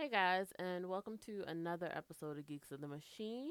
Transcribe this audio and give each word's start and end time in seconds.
Hey 0.00 0.08
guys, 0.08 0.46
and 0.58 0.86
welcome 0.86 1.18
to 1.26 1.44
another 1.46 1.92
episode 1.94 2.38
of 2.38 2.46
Geeks 2.46 2.72
of 2.72 2.80
the 2.80 2.88
Machine, 2.88 3.50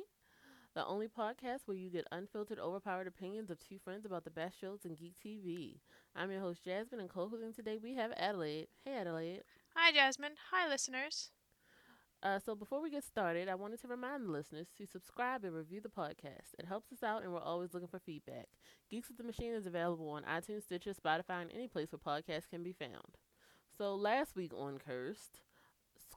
the 0.74 0.83
only 0.83 1.08
podcast 1.08 1.60
where 1.68 1.78
you 1.78 1.92
get 1.92 2.08
unfiltered, 2.12 2.58
overpowered 2.58 3.06
opinions 3.06 3.52
of 3.52 3.60
two 3.60 3.78
friends 3.78 4.04
about 4.04 4.23
the 4.23 4.31
best 4.31 4.59
shows 4.59 4.83
in 4.83 4.96
geek 4.96 5.13
TV. 5.23 5.79
I'm 6.15 6.31
your 6.31 6.41
host 6.41 6.65
Jasmine, 6.65 7.01
and 7.01 7.07
co-hosting 7.07 7.54
today 7.54 7.77
we 7.77 7.93
have 7.93 8.12
Adelaide. 8.17 8.65
Hey 8.83 8.96
Adelaide. 8.96 9.43
Hi, 9.75 9.91
Jasmine. 9.91 10.31
Hi, 10.49 10.67
listeners. 10.67 11.29
Uh, 12.23 12.39
so 12.39 12.55
before 12.55 12.81
we 12.81 12.89
get 12.89 13.04
started, 13.04 13.47
I 13.47 13.54
wanted 13.54 13.79
to 13.81 13.88
remind 13.88 14.25
the 14.25 14.31
listeners 14.31 14.70
to 14.79 14.88
subscribe 14.88 15.43
and 15.43 15.54
review 15.54 15.81
the 15.81 15.89
podcast. 15.89 16.55
It 16.57 16.66
helps 16.66 16.91
us 16.91 17.04
out, 17.04 17.21
and 17.21 17.31
we're 17.31 17.41
always 17.41 17.75
looking 17.75 17.89
for 17.89 18.00
feedback. 18.00 18.47
Geeks 18.89 19.11
of 19.11 19.18
the 19.18 19.23
Machine 19.23 19.54
is 19.54 19.68
available 19.68 20.09
on 20.09 20.23
iTunes, 20.23 20.63
Stitcher, 20.63 20.95
Spotify, 20.95 21.43
and 21.43 21.52
any 21.54 21.68
place 21.68 21.89
where 21.91 22.00
podcasts 22.00 22.50
can 22.50 22.63
be 22.63 22.73
found. 22.73 23.20
So 23.77 23.93
last 23.93 24.36
week 24.36 24.52
on 24.55 24.79
Cursed, 24.79 25.41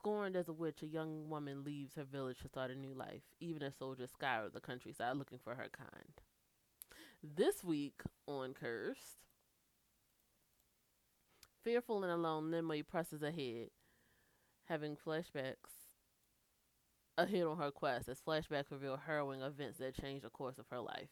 scorned 0.03 0.35
as 0.35 0.49
a 0.49 0.53
witch, 0.53 0.81
a 0.81 0.87
young 0.87 1.29
woman 1.29 1.63
leaves 1.63 1.95
her 1.95 2.03
village 2.03 2.39
to 2.41 2.49
start 2.49 2.69
a 2.69 2.75
new 2.75 2.93
life, 2.93 3.21
even 3.39 3.63
as 3.63 3.77
soldiers 3.77 4.09
scour 4.11 4.49
the 4.53 4.59
countryside 4.59 5.15
looking 5.15 5.39
for 5.41 5.55
her 5.55 5.69
kind. 5.71 6.19
This 7.23 7.63
week 7.63 8.01
on 8.27 8.53
Cursed, 8.53 9.19
fearful 11.63 12.03
and 12.03 12.11
alone, 12.11 12.51
Nimue 12.51 12.83
presses 12.83 13.23
ahead, 13.23 13.69
having 14.65 14.97
flashbacks 14.97 15.71
ahead 17.17 17.43
on 17.43 17.57
her 17.57 17.71
quest 17.71 18.09
as 18.09 18.19
flashbacks 18.19 18.71
reveal 18.71 18.99
harrowing 19.07 19.41
events 19.41 19.79
that 19.79 19.95
change 19.95 20.23
the 20.23 20.29
course 20.29 20.57
of 20.57 20.67
her 20.67 20.81
life. 20.81 21.07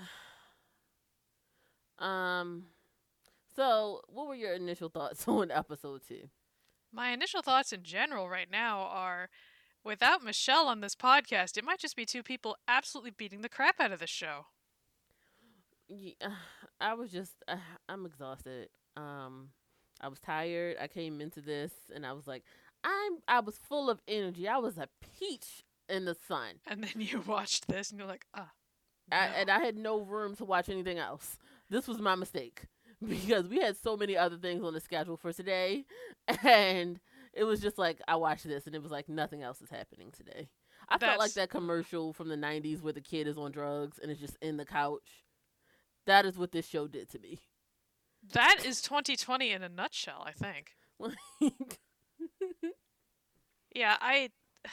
um, 2.04 2.64
so 3.54 4.00
what 4.08 4.26
were 4.26 4.34
your 4.34 4.54
initial 4.54 4.88
thoughts 4.88 5.22
on 5.28 5.52
episode 5.52 6.00
two? 6.08 6.28
My 6.92 7.10
initial 7.10 7.42
thoughts 7.42 7.72
in 7.72 7.82
general 7.82 8.28
right 8.28 8.50
now 8.50 8.80
are 8.80 9.28
without 9.84 10.24
Michelle 10.24 10.66
on 10.66 10.80
this 10.80 10.94
podcast, 10.94 11.56
it 11.56 11.64
might 11.64 11.78
just 11.78 11.96
be 11.96 12.04
two 12.04 12.22
people 12.22 12.56
absolutely 12.66 13.12
beating 13.12 13.42
the 13.42 13.48
crap 13.48 13.80
out 13.80 13.92
of 13.92 14.00
this 14.00 14.10
show. 14.10 14.46
Yeah, 15.88 16.12
I 16.80 16.94
was 16.94 17.10
just 17.10 17.34
uh, 17.48 17.56
I'm 17.88 18.06
exhausted. 18.06 18.68
Um 18.96 19.50
I 20.00 20.08
was 20.08 20.20
tired. 20.20 20.76
I 20.80 20.88
came 20.88 21.20
into 21.20 21.40
this 21.40 21.72
and 21.94 22.04
I 22.04 22.12
was 22.12 22.26
like 22.26 22.44
I'm 22.84 23.18
I 23.28 23.40
was 23.40 23.58
full 23.58 23.90
of 23.90 24.00
energy. 24.08 24.48
I 24.48 24.58
was 24.58 24.78
a 24.78 24.88
peach 25.18 25.62
in 25.88 26.04
the 26.04 26.16
sun. 26.26 26.56
And 26.66 26.82
then 26.82 26.94
you 26.96 27.20
watched 27.26 27.68
this 27.68 27.90
and 27.90 27.98
you're 27.98 28.08
like, 28.08 28.26
ah. 28.34 28.50
No. 29.08 29.16
and 29.16 29.50
I 29.50 29.60
had 29.60 29.76
no 29.76 30.00
room 30.00 30.34
to 30.36 30.44
watch 30.44 30.68
anything 30.68 30.98
else. 30.98 31.38
This 31.70 31.86
was 31.86 32.00
my 32.00 32.16
mistake 32.16 32.64
because 33.08 33.46
we 33.48 33.60
had 33.60 33.76
so 33.76 33.96
many 33.96 34.16
other 34.16 34.36
things 34.36 34.62
on 34.62 34.74
the 34.74 34.80
schedule 34.80 35.16
for 35.16 35.32
today 35.32 35.84
and 36.44 37.00
it 37.32 37.44
was 37.44 37.60
just 37.60 37.78
like 37.78 38.00
I 38.08 38.16
watched 38.16 38.46
this 38.46 38.66
and 38.66 38.74
it 38.74 38.82
was 38.82 38.92
like 38.92 39.08
nothing 39.08 39.42
else 39.42 39.60
is 39.60 39.70
happening 39.70 40.10
today. 40.10 40.48
I 40.88 40.98
felt 40.98 41.18
like 41.18 41.32
that 41.32 41.50
commercial 41.50 42.12
from 42.12 42.28
the 42.28 42.36
90s 42.36 42.80
where 42.80 42.92
the 42.92 43.00
kid 43.00 43.26
is 43.26 43.36
on 43.36 43.50
drugs 43.50 43.98
and 43.98 44.10
is 44.10 44.18
just 44.18 44.36
in 44.40 44.56
the 44.56 44.64
couch. 44.64 45.24
That 46.06 46.24
is 46.24 46.38
what 46.38 46.52
this 46.52 46.66
show 46.68 46.86
did 46.86 47.10
to 47.10 47.18
me. 47.18 47.40
that 48.32 48.64
is 48.64 48.80
2020 48.82 49.50
in 49.50 49.62
a 49.62 49.68
nutshell, 49.68 50.24
I 50.26 50.32
think. 50.32 50.76
Yeah, 53.76 53.96
I 54.00 54.30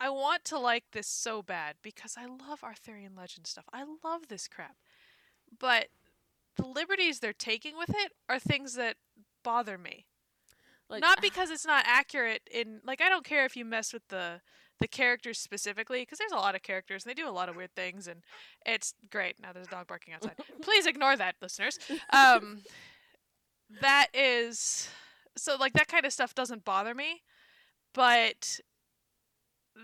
I 0.00 0.10
want 0.10 0.44
to 0.46 0.58
like 0.58 0.84
this 0.92 1.06
so 1.08 1.42
bad 1.42 1.76
because 1.82 2.16
I 2.16 2.26
love 2.26 2.62
Arthurian 2.62 3.14
legend 3.16 3.46
stuff. 3.46 3.64
I 3.72 3.84
love 4.04 4.28
this 4.28 4.46
crap. 4.46 4.76
But 5.58 5.88
the 6.58 6.66
liberties 6.66 7.20
they're 7.20 7.32
taking 7.32 7.76
with 7.78 7.90
it 7.90 8.12
are 8.28 8.38
things 8.38 8.74
that 8.74 8.96
bother 9.42 9.78
me. 9.78 10.06
like 10.90 11.00
not 11.00 11.20
because 11.22 11.50
it's 11.50 11.66
not 11.66 11.84
accurate 11.86 12.42
in 12.52 12.80
like 12.84 13.00
I 13.00 13.08
don't 13.08 13.24
care 13.24 13.44
if 13.46 13.56
you 13.56 13.64
mess 13.64 13.92
with 13.92 14.06
the 14.08 14.40
the 14.80 14.88
characters 14.88 15.38
specifically 15.38 16.02
because 16.02 16.18
there's 16.18 16.32
a 16.32 16.36
lot 16.36 16.54
of 16.54 16.62
characters 16.62 17.04
and 17.04 17.10
they 17.10 17.20
do 17.20 17.28
a 17.28 17.32
lot 17.32 17.48
of 17.48 17.56
weird 17.56 17.74
things 17.74 18.06
and 18.06 18.22
it's 18.64 18.94
great. 19.10 19.34
Now 19.40 19.52
there's 19.52 19.66
a 19.66 19.70
dog 19.70 19.88
barking 19.88 20.14
outside. 20.14 20.36
Please 20.62 20.86
ignore 20.86 21.16
that, 21.16 21.34
listeners. 21.42 21.78
Um, 22.12 22.60
that 23.80 24.06
is 24.14 24.88
so 25.36 25.56
like 25.56 25.72
that 25.72 25.88
kind 25.88 26.04
of 26.04 26.12
stuff 26.12 26.34
doesn't 26.34 26.64
bother 26.64 26.94
me, 26.94 27.22
but 27.94 28.60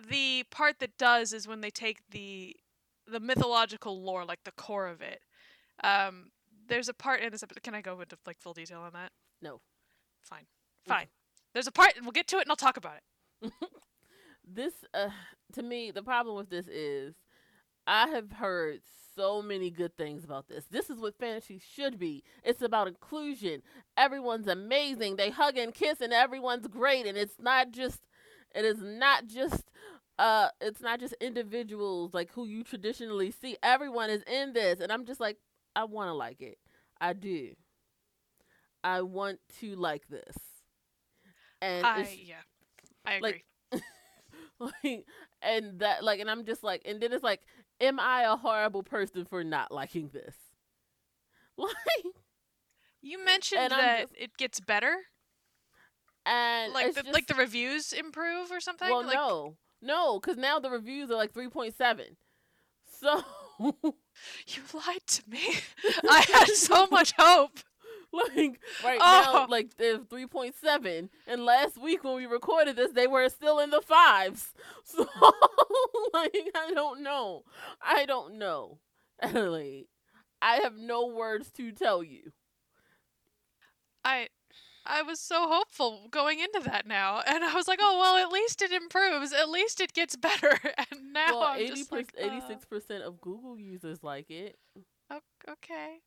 the 0.09 0.45
part 0.51 0.79
that 0.81 0.97
does 0.99 1.33
is 1.33 1.49
when 1.49 1.61
they 1.61 1.71
take 1.71 1.99
the 2.11 2.57
the 3.07 3.21
mythological 3.21 4.03
lore, 4.03 4.25
like 4.25 4.45
the 4.45 4.53
core 4.53 4.87
of 4.87 5.03
it. 5.03 5.21
Um, 5.83 6.31
there's 6.69 6.89
a 6.89 6.95
part 6.95 7.21
in 7.21 7.33
this 7.33 7.43
episode. 7.43 7.63
Can 7.63 7.75
I 7.75 7.81
go 7.81 8.01
into 8.01 8.17
like 8.27 8.39
full 8.39 8.55
detail 8.55 8.81
on 8.81 8.93
that? 8.93 9.13
No. 9.43 9.61
Fine. 10.23 10.47
Fine. 10.87 11.07
There's 11.53 11.67
a 11.67 11.73
part, 11.73 11.93
we'll 12.03 12.13
get 12.13 12.27
to 12.29 12.39
it, 12.39 12.43
and 12.43 12.51
I'll 12.51 12.57
talk 12.57 12.77
about 12.77 12.97
it. 12.97 13.53
this 14.47 14.73
uh 14.93 15.09
to 15.53 15.63
me 15.63 15.91
the 15.91 16.03
problem 16.03 16.37
with 16.37 16.51
this 16.51 16.67
is 16.69 17.15
I 17.87 18.09
have 18.09 18.33
heard 18.33 18.81
so 19.15 19.43
many 19.43 19.71
good 19.71 19.97
things 19.97 20.25
about 20.25 20.49
this. 20.49 20.65
This 20.71 20.91
is 20.91 20.99
what 20.99 21.19
fantasy 21.19 21.61
should 21.75 21.99
be. 21.99 22.25
It's 22.43 22.63
about 22.63 22.89
inclusion. 22.89 23.63
Everyone's 23.97 24.49
amazing. 24.49 25.17
They 25.17 25.31
hug 25.31 25.57
and 25.57 25.73
kiss 25.73 26.01
and 26.01 26.13
everyone's 26.13 26.67
great 26.67 27.07
and 27.07 27.17
it's 27.17 27.37
not 27.39 27.71
just 27.71 28.01
it 28.55 28.65
is 28.65 28.81
not 28.81 29.27
just 29.27 29.71
uh 30.19 30.49
it's 30.61 30.81
not 30.81 31.01
just 31.01 31.15
individuals 31.21 32.15
like 32.15 32.33
who 32.33 32.47
you 32.47 32.65
traditionally 32.65 33.31
see. 33.31 33.57
Everyone 33.63 34.11
is 34.11 34.23
in 34.23 34.53
this 34.53 34.81
and 34.81 34.91
I'm 34.91 35.05
just 35.05 35.21
like 35.21 35.39
I 35.77 35.85
want 35.85 36.09
to 36.09 36.15
like 36.15 36.41
it. 36.41 36.59
I 37.01 37.13
do. 37.13 37.55
I 38.83 39.03
want 39.03 39.41
to 39.61 39.75
like 39.77 40.09
this. 40.09 40.37
And 41.63 41.87
I 41.87 42.19
yeah, 42.23 42.35
I 43.07 43.15
agree. 43.15 43.43
like 43.73 43.83
like 44.83 45.07
and 45.43 45.81
that 45.81 46.05
like 46.05 46.21
and 46.21 46.31
i'm 46.31 46.45
just 46.45 46.63
like 46.63 46.83
and 46.85 47.01
then 47.01 47.13
it's 47.13 47.25
like 47.25 47.41
am 47.81 47.99
i 47.99 48.23
a 48.23 48.37
horrible 48.37 48.83
person 48.83 49.25
for 49.25 49.43
not 49.43 49.73
liking 49.73 50.11
this 50.13 50.37
like 51.57 51.75
you 53.03 53.25
mentioned 53.25 53.71
that 53.71 54.01
just- 54.03 54.13
it 54.17 54.37
gets 54.39 54.61
better, 54.61 54.97
and 56.25 56.73
like 56.73 56.95
the 56.95 57.03
just, 57.03 57.15
like 57.15 57.27
the 57.27 57.35
reviews 57.35 57.93
improve 57.93 58.51
or 58.51 58.61
something. 58.61 58.89
well 58.89 59.05
like, 59.05 59.15
no 59.15 59.57
no 59.83 60.19
because 60.19 60.37
now 60.39 60.59
the 60.59 60.71
reviews 60.71 61.11
are 61.11 61.17
like 61.17 61.33
3.7 61.33 62.17
so 63.01 63.23
you 63.61 64.63
lied 64.73 65.07
to 65.07 65.23
me. 65.29 65.41
I 66.11 66.25
had 66.33 66.49
so 66.49 66.87
much 66.87 67.13
hope. 67.19 67.59
like 68.13 68.61
right 68.85 68.99
Oh. 69.01 69.33
now 69.35 69.47
like 69.49 69.77
they're 69.77 69.99
3.7 69.99 71.09
and 71.27 71.45
last 71.45 71.77
week 71.77 72.05
when 72.05 72.15
we 72.15 72.27
recorded 72.27 72.77
this 72.77 72.93
they 72.93 73.09
were 73.09 73.29
still 73.29 73.59
in 73.59 73.71
the 73.71 73.81
fives 73.81 74.53
so 74.85 75.05
like 76.13 76.37
i 76.55 76.71
don't 76.73 77.03
know 77.03 77.43
i 77.83 78.07
don't 78.07 78.39
know 78.39 78.79
Adelaide, 79.21 79.87
i 80.41 80.57
have 80.63 80.77
no 80.77 81.07
words 81.07 81.51
to 81.57 81.73
tell 81.73 82.05
you 82.05 82.31
I 84.05 84.29
I 84.87 85.03
was 85.03 85.19
so 85.21 85.49
hopeful 85.49 86.09
going 86.11 86.41
into 86.41 86.61
that 86.61 86.87
now, 86.87 87.23
and 87.27 87.43
I 87.43 87.55
was 87.55 87.67
like, 87.67 87.79
oh 87.83 87.99
well, 87.99 88.17
at 88.17 88.31
least 88.33 88.61
it 88.63 88.71
improves. 88.71 89.33
At 89.33 89.49
least 89.49 89.81
it 89.81 89.93
gets 89.95 90.15
better. 90.29 90.59
And 90.91 91.13
now 91.13 91.27
well 91.41 91.43
I'm 91.45 91.61
80 91.61 91.69
just 91.69 91.93
like, 91.93 92.13
uh, 92.23 92.29
86% 92.29 93.01
of 93.03 93.21
google 93.21 93.59
users 93.59 94.03
like 94.03 94.31
it 94.31 94.57
okay. 95.49 95.99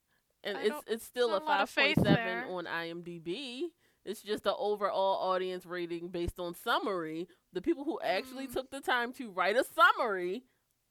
and 0.43 0.57
I 0.57 0.61
it's 0.63 0.75
it's 0.88 1.05
still 1.05 1.29
a 1.29 1.39
not 1.39 1.41
a 1.41 1.45
lot 1.45 1.61
of 1.61 1.69
faith 1.69 1.97
5.7 1.97 2.49
on 2.49 2.65
imdb 2.65 3.61
it's 4.05 4.21
just 4.21 4.43
the 4.43 4.55
overall 4.55 5.29
audience 5.31 5.65
rating 5.65 6.09
based 6.09 6.39
on 6.39 6.53
summary 6.55 7.27
the 7.53 7.61
people 7.61 7.83
who 7.85 7.99
actually 8.03 8.47
Mm. 8.47 8.53
took 8.53 8.69
the 8.71 8.81
time 8.81 9.13
to 9.13 9.31
write 9.31 9.55
a 9.55 9.63
summary 9.63 10.44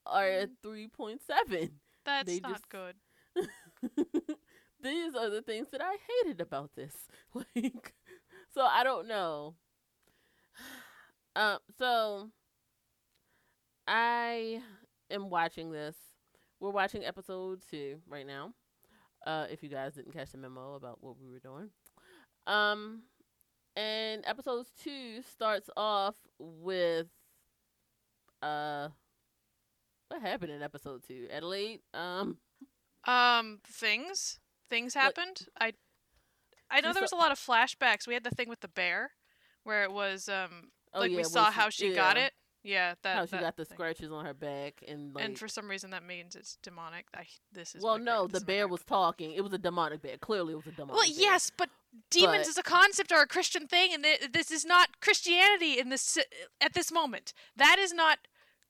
are 0.06 0.26
at 0.28 0.50
3.7 0.64 1.70
That's 2.04 2.26
They 2.26 2.40
not 2.40 2.52
just- 2.52 2.68
good. 2.68 2.94
these 4.82 5.14
are 5.14 5.30
the 5.30 5.42
things 5.42 5.68
that 5.72 5.80
I 5.82 5.96
hated 6.24 6.40
about 6.40 6.70
this. 6.74 6.94
Like, 7.34 7.94
so 8.54 8.62
I 8.62 8.82
don't 8.84 9.08
know. 9.08 9.54
Um, 11.36 11.58
so 11.76 12.30
I 13.86 14.62
am 15.10 15.28
watching 15.28 15.70
this. 15.70 15.94
We're 16.60 16.70
watching 16.70 17.04
episode 17.04 17.60
two 17.70 17.98
right 18.08 18.26
now. 18.26 18.54
Uh, 19.26 19.44
if 19.50 19.62
you 19.62 19.68
guys 19.68 19.92
didn't 19.92 20.12
catch 20.12 20.30
the 20.32 20.38
memo 20.38 20.76
about 20.76 20.96
what 21.02 21.16
we 21.20 21.30
were 21.30 21.38
doing, 21.38 21.68
um, 22.46 23.02
and 23.76 24.24
episode 24.26 24.64
two 24.82 25.20
starts 25.30 25.68
off 25.76 26.14
with 26.38 27.08
uh, 28.40 28.88
what 30.08 30.22
happened 30.22 30.52
in 30.52 30.62
episode 30.62 31.02
two? 31.06 31.26
Adelaide, 31.30 31.80
um. 31.92 32.38
Um, 33.06 33.60
things 33.64 34.40
things 34.68 34.94
Like- 34.94 35.04
happened. 35.04 35.46
I 35.60 35.72
I 36.70 36.80
know 36.80 36.92
there 36.92 37.02
was 37.02 37.12
a 37.12 37.16
lot 37.16 37.30
of 37.32 37.38
flashbacks. 37.38 38.06
We 38.08 38.14
had 38.14 38.24
the 38.24 38.30
thing 38.30 38.48
with 38.48 38.60
the 38.60 38.68
bear, 38.68 39.12
where 39.62 39.84
it 39.84 39.92
was 39.92 40.28
um 40.28 40.70
Oh, 40.94 41.00
like 41.00 41.10
yeah, 41.10 41.18
we 41.18 41.24
saw 41.24 41.50
how 41.50 41.68
she 41.70 41.92
got 41.94 42.16
it. 42.16 42.32
Yeah, 42.62 42.94
that 43.02 43.16
how 43.16 43.26
she 43.26 43.30
that 43.32 43.40
got 43.42 43.56
the 43.56 43.64
thing. 43.64 43.76
scratches 43.76 44.10
on 44.10 44.24
her 44.24 44.34
back 44.34 44.82
and 44.88 45.14
like 45.14 45.24
and 45.24 45.38
for 45.38 45.46
some 45.46 45.68
reason 45.68 45.90
that 45.90 46.02
means 46.02 46.34
it's 46.34 46.56
demonic. 46.62 47.06
I 47.14 47.26
this 47.52 47.74
is 47.76 47.82
well 47.84 47.98
no 47.98 48.26
the 48.26 48.40
bear 48.40 48.66
was 48.66 48.82
talking 48.82 49.32
it 49.32 49.42
was 49.42 49.52
a 49.52 49.58
demonic 49.58 50.02
bear 50.02 50.16
clearly 50.18 50.52
it 50.54 50.56
was 50.56 50.66
a 50.66 50.72
demonic 50.72 50.96
Well, 50.96 51.06
bear. 51.08 51.16
yes, 51.16 51.52
but 51.56 51.70
demons 52.10 52.46
But- 52.46 52.48
as 52.48 52.58
a 52.58 52.62
concept 52.64 53.12
are 53.12 53.22
a 53.22 53.26
Christian 53.28 53.68
thing, 53.68 53.94
and 53.94 54.02
th- 54.02 54.32
this 54.32 54.50
is 54.50 54.64
not 54.64 55.00
Christianity 55.00 55.78
in 55.78 55.90
this 55.90 56.18
at 56.60 56.72
this 56.72 56.90
moment. 56.90 57.32
That 57.54 57.78
is 57.78 57.92
not 57.92 58.18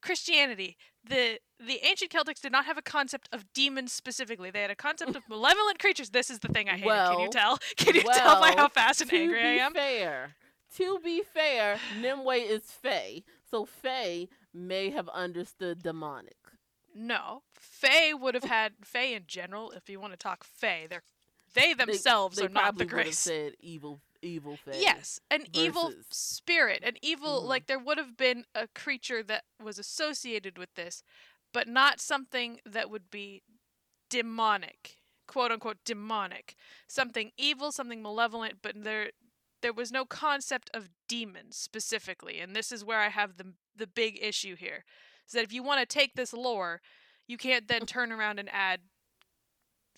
Christianity. 0.07 0.77
the 1.09 1.39
The 1.59 1.79
ancient 1.85 2.11
Celtics 2.13 2.41
did 2.41 2.53
not 2.53 2.65
have 2.67 2.79
a 2.79 2.83
concept 2.83 3.29
of 3.33 3.45
demons 3.53 3.93
specifically. 3.93 4.51
They 4.51 4.63
had 4.63 4.71
a 4.71 4.77
concept 4.77 5.17
of 5.17 5.23
malevolent 5.29 5.79
creatures. 5.79 6.11
This 6.11 6.31
is 6.31 6.39
the 6.39 6.49
thing 6.49 6.69
I 6.69 6.77
hate. 6.77 6.85
Can 6.89 7.21
you 7.21 7.29
tell? 7.31 7.59
Can 7.77 7.95
you 7.95 8.03
tell 8.03 8.41
by 8.41 8.51
how 8.51 8.57
well, 8.57 8.69
fast 8.69 9.01
and 9.03 9.13
angry 9.13 9.41
I 9.41 9.55
be 9.55 9.61
am? 9.61 9.73
fair, 9.75 10.37
to 10.77 10.99
be 11.03 11.23
fair, 11.23 11.79
Nimue 12.01 12.33
is 12.33 12.63
Fae, 12.65 13.23
so 13.51 13.65
Fae 13.65 14.29
may 14.55 14.91
have 14.91 15.09
understood 15.11 15.83
demonic. 15.83 16.37
No, 16.95 17.43
Fae 17.55 18.13
would 18.15 18.35
have 18.35 18.45
had 18.45 18.73
Fae 18.83 19.15
in 19.15 19.25
general. 19.27 19.71
If 19.73 19.89
you 19.91 20.01
want 20.01 20.13
to 20.13 20.17
talk 20.19 20.45
Fae, 20.45 20.87
they're 20.89 21.03
they 21.55 21.73
themselves 21.75 22.37
they 22.37 22.45
are 22.47 22.49
not 22.49 22.77
the 22.77 22.85
probably 22.85 22.85
would 22.85 22.91
have 22.99 23.05
grace. 23.07 23.19
said 23.19 23.53
evil, 23.61 24.01
evil 24.27 24.57
Fae. 24.57 24.73
Yes, 24.81 25.21
an 25.31 25.47
evil 25.53 25.93
spirit, 26.11 26.83
an 26.83 26.97
evil 27.03 27.43
Mhm. 27.43 27.47
like 27.47 27.67
there 27.67 27.79
would 27.79 27.99
have 27.99 28.17
been 28.17 28.45
a 28.55 28.69
creature 28.69 29.23
that 29.23 29.45
was 29.63 29.79
associated 29.79 30.59
with 30.59 30.75
this, 30.75 31.03
but 31.53 31.69
not 31.69 32.01
something 32.01 32.61
that 32.65 32.91
would 32.91 33.11
be 33.11 33.43
demonic, 34.11 34.99
quote 35.27 35.51
unquote 35.53 35.79
demonic, 35.85 36.57
something 36.87 37.33
evil, 37.37 37.73
something 37.73 38.03
malevolent, 38.03 38.63
but 38.63 38.83
there 38.83 39.13
there 39.63 39.73
was 39.73 39.91
no 39.91 40.05
concept 40.05 40.71
of 40.75 40.91
demons 41.09 41.57
specifically, 41.57 42.41
and 42.41 42.55
this 42.55 42.71
is 42.71 42.85
where 42.85 43.01
I 43.01 43.09
have 43.09 43.37
the 43.37 43.55
the 43.75 43.87
big 43.87 44.19
issue 44.23 44.57
here. 44.57 44.85
Is 45.27 45.33
that 45.33 45.45
if 45.45 45.53
you 45.53 45.63
want 45.63 45.81
to 45.81 45.87
take 45.87 46.15
this 46.15 46.33
lore, 46.33 46.81
you 47.27 47.37
can't 47.37 47.67
then 47.69 47.87
turn 47.87 48.13
around 48.13 48.39
and 48.39 48.49
add 48.53 48.81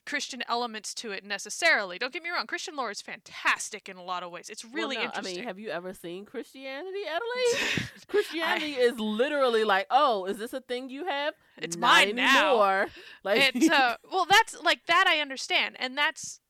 Christian 0.08 0.42
elements 0.48 0.94
to 0.94 1.10
it 1.10 1.22
necessarily. 1.22 1.98
Don't 1.98 2.14
get 2.14 2.22
me 2.22 2.30
wrong, 2.30 2.46
Christian 2.46 2.74
lore 2.74 2.90
is 2.90 3.02
fantastic 3.02 3.90
in 3.90 3.98
a 3.98 4.02
lot 4.02 4.22
of 4.22 4.30
ways. 4.30 4.48
It's 4.48 4.64
Well, 4.64 4.72
really 4.72 4.96
no, 4.96 5.02
interesting. 5.02 5.34
I 5.34 5.40
mean, 5.40 5.46
have 5.46 5.58
you 5.58 5.68
ever 5.68 5.92
seen 5.92 6.24
Christianity, 6.24 7.02
Adelaide? 7.06 7.88
Christianity 8.08 8.72
is 8.72 8.98
literally 8.98 9.64
like, 9.64 9.86
oh, 9.90 10.24
is 10.24 10.38
this 10.38 10.54
a 10.54 10.62
thing 10.62 10.88
you 10.88 11.04
have? 11.04 11.34
It's 11.58 11.76
Not 11.76 12.06
mine 12.06 12.16
now. 12.16 12.86
Like, 13.22 13.54
it's 13.54 13.68
uh 13.68 13.96
well 14.10 14.26
that's 14.28 14.58
like 14.62 14.86
that 14.86 15.04
I 15.06 15.20
understand. 15.20 15.76
And 15.78 15.98
that's 15.98 16.40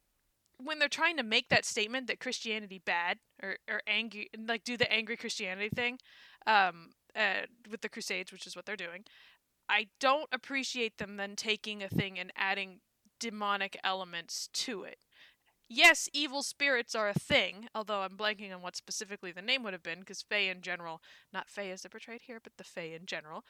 when 0.63 0.79
they're 0.79 0.87
trying 0.87 1.17
to 1.17 1.23
make 1.23 1.49
that 1.49 1.65
statement 1.65 2.07
that 2.07 2.21
Christianity 2.21 2.81
bad 2.83 3.17
or, 3.43 3.57
or 3.69 3.81
angry 3.85 4.29
like 4.47 4.63
do 4.63 4.77
the 4.77 4.89
angry 4.91 5.17
Christianity 5.17 5.69
thing, 5.69 5.99
um 6.47 6.91
uh, 7.15 7.47
with 7.69 7.81
the 7.81 7.89
Crusades, 7.89 8.31
which 8.31 8.47
is 8.47 8.55
what 8.55 8.65
they're 8.65 8.77
doing. 8.77 9.03
I 9.67 9.87
don't 9.99 10.29
appreciate 10.31 10.97
them 10.97 11.17
then 11.17 11.35
taking 11.35 11.83
a 11.83 11.89
thing 11.89 12.17
and 12.17 12.31
adding 12.37 12.79
demonic 13.19 13.77
elements 13.83 14.49
to 14.53 14.83
it. 14.83 14.99
Yes, 15.67 16.09
evil 16.13 16.41
spirits 16.41 16.95
are 16.95 17.09
a 17.09 17.13
thing, 17.13 17.67
although 17.75 18.01
I'm 18.01 18.17
blanking 18.17 18.53
on 18.53 18.63
what 18.63 18.75
specifically 18.75 19.31
the 19.31 19.41
name 19.41 19.61
would 19.63 19.73
have 19.73 19.83
been, 19.83 19.99
because 19.99 20.23
Fae 20.23 20.49
in 20.49 20.61
general, 20.61 21.01
not 21.31 21.49
Fae 21.49 21.69
as 21.69 21.83
they're 21.83 21.89
portrayed 21.89 22.21
here, 22.23 22.39
but 22.41 22.53
the 22.57 22.63
Fae 22.63 22.95
in 22.95 23.05
general, 23.05 23.43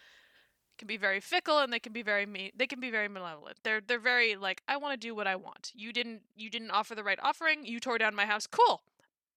can 0.79 0.87
be 0.87 0.97
very 0.97 1.19
fickle 1.19 1.59
and 1.59 1.71
they 1.71 1.79
can 1.79 1.93
be 1.93 2.01
very 2.01 2.25
mean. 2.25 2.51
They 2.55 2.65
can 2.65 2.79
be 2.79 2.89
very 2.89 3.07
malevolent. 3.07 3.57
They're 3.63 3.81
they're 3.81 3.99
very 3.99 4.35
like 4.35 4.63
I 4.67 4.77
want 4.77 4.99
to 4.99 5.07
do 5.07 5.13
what 5.13 5.27
I 5.27 5.35
want. 5.35 5.71
You 5.75 5.93
didn't 5.93 6.21
you 6.35 6.49
didn't 6.49 6.71
offer 6.71 6.95
the 6.95 7.03
right 7.03 7.19
offering. 7.21 7.65
You 7.65 7.79
tore 7.79 7.97
down 7.97 8.15
my 8.15 8.25
house. 8.25 8.47
Cool. 8.47 8.81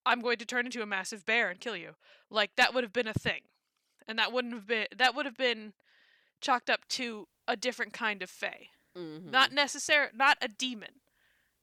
I'm 0.06 0.20
going 0.20 0.38
to 0.38 0.46
turn 0.46 0.67
into 0.67 0.82
a 0.82 0.87
massive 0.87 1.26
bear 1.26 1.50
and 1.50 1.61
kill 1.61 1.76
you. 1.76 1.96
Like 2.31 2.56
that 2.56 2.73
would 2.73 2.85
have 2.85 2.93
been 2.93 3.08
a 3.08 3.12
thing, 3.12 3.43
and 4.08 4.19
that 4.19 4.32
wouldn't 4.32 4.55
have 4.55 4.67
been 4.67 4.87
that 4.96 5.14
would 5.14 5.26
have 5.26 5.37
been 5.37 5.75
chalked 6.40 6.70
up 6.70 6.87
to 6.88 7.28
a 7.46 7.56
different 7.56 7.93
kind 7.93 8.23
of 8.23 8.31
Fae. 8.31 8.69
Mhm. 8.97 9.31
Not 9.31 9.53
necessary. 9.53 10.09
Not 10.15 10.39
a 10.43 10.49
demon. 10.49 11.00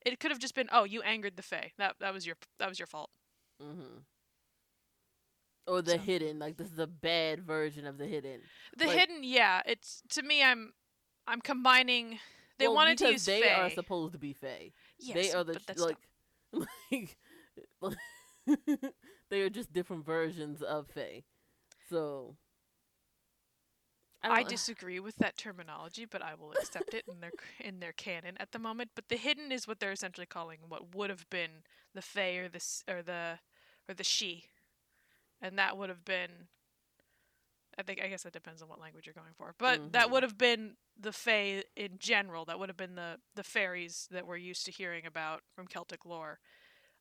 It 0.05 0.19
could 0.19 0.31
have 0.31 0.39
just 0.39 0.55
been 0.55 0.69
oh 0.71 0.83
you 0.83 1.01
angered 1.01 1.35
the 1.37 1.43
Fae. 1.43 1.71
That 1.77 1.95
that 1.99 2.13
was 2.13 2.25
your 2.25 2.35
that 2.59 2.69
was 2.69 2.79
your 2.79 2.87
fault. 2.87 3.11
Mm-hmm. 3.61 3.99
Or 5.67 5.81
the 5.81 5.91
So- 5.91 5.97
hidden, 5.99 6.39
like 6.39 6.57
this 6.57 6.71
is 6.71 6.79
a 6.79 6.87
bad 6.87 7.43
version 7.43 7.85
of 7.85 7.97
the 7.97 8.07
hidden. 8.07 8.41
The 8.77 8.87
Like- 8.87 8.97
hidden 8.97 9.23
yeah. 9.23 9.61
It's 9.65 10.01
to 10.09 10.21
me 10.23 10.43
I'm 10.43 10.73
I'm 11.27 11.41
combining. 11.41 12.19
They 12.57 12.67
Well, 12.67 12.75
wanted 12.75 12.97
to 12.99 13.11
use 13.11 13.25
they 13.25 13.41
Fae. 13.41 13.53
are 13.53 13.69
supposed 13.69 14.13
to 14.13 14.17
be 14.19 14.33
Fae. 14.33 14.71
yes, 14.97 15.13
they 15.15 15.31
are 15.31 15.43
the 15.43 15.53
but 15.53 15.65
that's 15.67 15.79
like, 15.81 15.97
like, 17.81 17.97
they 19.29 19.41
are 19.41 19.49
just 19.49 19.71
different 19.71 20.05
versions 20.05 20.61
of 20.61 20.87
Fae. 20.89 21.23
So 21.89 22.35
I 24.21 24.41
don't- 24.41 24.49
disagree 24.49 24.99
with 24.99 25.15
that 25.17 25.37
terminology, 25.37 26.05
but 26.05 26.21
I 26.21 26.35
will 26.35 26.51
accept 26.51 26.93
it 26.93 27.05
in 27.07 27.19
their 27.21 27.31
in 27.59 27.79
their 27.79 27.93
canon 27.93 28.35
at 28.37 28.51
the 28.51 28.59
moment. 28.59 28.91
But 28.95 29.07
the 29.09 29.15
hidden 29.17 29.51
is 29.51 29.67
what 29.67 29.79
they're 29.79 29.91
essentially 29.91 30.25
calling 30.27 30.59
what 30.67 30.93
would 30.95 31.09
have 31.09 31.29
been 31.29 31.63
the 31.93 32.01
Fae 32.01 32.35
or 32.37 32.49
the 32.49 32.61
or 32.87 33.01
the 33.01 33.39
or 33.87 33.93
the 33.93 34.03
she, 34.03 34.45
and 35.41 35.57
that 35.57 35.77
would 35.77 35.89
have 35.89 36.03
been. 36.03 36.47
I 37.77 37.83
think 37.83 38.01
I 38.03 38.07
guess 38.09 38.23
that 38.23 38.33
depends 38.33 38.61
on 38.61 38.67
what 38.67 38.81
language 38.81 39.05
you're 39.07 39.13
going 39.13 39.33
for, 39.37 39.55
but 39.57 39.93
that 39.93 40.07
Mhm. 40.07 40.11
would 40.11 40.23
have 40.23 40.37
been 40.37 40.75
the 40.97 41.13
Fae 41.13 41.63
in 41.77 41.97
general. 41.97 42.43
That 42.43 42.59
would 42.59 42.67
have 42.67 42.75
been 42.77 42.95
the 42.95 43.21
the 43.35 43.43
fairies 43.43 44.07
that 44.11 44.27
we're 44.27 44.35
used 44.37 44.65
to 44.65 44.71
hearing 44.71 45.05
about 45.05 45.43
from 45.55 45.65
Celtic 45.67 46.03
lore. 46.05 46.39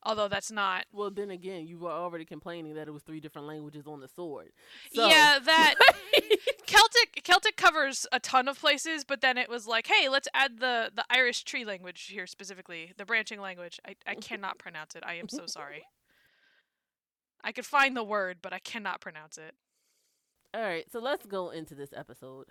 Although 0.05 0.29
that's 0.29 0.53
not. 0.53 0.87
Well, 0.93 1.11
then 1.11 1.31
again, 1.33 1.67
you 1.67 1.77
were 1.81 1.91
already 1.91 2.25
complaining 2.25 2.75
that 2.75 2.87
it 2.87 2.93
was 2.93 3.03
three 3.03 3.19
different 3.19 3.49
languages 3.49 3.89
on 3.89 3.99
the 3.99 4.07
sword. 4.07 4.53
So, 4.95 5.09
Yeah, 5.09 5.41
that 5.41 5.75
Celtic 6.67 7.23
Celtic 7.25 7.57
covers 7.57 8.07
a 8.13 8.21
ton 8.21 8.49
of 8.49 8.59
places, 8.59 9.05
but 9.05 9.21
then 9.21 9.39
it 9.39 9.49
was 9.49 9.67
like, 9.67 9.87
hey, 9.87 10.09
let's 10.09 10.29
add 10.35 10.61
the 10.61 10.91
the 10.95 11.05
Irish 11.11 11.45
tree 11.45 11.65
language 11.65 12.07
here 12.07 12.27
specifically, 12.27 12.93
the 12.97 13.05
branching 13.05 13.41
language. 13.41 13.81
I 13.87 13.97
I 14.07 14.15
cannot 14.15 14.59
pronounce 14.59 14.95
it. 14.95 15.03
I 15.07 15.15
am 15.15 15.29
so 15.29 15.47
sorry. 15.47 15.85
I 17.43 17.53
could 17.53 17.67
find 17.67 17.97
the 17.97 18.05
word, 18.05 18.39
but 18.43 18.53
I 18.53 18.59
cannot 18.59 19.01
pronounce 19.01 19.39
it. 19.39 19.55
All 20.55 20.63
right, 20.63 20.91
so 20.91 20.99
let's 20.99 21.27
go 21.27 21.51
into 21.51 21.75
this 21.75 21.91
episode. 21.95 22.47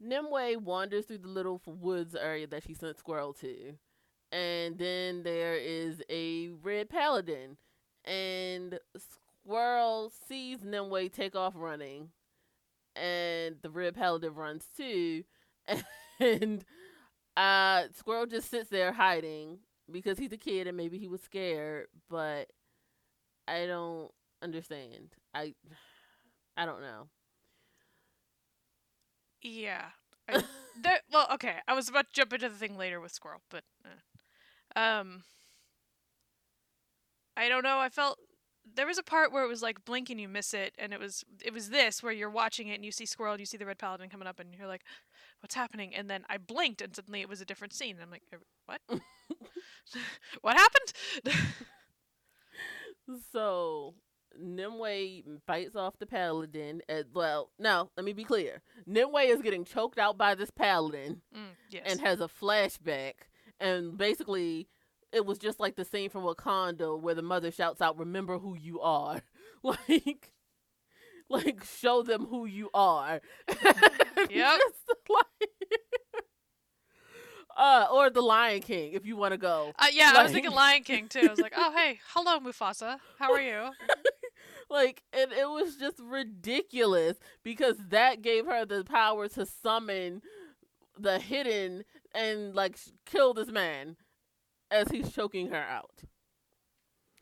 Nimue 0.00 0.58
wanders 0.58 1.06
through 1.06 1.18
the 1.18 1.28
little 1.28 1.62
woods 1.66 2.14
area 2.14 2.46
that 2.48 2.64
she 2.64 2.74
sent 2.74 2.98
Squirrel 2.98 3.32
to. 3.34 3.74
And 4.32 4.76
then 4.76 5.22
there 5.22 5.54
is 5.56 6.02
a 6.10 6.48
red 6.62 6.90
paladin. 6.90 7.56
And 8.04 8.78
Squirrel 9.46 10.12
sees 10.28 10.64
Nimue 10.64 11.08
take 11.08 11.36
off 11.36 11.54
running. 11.56 12.10
And 12.96 13.56
the 13.62 13.70
red 13.70 13.94
paladin 13.94 14.34
runs 14.34 14.66
too. 14.76 15.24
And 16.20 16.64
uh, 17.36 17.84
Squirrel 17.94 18.26
just 18.26 18.50
sits 18.50 18.70
there 18.70 18.92
hiding 18.92 19.58
because 19.90 20.18
he's 20.18 20.32
a 20.32 20.38
kid 20.38 20.66
and 20.66 20.76
maybe 20.76 20.98
he 20.98 21.08
was 21.08 21.22
scared. 21.22 21.88
But 22.10 22.48
I 23.48 23.66
don't 23.66 24.10
understand. 24.42 25.14
I 25.34 25.54
I 26.56 26.64
don't 26.66 26.80
know. 26.80 27.08
Yeah. 29.42 29.86
I, 30.28 30.42
there, 30.82 31.00
well, 31.12 31.28
okay. 31.34 31.56
I 31.68 31.74
was 31.74 31.88
about 31.88 32.06
to 32.06 32.12
jump 32.12 32.32
into 32.32 32.48
the 32.48 32.56
thing 32.56 32.76
later 32.76 33.00
with 33.00 33.12
Squirrel, 33.12 33.42
but 33.50 33.64
uh, 33.84 34.78
um, 34.78 35.22
I 37.36 37.48
don't 37.48 37.62
know. 37.62 37.78
I 37.78 37.88
felt 37.88 38.18
there 38.76 38.86
was 38.86 38.98
a 38.98 39.02
part 39.02 39.32
where 39.32 39.44
it 39.44 39.48
was 39.48 39.62
like 39.62 39.84
blink 39.84 40.10
and 40.10 40.20
you 40.20 40.28
miss 40.28 40.54
it, 40.54 40.74
and 40.78 40.92
it 40.92 41.00
was 41.00 41.24
it 41.44 41.52
was 41.52 41.70
this 41.70 42.02
where 42.02 42.12
you're 42.12 42.30
watching 42.30 42.68
it 42.68 42.74
and 42.74 42.84
you 42.84 42.92
see 42.92 43.06
Squirrel 43.06 43.32
and 43.32 43.40
you 43.40 43.46
see 43.46 43.56
the 43.56 43.66
Red 43.66 43.78
Paladin 43.78 44.08
coming 44.08 44.28
up, 44.28 44.38
and 44.38 44.54
you're 44.54 44.68
like, 44.68 44.84
"What's 45.40 45.54
happening?" 45.54 45.94
And 45.94 46.08
then 46.08 46.24
I 46.28 46.38
blinked, 46.38 46.82
and 46.82 46.94
suddenly 46.94 47.20
it 47.20 47.28
was 47.28 47.40
a 47.40 47.44
different 47.44 47.72
scene. 47.72 47.96
And 47.96 48.04
I'm 48.04 48.10
like, 48.10 48.22
"Er, 48.32 48.38
"What? 48.66 48.80
what 50.42 50.56
happened?" 50.56 50.92
So 53.32 53.94
Nimue 54.38 55.22
bites 55.46 55.76
off 55.76 55.98
the 55.98 56.06
paladin. 56.06 56.82
At, 56.88 57.06
well, 57.14 57.50
no, 57.58 57.90
let 57.96 58.04
me 58.04 58.12
be 58.12 58.24
clear. 58.24 58.62
Nimue 58.86 59.20
is 59.20 59.42
getting 59.42 59.64
choked 59.64 59.98
out 59.98 60.18
by 60.18 60.34
this 60.34 60.50
paladin 60.50 61.22
mm, 61.34 61.50
yes. 61.70 61.84
and 61.86 62.00
has 62.00 62.20
a 62.20 62.28
flashback. 62.28 63.14
And 63.60 63.96
basically, 63.96 64.68
it 65.16 65.26
was 65.26 65.38
just 65.38 65.58
like 65.58 65.74
the 65.76 65.84
scene 65.84 66.10
from 66.10 66.22
Wakanda 66.24 67.00
where 67.00 67.14
the 67.14 67.22
mother 67.22 67.50
shouts 67.50 67.80
out, 67.80 67.98
"Remember 67.98 68.38
who 68.38 68.54
you 68.54 68.80
are." 68.80 69.22
like, 69.62 70.32
like 71.28 71.64
show 71.64 72.02
them 72.02 72.26
who 72.26 72.46
you 72.46 72.70
are. 72.74 73.20
Yep. 74.30 74.58
Just 74.58 74.98
like- 75.10 75.50
uh, 77.56 77.86
or 77.92 78.10
the 78.10 78.20
Lion 78.22 78.60
King, 78.60 78.92
if 78.94 79.06
you 79.06 79.16
want 79.16 79.32
to 79.32 79.38
go. 79.38 79.72
uh, 79.78 79.86
yeah, 79.92 80.12
I 80.16 80.22
was 80.22 80.32
thinking 80.32 80.52
Lion 80.52 80.82
King 80.82 81.08
too. 81.08 81.20
I 81.26 81.30
was 81.30 81.38
like, 81.40 81.52
"Oh, 81.56 81.72
hey, 81.76 82.00
hello, 82.14 82.38
Mufasa. 82.40 82.98
How 83.18 83.32
are 83.32 83.40
you?" 83.40 83.70
like 84.70 85.02
and 85.12 85.32
it 85.32 85.48
was 85.48 85.76
just 85.76 86.00
ridiculous 86.00 87.16
because 87.44 87.76
that 87.90 88.20
gave 88.22 88.46
her 88.46 88.64
the 88.64 88.82
power 88.84 89.28
to 89.28 89.46
summon 89.46 90.22
the 90.98 91.18
hidden 91.20 91.84
and 92.14 92.54
like 92.54 92.76
kill 93.04 93.32
this 93.34 93.48
man 93.48 93.96
as 94.70 94.90
he's 94.90 95.12
choking 95.12 95.48
her 95.48 95.56
out 95.62 96.02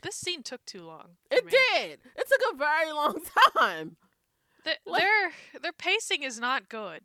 This 0.01 0.15
scene 0.15 0.43
took 0.43 0.65
too 0.65 0.83
long. 0.83 1.17
it 1.31 1.45
me. 1.45 1.51
did 1.51 1.99
it 2.15 2.27
took 2.29 2.53
a 2.53 2.57
very 2.57 2.91
long 2.91 3.19
time 3.57 3.97
Th- 4.63 4.77
Like- 4.85 5.01
their 5.01 5.31
their 5.61 5.73
pacing 5.73 6.23
is 6.23 6.39
not 6.39 6.69
good. 6.69 7.01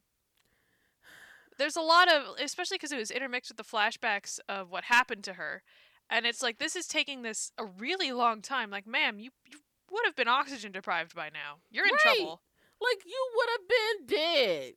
There's 1.58 1.76
a 1.76 1.82
lot 1.82 2.10
of, 2.10 2.36
especially 2.42 2.76
because 2.76 2.90
it 2.92 2.96
was 2.98 3.10
intermixed 3.10 3.50
with 3.50 3.58
the 3.58 3.64
flashbacks 3.76 4.38
of 4.48 4.70
what 4.70 4.84
happened 4.84 5.24
to 5.24 5.34
her, 5.34 5.62
And 6.08 6.24
it's 6.24 6.42
like 6.42 6.58
this 6.58 6.74
is 6.74 6.86
taking 6.86 7.20
this 7.22 7.52
a 7.58 7.64
really 7.66 8.12
long 8.12 8.40
time. 8.40 8.70
Like, 8.70 8.86
ma'am, 8.86 9.18
you, 9.18 9.30
you 9.44 9.58
would 9.90 10.06
have 10.06 10.16
been 10.16 10.26
oxygen 10.28 10.72
deprived 10.72 11.14
by 11.14 11.28
now. 11.28 11.58
You're 11.70 11.84
in 11.86 11.92
Right. 11.92 12.16
trouble. 12.16 12.40
Like 12.80 13.04
you 13.04 13.28
would 13.36 13.48
have 13.52 13.68
been 13.68 14.16
dead. 14.16 14.72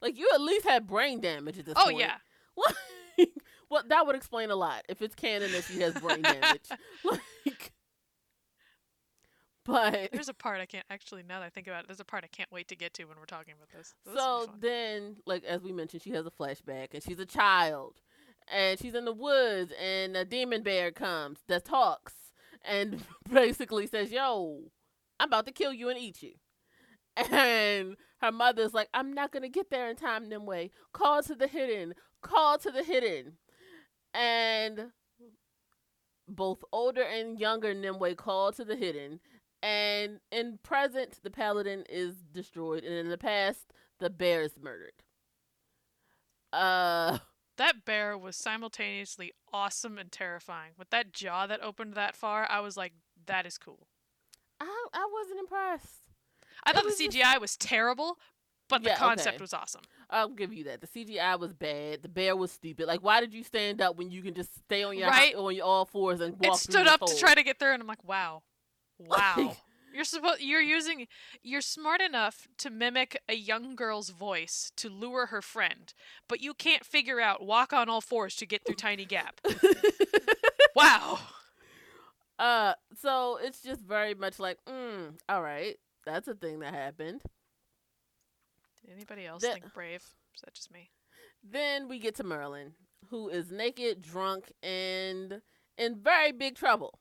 Like 0.00 0.16
you 0.18 0.30
at 0.32 0.40
least 0.40 0.64
had 0.66 0.86
brain 0.86 1.20
damage 1.20 1.58
at 1.58 1.66
this 1.66 1.74
Oh 1.76 1.84
point. 1.84 1.96
Oh 1.96 1.98
yeah. 2.00 2.16
Like, 2.56 2.74
well, 3.70 3.82
that 3.88 4.06
would 4.06 4.16
explain 4.16 4.50
a 4.50 4.56
lot 4.56 4.82
if 4.88 5.02
it's 5.02 5.14
canon 5.14 5.52
that 5.52 5.64
she 5.64 5.80
has 5.80 5.94
brain 5.94 6.22
damage. 6.22 6.68
like, 7.04 7.72
but 9.66 10.10
There's 10.12 10.28
a 10.28 10.34
part 10.34 10.60
I 10.60 10.66
can't 10.66 10.86
actually 10.90 11.24
now 11.24 11.40
that 11.40 11.46
I 11.46 11.50
think 11.50 11.66
about 11.66 11.84
it, 11.84 11.88
there's 11.88 12.00
a 12.00 12.04
part 12.04 12.24
I 12.24 12.28
can't 12.28 12.50
wait 12.52 12.68
to 12.68 12.76
get 12.76 12.94
to 12.94 13.04
when 13.04 13.18
we're 13.18 13.24
talking 13.24 13.54
about 13.54 13.68
this. 13.76 13.94
this 14.04 14.14
so 14.14 14.48
then, 14.60 15.16
like 15.26 15.44
as 15.44 15.62
we 15.62 15.72
mentioned, 15.72 16.02
she 16.02 16.10
has 16.10 16.26
a 16.26 16.30
flashback, 16.30 16.94
and 16.94 17.02
she's 17.02 17.18
a 17.18 17.26
child, 17.26 18.00
and 18.52 18.78
she's 18.78 18.94
in 18.94 19.04
the 19.04 19.12
woods, 19.12 19.72
and 19.80 20.16
a 20.16 20.24
demon 20.24 20.62
bear 20.62 20.92
comes 20.92 21.40
that 21.48 21.64
talks, 21.64 22.14
and 22.64 23.02
basically 23.32 23.88
says, 23.88 24.12
"Yo, 24.12 24.70
I'm 25.18 25.28
about 25.28 25.46
to 25.46 25.52
kill 25.52 25.72
you 25.72 25.88
and 25.88 25.98
eat 25.98 26.22
you." 26.22 26.34
And 27.16 27.96
her 28.20 28.32
mother's 28.32 28.74
like, 28.74 28.88
"I'm 28.94 29.12
not 29.14 29.32
gonna 29.32 29.48
get 29.48 29.70
there 29.70 29.90
in 29.90 29.96
time, 29.96 30.28
Nimue. 30.28 30.68
Call 30.92 31.22
to 31.24 31.34
the 31.34 31.48
hidden. 31.48 31.94
Call 32.22 32.58
to 32.58 32.70
the 32.70 32.84
hidden." 32.84 33.38
And 34.16 34.92
both 36.26 36.64
older 36.72 37.02
and 37.02 37.38
younger 37.38 37.74
Nimue 37.74 38.14
call 38.14 38.50
to 38.52 38.64
the 38.64 38.74
hidden, 38.76 39.20
and 39.62 40.20
in 40.32 40.58
present, 40.62 41.18
the 41.22 41.30
paladin 41.30 41.84
is 41.88 42.14
destroyed, 42.32 42.82
and 42.84 42.94
in 42.94 43.08
the 43.10 43.18
past, 43.18 43.72
the 44.00 44.08
bear 44.10 44.42
is 44.42 44.58
murdered. 44.60 45.02
Uh, 46.52 47.18
that 47.58 47.84
bear 47.84 48.16
was 48.16 48.36
simultaneously 48.36 49.32
awesome 49.52 49.98
and 49.98 50.10
terrifying. 50.10 50.72
With 50.78 50.90
that 50.90 51.12
jaw 51.12 51.46
that 51.46 51.62
opened 51.62 51.94
that 51.94 52.16
far, 52.16 52.46
I 52.50 52.60
was 52.60 52.76
like, 52.76 52.92
that 53.26 53.46
is 53.46 53.58
cool. 53.58 53.86
I 54.60 54.86
I 54.94 55.08
wasn't 55.12 55.40
impressed. 55.40 56.00
I 56.64 56.70
It 56.70 56.74
thought 56.74 56.84
was 56.84 56.96
the 56.98 57.04
just- 57.08 57.16
CGI 57.18 57.38
was 57.40 57.56
terrible, 57.56 58.18
but 58.68 58.82
the 58.82 58.90
Yeah, 58.90 58.96
concept 58.96 59.36
okay. 59.36 59.42
was 59.42 59.52
awesome. 59.54 59.82
I'll 60.10 60.28
give 60.28 60.52
you 60.52 60.64
that. 60.64 60.80
The 60.80 60.86
CGI 60.86 61.36
was 61.38 61.52
bad. 61.52 62.02
The 62.02 62.08
bear 62.08 62.36
was 62.36 62.52
stupid. 62.52 62.86
Like, 62.86 63.02
why 63.02 63.20
did 63.20 63.34
you 63.34 63.42
stand 63.42 63.80
up 63.80 63.96
when 63.96 64.10
you 64.10 64.22
can 64.22 64.34
just 64.34 64.54
stay 64.64 64.82
on 64.84 64.96
your 64.96 65.08
Right. 65.08 65.34
on 65.34 65.54
your 65.54 65.64
all 65.64 65.84
fours 65.84 66.20
and 66.20 66.38
walk? 66.38 66.54
it 66.56 66.58
stood 66.60 66.86
up 66.86 67.00
to 67.06 67.16
try 67.18 67.34
to 67.34 67.42
get 67.42 67.58
through, 67.58 67.72
and 67.72 67.82
I'm 67.82 67.86
like, 67.88 68.04
wow, 68.04 68.42
wow. 68.98 69.56
You're 69.94 70.04
supposed 70.04 70.42
you're 70.42 70.60
using 70.60 71.06
you're 71.42 71.62
smart 71.62 72.02
enough 72.02 72.46
to 72.58 72.68
mimic 72.68 73.18
a 73.30 73.34
young 73.34 73.74
girl's 73.74 74.10
voice 74.10 74.70
to 74.76 74.90
lure 74.90 75.26
her 75.26 75.40
friend, 75.40 75.94
but 76.28 76.42
you 76.42 76.52
can't 76.52 76.84
figure 76.84 77.18
out 77.18 77.42
walk 77.46 77.72
on 77.72 77.88
all 77.88 78.02
fours 78.02 78.36
to 78.36 78.44
get 78.46 78.66
through 78.66 78.74
tiny 78.74 79.06
gap. 79.06 79.40
Wow. 80.74 81.18
uh, 82.38 82.74
so 83.00 83.38
it's 83.42 83.62
just 83.62 83.80
very 83.80 84.14
much 84.14 84.38
like, 84.38 84.58
mm, 84.68 85.14
all 85.28 85.40
right, 85.42 85.76
that's 86.04 86.28
a 86.28 86.34
thing 86.34 86.58
that 86.60 86.74
happened. 86.74 87.22
Anybody 88.90 89.26
else 89.26 89.42
The- 89.42 89.52
think 89.52 89.72
brave? 89.72 90.02
Is 90.34 90.40
that 90.42 90.54
just 90.54 90.70
me? 90.70 90.90
Then 91.42 91.88
we 91.88 91.98
get 91.98 92.14
to 92.16 92.24
Merlin, 92.24 92.74
who 93.08 93.28
is 93.28 93.50
naked, 93.50 94.02
drunk, 94.02 94.52
and 94.62 95.42
in 95.78 96.02
very 96.02 96.32
big 96.32 96.56
trouble. 96.56 96.98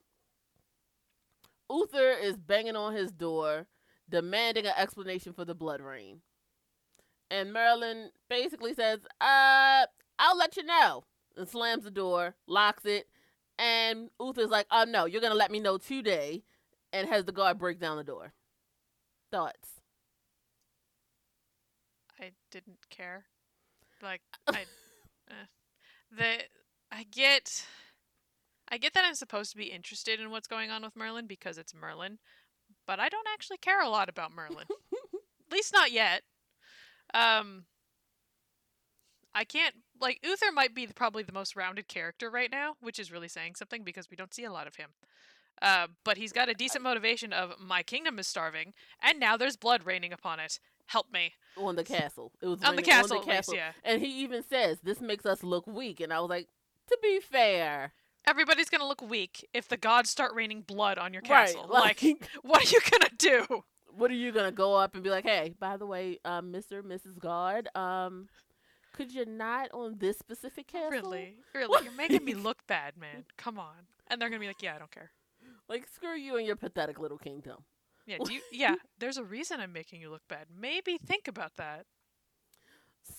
Uther 1.70 2.12
is 2.12 2.38
banging 2.38 2.76
on 2.76 2.94
his 2.94 3.12
door, 3.12 3.68
demanding 4.08 4.66
an 4.66 4.74
explanation 4.78 5.34
for 5.34 5.46
the 5.46 5.56
blood 5.56 5.82
rain. 5.82 6.22
And 7.32 7.52
Merlin 7.52 8.12
basically 8.30 8.74
says, 8.76 9.00
uh, 9.20 9.86
I'll 10.20 10.38
let 10.38 10.58
you 10.58 10.64
know. 10.64 11.04
And 11.36 11.50
slams 11.50 11.84
the 11.84 11.92
door, 11.92 12.36
locks 12.48 12.86
it, 12.86 13.10
and 13.58 14.10
Uther's 14.22 14.50
like, 14.50 14.68
oh 14.72 14.86
no, 14.86 15.06
you're 15.06 15.22
gonna 15.22 15.36
let 15.36 15.52
me 15.52 15.60
know 15.60 15.78
today, 15.78 16.44
and 16.94 17.10
has 17.10 17.26
the 17.26 17.34
guard 17.34 17.58
break 17.58 17.80
down 17.80 17.98
the 17.98 18.04
door. 18.06 18.32
Thoughts? 19.32 19.75
Didn't 22.56 22.90
care. 22.90 23.26
Like 24.02 24.22
I, 24.48 24.62
eh. 25.30 25.46
the 26.10 26.36
I 26.90 27.04
get, 27.04 27.66
I 28.70 28.78
get 28.78 28.94
that 28.94 29.04
I'm 29.04 29.16
supposed 29.16 29.52
to 29.52 29.58
be 29.58 29.66
interested 29.66 30.22
in 30.22 30.32
what's 30.32 30.48
going 30.48 30.72
on 30.72 30.82
with 30.82 30.96
Merlin 30.96 31.28
because 31.28 31.58
it's 31.58 31.74
Merlin, 31.76 32.18
but 32.88 32.98
I 32.98 33.10
don't 33.10 33.28
actually 33.34 33.58
care 33.58 33.82
a 33.82 33.90
lot 33.90 34.08
about 34.08 34.34
Merlin. 34.34 34.68
At 34.70 35.52
least 35.52 35.74
not 35.74 35.92
yet. 35.92 36.22
Um, 37.14 37.66
I 39.34 39.44
can't 39.44 39.76
like 40.00 40.22
Uther 40.24 40.54
might 40.54 40.74
be 40.74 40.88
probably 40.88 41.24
the 41.24 41.34
most 41.34 41.58
rounded 41.58 41.90
character 41.90 42.30
right 42.30 42.50
now, 42.50 42.76
which 42.80 43.00
is 43.00 43.12
really 43.12 43.28
saying 43.28 43.56
something 43.56 43.84
because 43.84 44.10
we 44.10 44.16
don't 44.16 44.34
see 44.34 44.46
a 44.46 44.52
lot 44.54 44.66
of 44.66 44.78
him. 44.78 44.92
Uh, 45.62 45.88
but 46.06 46.16
he's 46.16 46.32
got 46.32 46.48
a 46.48 46.54
decent 46.54 46.86
motivation 46.86 47.34
of 47.34 47.60
my 47.60 47.84
kingdom 47.84 48.18
is 48.18 48.28
starving, 48.28 48.74
and 49.02 49.20
now 49.20 49.36
there's 49.36 49.58
blood 49.58 49.86
raining 49.86 50.14
upon 50.14 50.40
it. 50.40 50.62
Help 50.88 51.12
me 51.12 51.34
on 51.58 51.76
the 51.76 51.84
castle. 51.84 52.32
It 52.42 52.48
was 52.48 52.64
on 52.64 52.76
the 52.76 52.82
raining 52.82 52.86
castle, 52.86 53.24
least, 53.26 53.54
yeah. 53.54 53.72
And 53.84 54.02
he 54.02 54.24
even 54.24 54.44
says, 54.44 54.78
This 54.84 55.02
makes 55.02 55.26
us 55.26 55.44
look 55.44 55.66
weak. 55.68 56.00
And 56.00 56.14
I 56.14 56.20
was 56.20 56.30
like, 56.30 56.48
To 56.90 56.98
be 57.02 57.20
fair. 57.20 57.94
Everybody's 58.28 58.70
gonna 58.70 58.88
look 58.88 59.02
weak 59.02 59.48
if 59.54 59.68
the 59.68 59.78
gods 59.78 60.10
start 60.10 60.34
raining 60.34 60.62
blood 60.62 60.98
on 60.98 61.14
your 61.14 61.22
Right. 61.30 61.48
castle. 61.48 61.68
Like, 61.70 62.02
like, 62.02 62.30
what 62.42 62.66
are 62.66 62.70
you 62.70 62.80
gonna 62.92 63.12
do? 63.18 63.64
what 63.98 64.12
are 64.12 64.16
you 64.16 64.32
going 64.34 64.46
to 64.46 64.52
go 64.52 64.76
up 64.76 64.94
and 64.94 65.04
be 65.06 65.10
like, 65.10 65.24
Hey, 65.24 65.54
by 65.58 65.78
the 65.78 65.86
way, 65.86 66.20
um, 66.26 66.52
Mr. 66.52 66.82
Mrs. 66.82 67.18
Guard, 67.18 67.70
um, 67.76 68.28
could 68.94 69.14
you 69.14 69.26
not 69.26 69.70
on 69.72 69.96
this 70.00 70.18
specific 70.18 70.68
castle? 70.68 70.90
Really, 70.92 71.36
really, 71.54 71.80
you're 71.84 71.94
making 71.94 72.26
me 72.26 72.34
look 72.34 72.58
bad, 72.68 72.98
man. 72.98 73.24
Come 73.38 73.58
on. 73.58 73.88
And 74.08 74.22
they're 74.22 74.30
gonna 74.30 74.40
be 74.42 74.48
like, 74.48 74.62
yeah, 74.62 74.76
I 74.76 74.80
don't 74.80 74.92
care. 74.92 75.12
Like, 75.70 75.88
screw 75.88 76.16
you 76.16 76.36
and 76.38 76.46
your 76.46 76.56
pathetic 76.56 77.00
little 77.00 77.18
kingdom. 77.18 77.64
Yeah, 78.06 78.18
do 78.24 78.34
you, 78.34 78.42
yeah. 78.52 78.76
There's 79.00 79.18
a 79.18 79.24
reason 79.24 79.60
I'm 79.60 79.74
making 79.74 80.02
you 80.02 80.10
look 80.10 80.28
bad. 80.28 80.48
Maybe 80.56 80.98
think 80.98 81.28
about 81.28 81.56
that. 81.58 81.86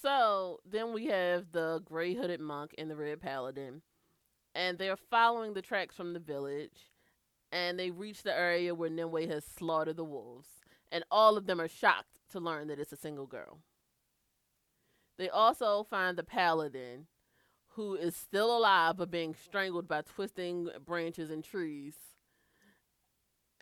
So 0.02 0.58
then 0.68 0.92
we 0.92 1.06
have 1.06 1.52
the 1.52 1.80
gray 1.84 2.14
hooded 2.14 2.40
monk 2.40 2.74
and 2.76 2.90
the 2.90 2.96
red 2.96 3.20
paladin, 3.20 3.82
and 4.54 4.78
they're 4.78 4.96
following 4.96 5.54
the 5.54 5.62
tracks 5.62 5.94
from 5.94 6.12
the 6.12 6.18
village, 6.18 6.90
and 7.52 7.78
they 7.78 7.90
reach 7.90 8.22
the 8.22 8.36
area 8.36 8.74
where 8.74 8.90
Nimue 8.90 9.28
has 9.28 9.44
slaughtered 9.44 9.96
the 9.96 10.04
wolves, 10.04 10.48
and 10.90 11.04
all 11.10 11.36
of 11.36 11.46
them 11.46 11.60
are 11.60 11.68
shocked 11.68 12.18
to 12.32 12.40
learn 12.40 12.66
that 12.66 12.80
it's 12.80 12.92
a 12.92 12.96
single 12.96 13.26
girl. 13.26 13.60
They 15.18 15.28
also 15.28 15.86
find 15.88 16.18
the 16.18 16.24
paladin, 16.24 17.06
who 17.76 17.94
is 17.94 18.16
still 18.16 18.56
alive 18.56 18.96
but 18.96 19.10
being 19.10 19.34
strangled 19.34 19.86
by 19.86 20.02
twisting 20.02 20.68
branches 20.84 21.30
and 21.30 21.44
trees. 21.44 21.94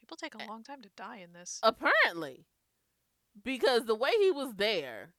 People 0.04 0.18
take 0.18 0.34
a 0.34 0.46
long 0.46 0.62
time 0.62 0.82
to 0.82 0.90
die 0.98 1.20
in 1.24 1.32
this. 1.32 1.60
Apparently, 1.62 2.44
because 3.42 3.86
the 3.86 3.94
way 3.94 4.10
he 4.20 4.30
was 4.30 4.52
there, 4.56 5.14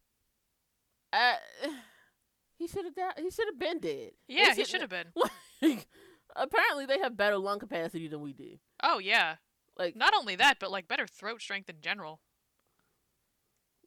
uh, 1.11 1.33
he 2.59 2.67
should 2.67 2.85
have 2.85 2.93
died. 2.93 3.13
He 3.17 3.31
should 3.31 3.47
have 3.47 3.57
been 3.57 3.79
dead. 3.79 4.11
Yeah, 4.27 4.53
he 4.53 4.63
should 4.63 4.81
have 4.81 4.91
been. 4.91 5.07
Like, 5.61 5.87
apparently, 6.35 6.85
they 6.85 6.99
have 6.99 7.17
better 7.17 7.37
lung 7.39 7.57
capacity 7.57 8.07
than 8.07 8.21
we 8.21 8.31
do. 8.33 8.57
Oh 8.83 8.99
yeah. 8.99 9.37
Like, 9.79 9.95
Not 9.95 10.13
only 10.15 10.35
that, 10.35 10.57
but 10.59 10.69
like 10.69 10.87
better 10.87 11.07
throat 11.07 11.41
strength 11.41 11.67
in 11.69 11.77
general. 11.81 12.19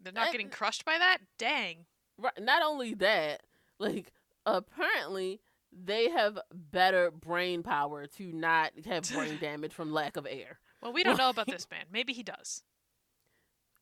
They're 0.02 0.12
not 0.12 0.24
And- 0.28 0.32
getting 0.32 0.48
crushed 0.50 0.84
by 0.84 0.98
that. 0.98 1.18
Dang. 1.38 1.86
right, 2.18 2.32
not 2.40 2.62
only 2.64 2.94
that, 2.94 3.42
like, 3.78 4.12
apparently, 4.46 5.40
they 5.70 6.08
have 6.10 6.38
better 6.52 7.12
brain 7.12 7.62
power 7.62 8.06
to 8.16 8.32
not 8.32 8.72
have 8.86 9.04
brain 9.14 9.38
damage 9.38 9.72
from 9.72 9.92
lack 9.92 10.16
of 10.16 10.26
air. 10.28 10.58
Well, 10.82 10.92
we 10.92 11.02
don't 11.02 11.18
know 11.18 11.30
about 11.30 11.46
this 11.48 11.66
man. 11.70 11.86
Maybe 11.92 12.12
he 12.12 12.22
does. 12.22 12.62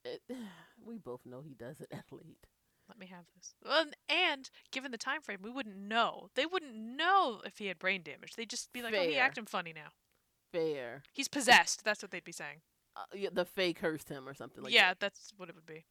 It, 0.05 0.23
we 0.85 0.99
both 0.99 1.21
know 1.27 1.43
he 1.47 1.55
doesn't, 1.55 1.89
athlete. 1.93 2.47
Let 2.89 2.99
me 2.99 3.07
have 3.07 3.25
this. 3.37 3.55
Well, 3.65 3.83
and- 3.83 3.97
and 4.09 4.51
given 4.71 4.93
the 4.93 4.99
time 4.99 5.21
frame, 5.21 5.41
we 5.43 5.51
wouldn't 5.51 5.77
know. 5.77 6.29
They 6.37 6.47
wouldn't 6.47 6.75
know 6.75 7.41
if 7.45 7.59
he 7.59 7.67
had 7.67 7.79
brain 7.79 8.03
damage. 8.03 8.35
They'd 8.37 8.49
just 8.49 8.73
be 8.73 8.83
like, 8.83 8.95
"Oh, 8.95 9.03
he 9.03 9.17
acting 9.17 9.47
funny 9.47 9.73
now. 9.73 9.89
Fair. 10.53 11.03
He's 11.13 11.27
possessed." 11.29 11.85
That's 11.85 12.01
what 12.03 12.13
they'd 12.13 12.23
be 12.23 12.33
saying. 12.33 12.61
Uh, 12.95 13.03
yeah, 13.13 13.29
the 13.33 13.45
fae 13.45 13.73
cursed 13.73 14.09
him 14.09 14.29
or 14.29 14.35
something 14.35 14.63
like 14.63 14.73
yeah, 14.73 14.91
that. 14.91 15.01
that's 15.01 15.33
what 15.37 15.49
it 15.49 15.55
would 15.57 15.67
be. 15.67 15.85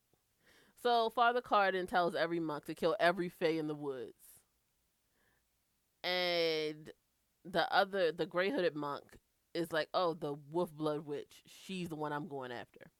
So 0.81 1.09
Father 1.09 1.41
Carden 1.41 1.85
tells 1.85 2.15
every 2.15 2.39
monk 2.39 2.65
to 2.65 2.75
kill 2.75 2.95
every 2.99 3.27
fae 3.29 3.47
in 3.49 3.67
the 3.67 3.75
woods. 3.75 4.13
And 6.03 6.91
the 7.43 7.71
other, 7.73 8.11
the 8.11 8.25
gray 8.25 8.51
hooded 8.51 8.75
monk, 8.75 9.03
is 9.55 9.71
like, 9.71 9.89
oh, 9.93 10.13
the 10.13 10.35
wolf 10.51 10.71
blood 10.75 11.05
witch. 11.05 11.43
She's 11.45 11.89
the 11.89 11.95
one 11.95 12.13
I'm 12.13 12.27
going 12.27 12.51
after. 12.51 12.91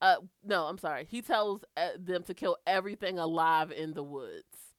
Uh, 0.00 0.16
no, 0.44 0.64
I'm 0.64 0.78
sorry. 0.78 1.06
He 1.08 1.22
tells 1.22 1.64
uh, 1.76 1.88
them 1.98 2.22
to 2.24 2.34
kill 2.34 2.56
everything 2.66 3.18
alive 3.18 3.72
in 3.72 3.94
the 3.94 4.02
woods. 4.02 4.74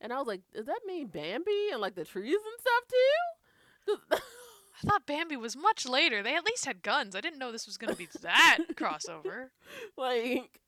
And 0.00 0.12
I 0.12 0.18
was 0.18 0.26
like, 0.26 0.40
does 0.52 0.66
that 0.66 0.80
mean 0.86 1.08
Bambi 1.08 1.70
and 1.72 1.80
like 1.80 1.94
the 1.94 2.04
trees 2.04 2.34
and 2.34 2.60
stuff 2.60 3.98
too? 4.10 4.16
I 4.82 4.88
thought 4.88 5.06
Bambi 5.06 5.36
was 5.36 5.56
much 5.56 5.86
later. 5.86 6.22
They 6.22 6.34
at 6.34 6.44
least 6.44 6.64
had 6.64 6.82
guns. 6.82 7.14
I 7.14 7.20
didn't 7.20 7.38
know 7.38 7.52
this 7.52 7.66
was 7.66 7.76
going 7.76 7.92
to 7.92 7.98
be 7.98 8.08
that 8.22 8.58
crossover. 8.74 9.48
like 9.96 10.60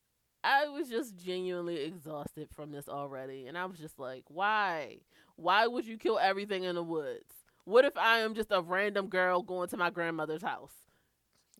I 0.45 0.69
was 0.69 0.89
just 0.89 1.17
genuinely 1.17 1.83
exhausted 1.85 2.49
from 2.55 2.73
this 2.73 2.89
already 2.89 3.47
and 3.47 3.57
I 3.57 3.65
was 3.65 3.79
just 3.79 3.99
like, 3.99 4.25
why? 4.29 4.99
Why 5.37 5.67
would 5.67 5.87
you 5.87 5.97
kill 5.97 6.19
everything 6.19 6.65
in 6.65 6.75
the 6.75 6.83
woods? 6.83 7.33
What 7.65 7.85
if 7.85 7.97
I 7.97 8.19
am 8.19 8.35
just 8.35 8.51
a 8.51 8.61
random 8.61 9.09
girl 9.09 9.43
going 9.43 9.69
to 9.69 9.77
my 9.77 9.91
grandmother's 9.91 10.43
house? 10.43 10.73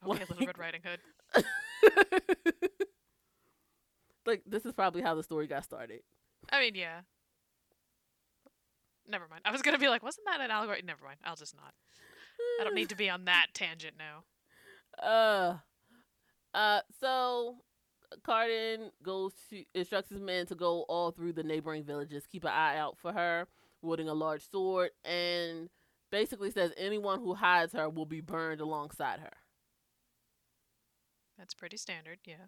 Okay, 0.05 0.19
Little 0.21 0.37
Like- 0.39 0.47
Red 0.49 0.59
Riding 0.59 0.83
Hood. 0.85 1.01
like 4.27 4.43
this 4.47 4.65
is 4.67 4.73
probably 4.73 5.03
how 5.03 5.15
the 5.15 5.23
story 5.23 5.47
got 5.47 5.65
started. 5.65 6.01
I 6.51 6.61
mean, 6.61 6.75
yeah. 6.75 7.01
Never 9.09 9.27
mind. 9.29 9.43
I 9.45 9.53
was 9.53 9.63
gonna 9.63 9.79
be 9.79 9.89
like, 9.89 10.03
wasn't 10.03 10.27
that 10.27 10.41
an 10.41 10.51
allegory? 10.51 10.83
Never 10.85 11.05
mind. 11.05 11.19
I'll 11.25 11.37
just 11.37 11.55
not. 11.55 11.73
I 12.61 12.65
don't 12.65 12.75
need 12.75 12.89
to 12.89 12.97
be 12.97 13.09
on 13.09 13.25
that 13.27 13.49
tangent 13.55 13.95
now. 13.99 14.25
Uh, 15.05 15.59
uh. 16.57 16.81
So, 17.01 17.57
Carden 18.25 18.91
goes 19.03 19.33
to 19.51 19.65
instructs 19.75 20.11
his 20.11 20.21
men 20.21 20.47
to 20.47 20.55
go 20.55 20.83
all 20.89 21.11
through 21.13 21.33
the 21.35 21.43
neighboring 21.43 21.85
villages, 21.85 22.27
keep 22.31 22.45
an 22.45 22.51
eye 22.51 22.77
out 22.77 22.99
for 22.99 23.13
her, 23.13 23.47
wielding 23.81 24.09
a 24.09 24.15
large 24.15 24.49
sword, 24.51 24.91
and 25.05 25.69
basically 26.13 26.53
says 26.53 26.73
anyone 26.77 27.19
who 27.19 27.35
hides 27.35 27.73
her 27.73 27.91
will 27.91 28.07
be 28.07 28.21
burned 28.21 28.61
alongside 28.61 29.19
her. 29.19 29.33
That's 31.37 31.55
pretty 31.55 31.79
standard, 31.79 32.19
yeah. 32.25 32.47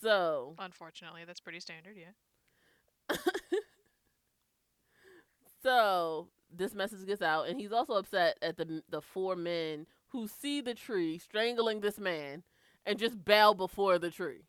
So, 0.00 0.54
Unfortunately, 0.58 1.22
that's 1.26 1.40
pretty 1.40 1.58
standard, 1.58 1.96
yeah. 1.96 3.16
so 5.62 6.28
this 6.54 6.74
message 6.74 7.04
gets 7.06 7.22
out, 7.22 7.48
and 7.48 7.58
he's 7.58 7.72
also 7.72 7.94
upset 7.94 8.36
at 8.42 8.56
the 8.56 8.82
the 8.88 9.00
four 9.00 9.34
men 9.34 9.86
who 10.08 10.28
see 10.28 10.60
the 10.60 10.74
tree 10.74 11.18
strangling 11.18 11.80
this 11.80 11.98
man 11.98 12.42
and 12.84 12.98
just 12.98 13.24
bow 13.24 13.54
before 13.54 13.98
the 13.98 14.10
tree. 14.10 14.44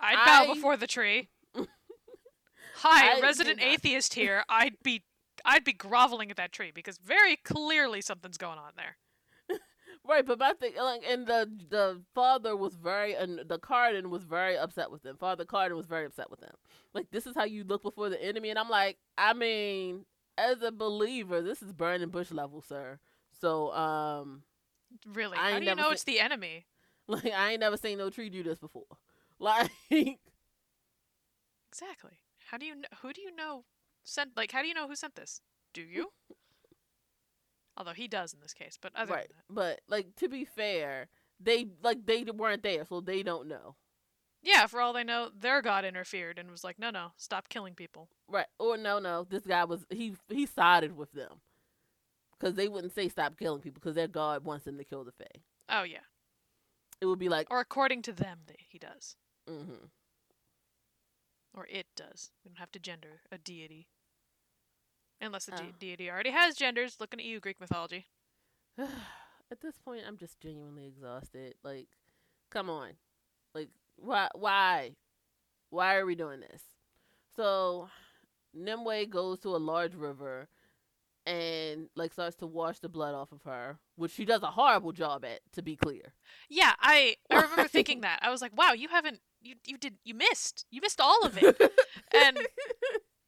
I'd 0.00 0.26
bow 0.26 0.50
I- 0.50 0.54
before 0.54 0.76
the 0.76 0.86
tree. 0.86 1.28
Hi, 2.76 3.16
I 3.16 3.20
resident 3.20 3.62
atheist 3.62 4.14
here. 4.14 4.44
I'd 4.48 4.74
be 4.82 5.04
I'd 5.44 5.64
be 5.64 5.72
groveling 5.72 6.30
at 6.30 6.36
that 6.38 6.52
tree 6.52 6.70
because 6.74 6.98
very 6.98 7.36
clearly 7.36 8.00
something's 8.00 8.38
going 8.38 8.58
on 8.58 8.72
there. 8.76 8.96
Right, 10.06 10.26
but 10.26 10.38
my 10.38 10.52
thing, 10.52 10.72
like, 10.76 11.02
and 11.08 11.26
the 11.26 11.50
the 11.70 12.02
father 12.14 12.54
was 12.54 12.74
very, 12.74 13.14
and 13.14 13.40
the 13.48 13.58
Carden 13.58 14.10
was 14.10 14.22
very 14.24 14.54
upset 14.58 14.90
with 14.90 15.02
them. 15.02 15.16
Father 15.16 15.46
Carden 15.46 15.78
was 15.78 15.86
very 15.86 16.04
upset 16.04 16.30
with 16.30 16.40
them. 16.40 16.52
Like, 16.92 17.10
this 17.10 17.26
is 17.26 17.34
how 17.34 17.44
you 17.44 17.64
look 17.64 17.82
before 17.82 18.10
the 18.10 18.22
enemy, 18.22 18.50
and 18.50 18.58
I'm 18.58 18.68
like, 18.68 18.98
I 19.16 19.32
mean, 19.32 20.04
as 20.36 20.60
a 20.60 20.70
believer, 20.70 21.40
this 21.40 21.62
is 21.62 21.72
burning 21.72 22.10
bush 22.10 22.30
level, 22.32 22.60
sir. 22.60 22.98
So, 23.40 23.72
um, 23.72 24.42
Really? 25.10 25.38
I 25.38 25.52
How 25.52 25.58
do 25.60 25.64
you 25.64 25.74
know 25.74 25.84
seen- 25.84 25.92
it's 25.92 26.04
the 26.04 26.20
enemy? 26.20 26.66
like, 27.08 27.24
I 27.32 27.52
ain't 27.52 27.60
never 27.60 27.78
seen 27.78 27.96
no 27.96 28.10
tree 28.10 28.28
do 28.28 28.42
this 28.42 28.58
before. 28.58 28.84
Like, 29.38 29.70
Exactly. 31.70 32.20
How 32.50 32.58
do 32.58 32.66
you 32.66 32.74
kn- 32.74 32.84
who 33.00 33.12
do 33.12 33.20
you 33.22 33.34
know 33.34 33.64
sent 34.04 34.36
like 34.36 34.52
how 34.52 34.62
do 34.62 34.68
you 34.68 34.74
know 34.74 34.86
who 34.88 34.94
sent 34.96 35.14
this? 35.16 35.40
Do 35.72 35.82
you? 35.82 36.12
Although 37.76 37.92
he 37.92 38.06
does 38.06 38.32
in 38.32 38.40
this 38.40 38.54
case, 38.54 38.78
but 38.80 38.92
other 38.94 39.14
right, 39.14 39.30
but 39.50 39.80
like 39.88 40.14
to 40.16 40.28
be 40.28 40.44
fair, 40.44 41.08
they 41.40 41.66
like 41.82 42.06
they 42.06 42.22
weren't 42.22 42.62
there, 42.62 42.84
so 42.84 43.00
they 43.00 43.22
don't 43.24 43.48
know. 43.48 43.74
Yeah, 44.42 44.66
for 44.66 44.80
all 44.80 44.92
they 44.92 45.02
know, 45.04 45.30
their 45.36 45.60
god 45.62 45.84
interfered 45.84 46.38
and 46.38 46.50
was 46.50 46.62
like, 46.62 46.78
"No, 46.78 46.90
no, 46.90 47.12
stop 47.16 47.48
killing 47.48 47.74
people." 47.74 48.10
Right, 48.28 48.46
or 48.60 48.76
no, 48.76 49.00
no, 49.00 49.26
this 49.28 49.42
guy 49.42 49.64
was 49.64 49.84
he 49.90 50.14
he 50.28 50.46
sided 50.46 50.96
with 50.96 51.10
them 51.12 51.40
because 52.38 52.54
they 52.54 52.68
wouldn't 52.68 52.94
say 52.94 53.08
stop 53.08 53.36
killing 53.38 53.60
people 53.60 53.80
because 53.80 53.96
their 53.96 54.06
god 54.06 54.44
wants 54.44 54.66
them 54.66 54.78
to 54.78 54.84
kill 54.84 55.02
the 55.02 55.12
Fae. 55.12 55.42
Oh 55.68 55.82
yeah. 55.82 55.98
It 57.00 57.06
would 57.06 57.18
be 57.18 57.28
like, 57.28 57.48
Or 57.50 57.58
according 57.60 58.02
to 58.02 58.12
them, 58.12 58.40
they, 58.46 58.56
he 58.68 58.78
does. 58.78 59.16
mm-hmm. 59.50 59.86
Or 61.52 61.66
it 61.68 61.86
does. 61.96 62.30
We 62.44 62.50
don't 62.50 62.58
have 62.58 62.72
to 62.72 62.78
gender 62.78 63.22
a 63.32 63.38
deity. 63.38 63.88
Unless 65.24 65.46
the 65.46 65.52
de- 65.52 65.62
Oh. 65.64 65.72
deity 65.78 66.10
already 66.10 66.30
has 66.30 66.54
genders. 66.56 66.96
Looking 67.00 67.20
at 67.20 67.26
you, 67.26 67.40
Greek 67.40 67.60
mythology. 67.60 68.06
at 68.78 69.60
this 69.62 69.78
point, 69.78 70.02
I'm 70.06 70.16
just 70.16 70.40
genuinely 70.40 70.86
exhausted. 70.86 71.54
Like, 71.62 71.88
come 72.50 72.68
on, 72.70 72.90
like 73.54 73.68
why 73.96 74.28
why 74.34 74.96
why 75.70 75.96
are 75.96 76.06
we 76.06 76.14
doing 76.14 76.40
this? 76.40 76.62
So, 77.36 77.88
Nimue 78.52 79.06
goes 79.06 79.40
to 79.40 79.56
a 79.56 79.58
large 79.58 79.94
river 79.94 80.48
and 81.26 81.88
like 81.96 82.12
starts 82.12 82.36
to 82.36 82.46
wash 82.46 82.80
the 82.80 82.88
blood 82.88 83.14
off 83.14 83.32
of 83.32 83.42
her, 83.44 83.78
which 83.96 84.12
she 84.12 84.24
does 84.24 84.42
a 84.42 84.48
horrible 84.52 84.92
job 84.92 85.24
at. 85.24 85.40
To 85.52 85.62
be 85.62 85.76
clear, 85.76 86.12
Yeah, 86.48 86.74
I 86.80 87.16
I 87.30 87.36
remember 87.42 87.68
thinking 87.68 88.02
that. 88.02 88.18
I 88.22 88.30
was 88.30 88.42
like, 88.42 88.56
"Wow, 88.56 88.72
you 88.72 88.88
haven't 88.88 89.20
you 89.40 89.54
you 89.66 89.78
did 89.78 89.96
you 90.04 90.14
missed. 90.14 90.66
You 90.70 90.80
missed 90.80 91.00
all 91.00 91.24
of 91.24 91.38
it." 91.42 91.58
and 92.14 92.38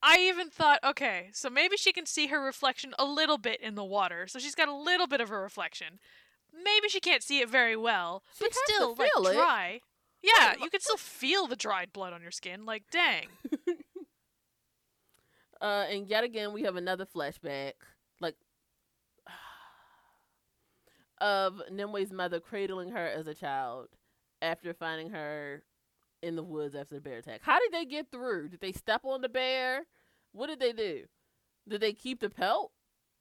I 0.09 0.21
even 0.21 0.51
thought, 0.51 0.79
okay, 0.85 1.31
so 1.33 1.51
maybe 1.51 1.77
she 1.77 1.93
can 1.93 2.07
see 2.07 2.29
her 2.29 2.41
reflection 2.41 2.95
a 2.97 3.05
little 3.05 3.39
bit 3.39 3.61
in 3.61 3.75
the 3.75 3.85
water. 3.85 4.29
So 4.29 4.39
she's 4.39 4.55
got 4.55 4.69
a 4.69 4.75
little 4.75 5.09
bit 5.09 5.21
of 5.21 5.31
a 5.33 5.37
reflection. 5.39 5.99
Maybe 6.55 6.89
she 6.89 7.01
can't 7.01 7.25
see 7.25 7.41
it 7.41 7.51
very 7.51 7.75
well, 7.77 8.23
She 8.39 8.45
but 8.45 8.55
still, 8.55 8.95
like 8.97 9.11
it. 9.17 9.35
dry. 9.35 9.81
Yeah, 10.23 10.55
you 10.63 10.71
can 10.71 10.81
still 10.81 10.97
feel 10.97 11.47
the 11.49 11.57
dried 11.57 11.93
blood 11.93 12.13
on 12.13 12.23
your 12.23 12.31
skin. 12.31 12.65
Like, 12.65 12.85
dang. 12.91 13.27
Uh, 15.59 15.87
and 15.91 16.07
yet 16.07 16.23
again, 16.23 16.53
we 16.53 16.63
have 16.65 16.77
another 16.77 17.07
flashback, 17.07 17.73
like 18.21 18.35
of 21.21 21.63
Nimue's 21.73 22.13
mother 22.13 22.41
cradling 22.41 22.91
her 22.91 23.07
as 23.07 23.27
a 23.27 23.35
child 23.35 23.89
after 24.43 24.75
finding 24.75 25.11
her 25.11 25.63
in 26.23 26.37
the 26.37 26.43
woods 26.43 26.75
after 26.75 26.95
the 26.97 27.01
bear 27.01 27.19
attack. 27.19 27.41
How 27.43 27.59
did 27.59 27.73
they 27.73 27.87
get 27.87 28.11
through? 28.11 28.51
Did 28.51 28.61
they 28.61 28.73
step 28.73 29.01
on 29.05 29.23
the 29.23 29.29
bear? 29.31 29.85
What 30.37 30.49
did 30.49 30.61
they 30.61 30.73
do? 30.73 31.05
Did 31.69 31.81
they 31.81 31.93
keep 31.95 32.21
the 32.21 32.29
pelt? 32.31 32.73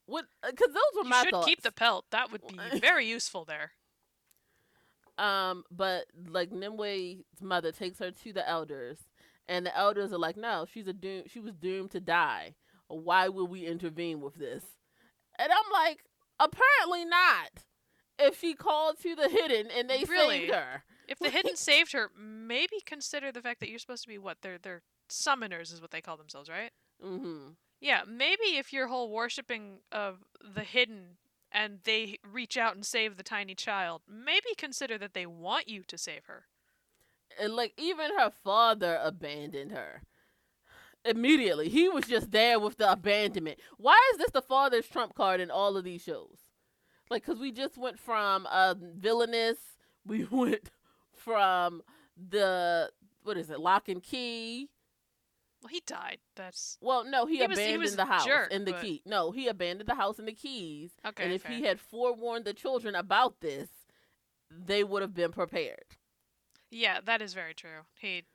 What? 0.05 0.25
Because 0.45 0.73
those 0.73 0.95
were 0.97 1.03
You 1.03 1.09
my 1.09 1.23
should 1.23 1.31
thoughts. 1.31 1.47
keep 1.47 1.61
the 1.63 1.71
pelt. 1.71 2.05
That 2.11 2.31
would 2.31 2.41
be 2.47 2.59
very 2.79 3.05
useful 3.07 3.45
there. 3.45 3.71
Um, 5.17 5.63
but 5.71 6.05
like 6.29 6.51
Nimue's 6.51 7.23
mother 7.41 7.71
takes 7.71 7.99
her 7.99 8.11
to 8.11 8.33
the 8.33 8.47
elders, 8.47 8.97
and 9.47 9.65
the 9.65 9.75
elders 9.75 10.11
are 10.11 10.17
like, 10.17 10.35
"No, 10.35 10.65
she's 10.71 10.87
a 10.87 10.93
doom. 10.93 11.23
She 11.27 11.39
was 11.39 11.55
doomed 11.55 11.91
to 11.91 12.01
die. 12.01 12.55
Why 12.87 13.29
would 13.29 13.45
we 13.49 13.65
intervene 13.65 14.19
with 14.19 14.35
this?" 14.35 14.63
And 15.39 15.51
I'm 15.51 15.71
like, 15.71 16.03
"Apparently 16.39 17.05
not. 17.05 17.63
If 18.19 18.39
she 18.39 18.53
called 18.53 18.99
to 19.03 19.15
the 19.15 19.27
hidden 19.29 19.69
and 19.71 19.89
they 19.89 20.03
Really? 20.05 20.39
saved 20.47 20.53
her, 20.53 20.83
If 21.07 21.19
the 21.19 21.29
hidden 21.29 21.55
saved 21.57 21.91
her, 21.93 22.09
maybe 22.17 22.77
consider 22.85 23.31
the 23.31 23.41
fact 23.41 23.59
that 23.61 23.69
you're 23.69 23.79
supposed 23.79 24.03
to 24.03 24.09
be 24.09 24.17
what? 24.17 24.37
They're 24.41 24.57
they're 24.57 24.83
summoners 25.09 25.71
is 25.73 25.81
what 25.81 25.91
they 25.91 26.01
call 26.01 26.17
themselves, 26.17 26.49
right? 26.49 26.71
Mm-hmm. 27.03 27.49
Yeah, 27.81 28.01
maybe 28.07 28.57
if 28.57 28.73
your 28.73 28.87
whole 28.87 29.09
worshipping 29.11 29.79
of 29.91 30.23
the 30.41 30.63
hidden 30.63 31.17
and 31.51 31.79
they 31.83 32.17
reach 32.29 32.57
out 32.57 32.75
and 32.75 32.85
save 32.85 33.17
the 33.17 33.23
tiny 33.23 33.55
child, 33.55 34.01
maybe 34.07 34.47
consider 34.57 34.97
that 34.97 35.13
they 35.13 35.25
want 35.25 35.67
you 35.69 35.83
to 35.83 35.97
save 35.97 36.25
her. 36.25 36.45
and 37.39 37.53
like 37.53 37.73
even 37.77 38.11
her 38.17 38.29
father 38.31 38.99
abandoned 39.03 39.71
her." 39.71 40.01
Immediately, 41.05 41.69
he 41.69 41.87
was 41.87 42.05
just 42.05 42.31
there 42.31 42.59
with 42.59 42.77
the 42.77 42.91
abandonment. 42.91 43.59
Why 43.77 43.99
is 44.13 44.17
this 44.17 44.31
the 44.31 44.41
father's 44.41 44.87
trump 44.87 45.13
card 45.13 45.39
in 45.39 45.51
all 45.51 45.77
of 45.77 45.83
these 45.83 46.01
shows? 46.01 46.39
Like, 47.11 47.23
cause 47.25 47.39
we 47.39 47.51
just 47.51 47.77
went 47.77 47.99
from 47.99 48.47
uh, 48.47 48.73
villainous, 48.79 49.57
we 50.05 50.25
went 50.25 50.71
from 51.13 51.83
the 52.17 52.91
what 53.23 53.37
is 53.37 53.49
it, 53.51 53.59
lock 53.59 53.87
and 53.89 54.01
key. 54.01 54.69
Well, 55.65 55.71
he 55.71 55.81
died. 55.87 56.19
That's 56.35 56.77
Well, 56.79 57.03
no, 57.05 57.25
he, 57.25 57.37
He 57.39 57.47
was- 57.47 57.57
he 57.57 57.63
abandoned 57.63 57.81
was 57.81 57.95
the 57.95 58.05
house 58.05 58.23
jerk, 58.25 58.49
and 58.53 58.67
the 58.67 58.73
but- 58.73 58.81
key. 58.81 59.01
No, 59.03 59.31
he 59.31 59.47
abandoned 59.47 59.89
the 59.89 59.95
house 59.95 60.19
and 60.19 60.27
the 60.27 60.31
keys. 60.33 60.91
okay. 61.03 61.23
and 61.23 61.33
if 61.33 61.41
fair. 61.41 61.51
he 61.53 61.63
had 61.63 61.79
forewarned 61.79 62.45
the 62.45 62.53
children 62.53 62.93
about 62.93 63.39
this, 63.41 63.67
they 64.51 64.83
would 64.83 65.01
have 65.01 65.15
been 65.15 65.31
prepared. 65.31 65.85
yeah, 66.69 66.99
that 67.03 67.19
is 67.23 67.33
very 67.33 67.55
true. 67.55 67.81
He, 67.97 68.25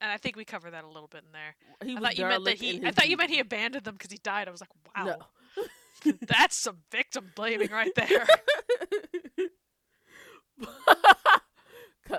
and 0.00 0.10
I 0.10 0.16
think 0.16 0.34
we 0.34 0.44
cover 0.44 0.72
that 0.72 0.82
a 0.82 0.88
little 0.88 1.06
bit 1.06 1.22
in 1.24 1.30
there. 1.32 1.54
He 1.88 1.96
I 1.96 2.00
thought 2.00 2.18
you 2.18 2.26
meant 2.26 2.44
that 2.46 2.58
he. 2.60 2.84
I 2.84 2.90
thought 2.90 3.08
you 3.08 3.16
meant 3.16 3.30
he 3.30 3.38
abandoned 3.38 3.84
them 3.84 3.94
because 3.94 4.10
he 4.10 4.18
died. 4.18 4.48
I 4.48 4.50
was 4.50 4.60
like, 4.60 4.70
wow, 4.96 5.04
No. 5.06 6.12
that's 6.26 6.56
some 6.56 6.78
victim 6.90 7.30
blaming 7.36 7.70
right 7.70 7.94
there. 7.94 8.26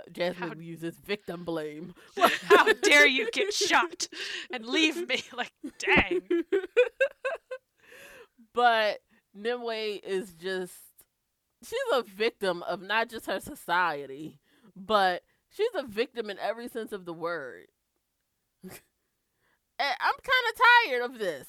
Jasmine 0.12 0.50
How- 0.50 0.56
uses 0.60 0.96
victim 0.98 1.44
blame. 1.44 1.94
How 2.18 2.72
dare 2.74 3.08
you 3.08 3.30
get 3.32 3.54
shot 3.54 4.08
and 4.52 4.66
leave 4.66 5.08
me? 5.08 5.24
Like, 5.36 5.52
dang. 5.80 6.22
but 8.54 9.00
Nimue 9.34 10.00
is 10.04 10.34
just 10.34 10.74
she's 11.64 11.80
a 11.94 12.04
victim 12.04 12.64
of 12.64 12.82
not 12.82 13.10
just 13.10 13.26
her 13.28 13.40
society, 13.40 14.40
but 14.76 15.24
she's 15.50 15.70
a 15.76 15.84
victim 15.84 16.30
in 16.30 16.38
every 16.40 16.68
sense 16.68 16.92
of 16.92 17.06
the 17.06 17.14
word. 17.14 17.68
and 18.64 18.72
I'm 19.80 20.14
kind 20.14 20.46
of 20.50 20.90
tired 20.90 21.02
of 21.12 21.20
this. 21.20 21.48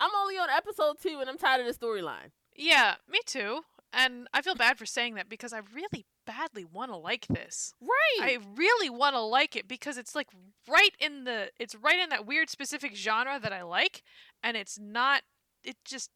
I'm 0.00 0.10
only 0.20 0.36
on 0.36 0.48
episode 0.50 0.96
two 1.02 1.18
and 1.20 1.28
I'm 1.28 1.38
tired 1.38 1.66
of 1.66 1.66
the 1.66 1.86
storyline. 1.86 2.30
Yeah, 2.56 2.94
me 3.08 3.20
too. 3.26 3.60
And 3.92 4.28
I 4.34 4.42
feel 4.42 4.54
bad 4.54 4.78
for 4.78 4.86
saying 4.86 5.14
that 5.14 5.28
because 5.28 5.52
I 5.52 5.60
really 5.74 6.04
badly 6.28 6.64
want 6.64 6.90
to 6.90 6.96
like 6.96 7.26
this. 7.28 7.72
Right. 7.80 8.38
I 8.38 8.38
really 8.54 8.90
want 8.90 9.14
to 9.14 9.20
like 9.20 9.56
it 9.56 9.66
because 9.66 9.96
it's 9.96 10.14
like 10.14 10.28
right 10.68 10.94
in 11.00 11.24
the 11.24 11.50
it's 11.58 11.74
right 11.74 11.98
in 11.98 12.10
that 12.10 12.26
weird 12.26 12.50
specific 12.50 12.94
genre 12.94 13.40
that 13.40 13.52
I 13.52 13.62
like 13.62 14.02
and 14.42 14.54
it's 14.56 14.78
not 14.78 15.22
it 15.64 15.76
just 15.84 16.10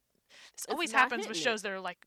this 0.54 0.64
It's 0.64 0.66
always 0.72 0.92
happens 0.92 1.26
with 1.26 1.36
it. 1.36 1.40
shows 1.40 1.62
that 1.62 1.72
are 1.72 1.80
like 1.80 2.06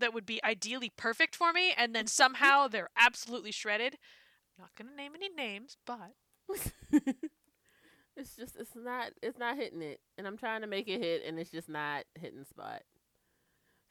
that 0.00 0.14
would 0.14 0.24
be 0.26 0.42
ideally 0.44 0.92
perfect 0.96 1.34
for 1.34 1.52
me, 1.52 1.74
and 1.76 1.94
then 1.94 2.06
somehow 2.06 2.68
they're 2.68 2.90
absolutely 2.96 3.50
shredded. 3.50 3.98
I'm 4.58 4.62
Not 4.64 4.70
gonna 4.76 4.96
name 4.96 5.12
any 5.14 5.28
names, 5.28 5.76
but 5.84 6.12
it's 8.16 8.34
just 8.36 8.56
it's 8.56 8.74
not 8.76 9.10
it's 9.22 9.38
not 9.38 9.56
hitting 9.56 9.82
it, 9.82 10.00
and 10.16 10.26
I'm 10.26 10.36
trying 10.36 10.60
to 10.62 10.66
make 10.66 10.88
it 10.88 11.00
hit, 11.00 11.24
and 11.26 11.38
it's 11.38 11.50
just 11.50 11.68
not 11.68 12.04
hitting 12.14 12.44
spot. 12.44 12.82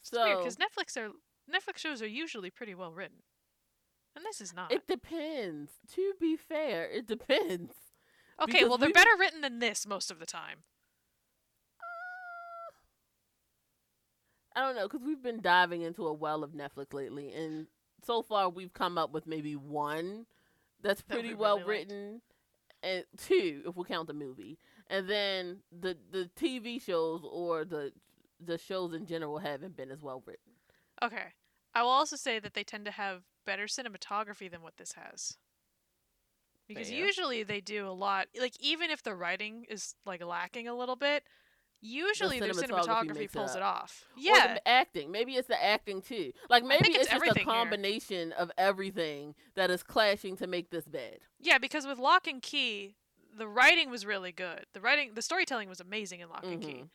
it's 0.01 0.09
So 0.09 0.37
because 0.37 0.55
Netflix 0.57 0.97
are 0.97 1.11
Netflix 1.49 1.77
shows 1.77 2.01
are 2.01 2.07
usually 2.07 2.49
pretty 2.49 2.75
well 2.75 2.91
written, 2.91 3.17
and 4.15 4.25
this 4.25 4.41
is 4.41 4.53
not. 4.53 4.71
it 4.71 4.87
depends. 4.87 5.71
To 5.95 6.13
be 6.19 6.35
fair, 6.35 6.85
it 6.89 7.07
depends. 7.07 7.73
okay, 8.41 8.53
because 8.53 8.69
well 8.69 8.77
they're 8.77 8.89
we- 8.89 8.93
better 8.93 9.15
written 9.19 9.41
than 9.41 9.59
this 9.59 9.87
most 9.87 10.11
of 10.11 10.19
the 10.19 10.25
time. 10.25 10.59
Uh, 11.79 12.73
I 14.59 14.65
don't 14.65 14.75
know 14.75 14.87
because 14.87 15.05
we've 15.05 15.21
been 15.21 15.41
diving 15.41 15.81
into 15.83 16.07
a 16.07 16.13
well 16.13 16.43
of 16.43 16.51
Netflix 16.51 16.93
lately, 16.93 17.31
and 17.33 17.67
so 18.05 18.21
far 18.21 18.49
we've 18.49 18.73
come 18.73 18.97
up 18.97 19.11
with 19.13 19.27
maybe 19.27 19.55
one 19.55 20.25
that's 20.81 21.01
That 21.03 21.13
pretty 21.13 21.29
we 21.29 21.35
well 21.35 21.59
really 21.59 21.79
liked. 21.79 21.91
written, 21.91 22.21
and 22.83 23.03
two 23.17 23.63
if 23.67 23.75
we 23.75 23.85
count 23.85 24.07
the 24.07 24.13
movie, 24.13 24.57
and 24.87 25.09
then 25.09 25.59
the 25.71 25.97
the 26.11 26.29
TV 26.35 26.81
shows 26.81 27.21
or 27.23 27.65
the 27.65 27.91
the 28.43 28.57
shows 28.57 28.93
in 28.93 29.05
general 29.05 29.37
haven't 29.39 29.75
been 29.77 29.91
as 29.91 30.01
well 30.01 30.21
written. 30.25 30.41
Okay, 31.03 31.33
I 31.73 31.83
will 31.83 31.89
also 31.89 32.15
say 32.15 32.39
that 32.39 32.53
they 32.53 32.63
tend 32.63 32.85
to 32.85 32.91
have 32.91 33.23
better 33.45 33.65
cinematography 33.65 34.49
than 34.49 34.61
what 34.61 34.77
this 34.77 34.93
has. 34.93 35.37
Because 36.67 36.91
usually 36.91 37.43
they 37.43 37.61
do 37.61 37.87
a 37.87 37.91
lot, 37.91 38.27
like 38.39 38.53
even 38.59 38.91
if 38.91 39.01
the 39.01 39.15
writing 39.15 39.65
is 39.69 39.95
like 40.05 40.23
lacking 40.23 40.67
a 40.67 40.73
little 40.75 40.97
bit, 40.97 41.23
usually 41.79 42.41
their 42.41 42.49
cinematography 42.51 42.85
cinematography 42.85 43.15
makes 43.15 43.33
it 43.33 43.37
pulls 43.37 43.55
it 43.55 43.61
off. 43.61 44.03
Or 44.17 44.19
Yeah, 44.21 44.53
the 44.55 44.67
acting. 44.67 45.09
Maybe 45.09 45.35
it's 45.35 45.47
the 45.47 45.63
acting 45.63 46.01
too. 46.01 46.33
Like 46.49 46.65
maybe 46.65 46.89
it's, 46.89 46.97
it's 46.97 47.05
just 47.05 47.11
a 47.11 47.15
everything 47.15 47.45
here. 47.45 47.53
combination 47.53 48.31
of 48.33 48.51
everything 48.57 49.35
that 49.55 49.71
is 49.71 49.81
clashing 49.81 50.35
to 50.37 50.47
make 50.47 50.69
this 50.69 50.85
bad. 50.85 51.19
yeah, 51.39 51.57
because 51.57 51.87
with 51.87 51.99
Locke 51.99 52.27
and 52.27 52.41
Key, 52.41 52.95
the 53.37 53.47
writing 53.47 53.89
was 53.89 54.05
really 54.05 54.33
good. 54.33 54.65
The 54.73 54.81
writing, 54.81 55.11
the 55.13 55.21
storytelling 55.21 55.69
was 55.69 55.79
amazing 55.79 56.19
in 56.19 56.27
Locke 56.29 56.43
and 56.43 56.61
Key, 56.61 56.67
Mhm. 56.83 56.89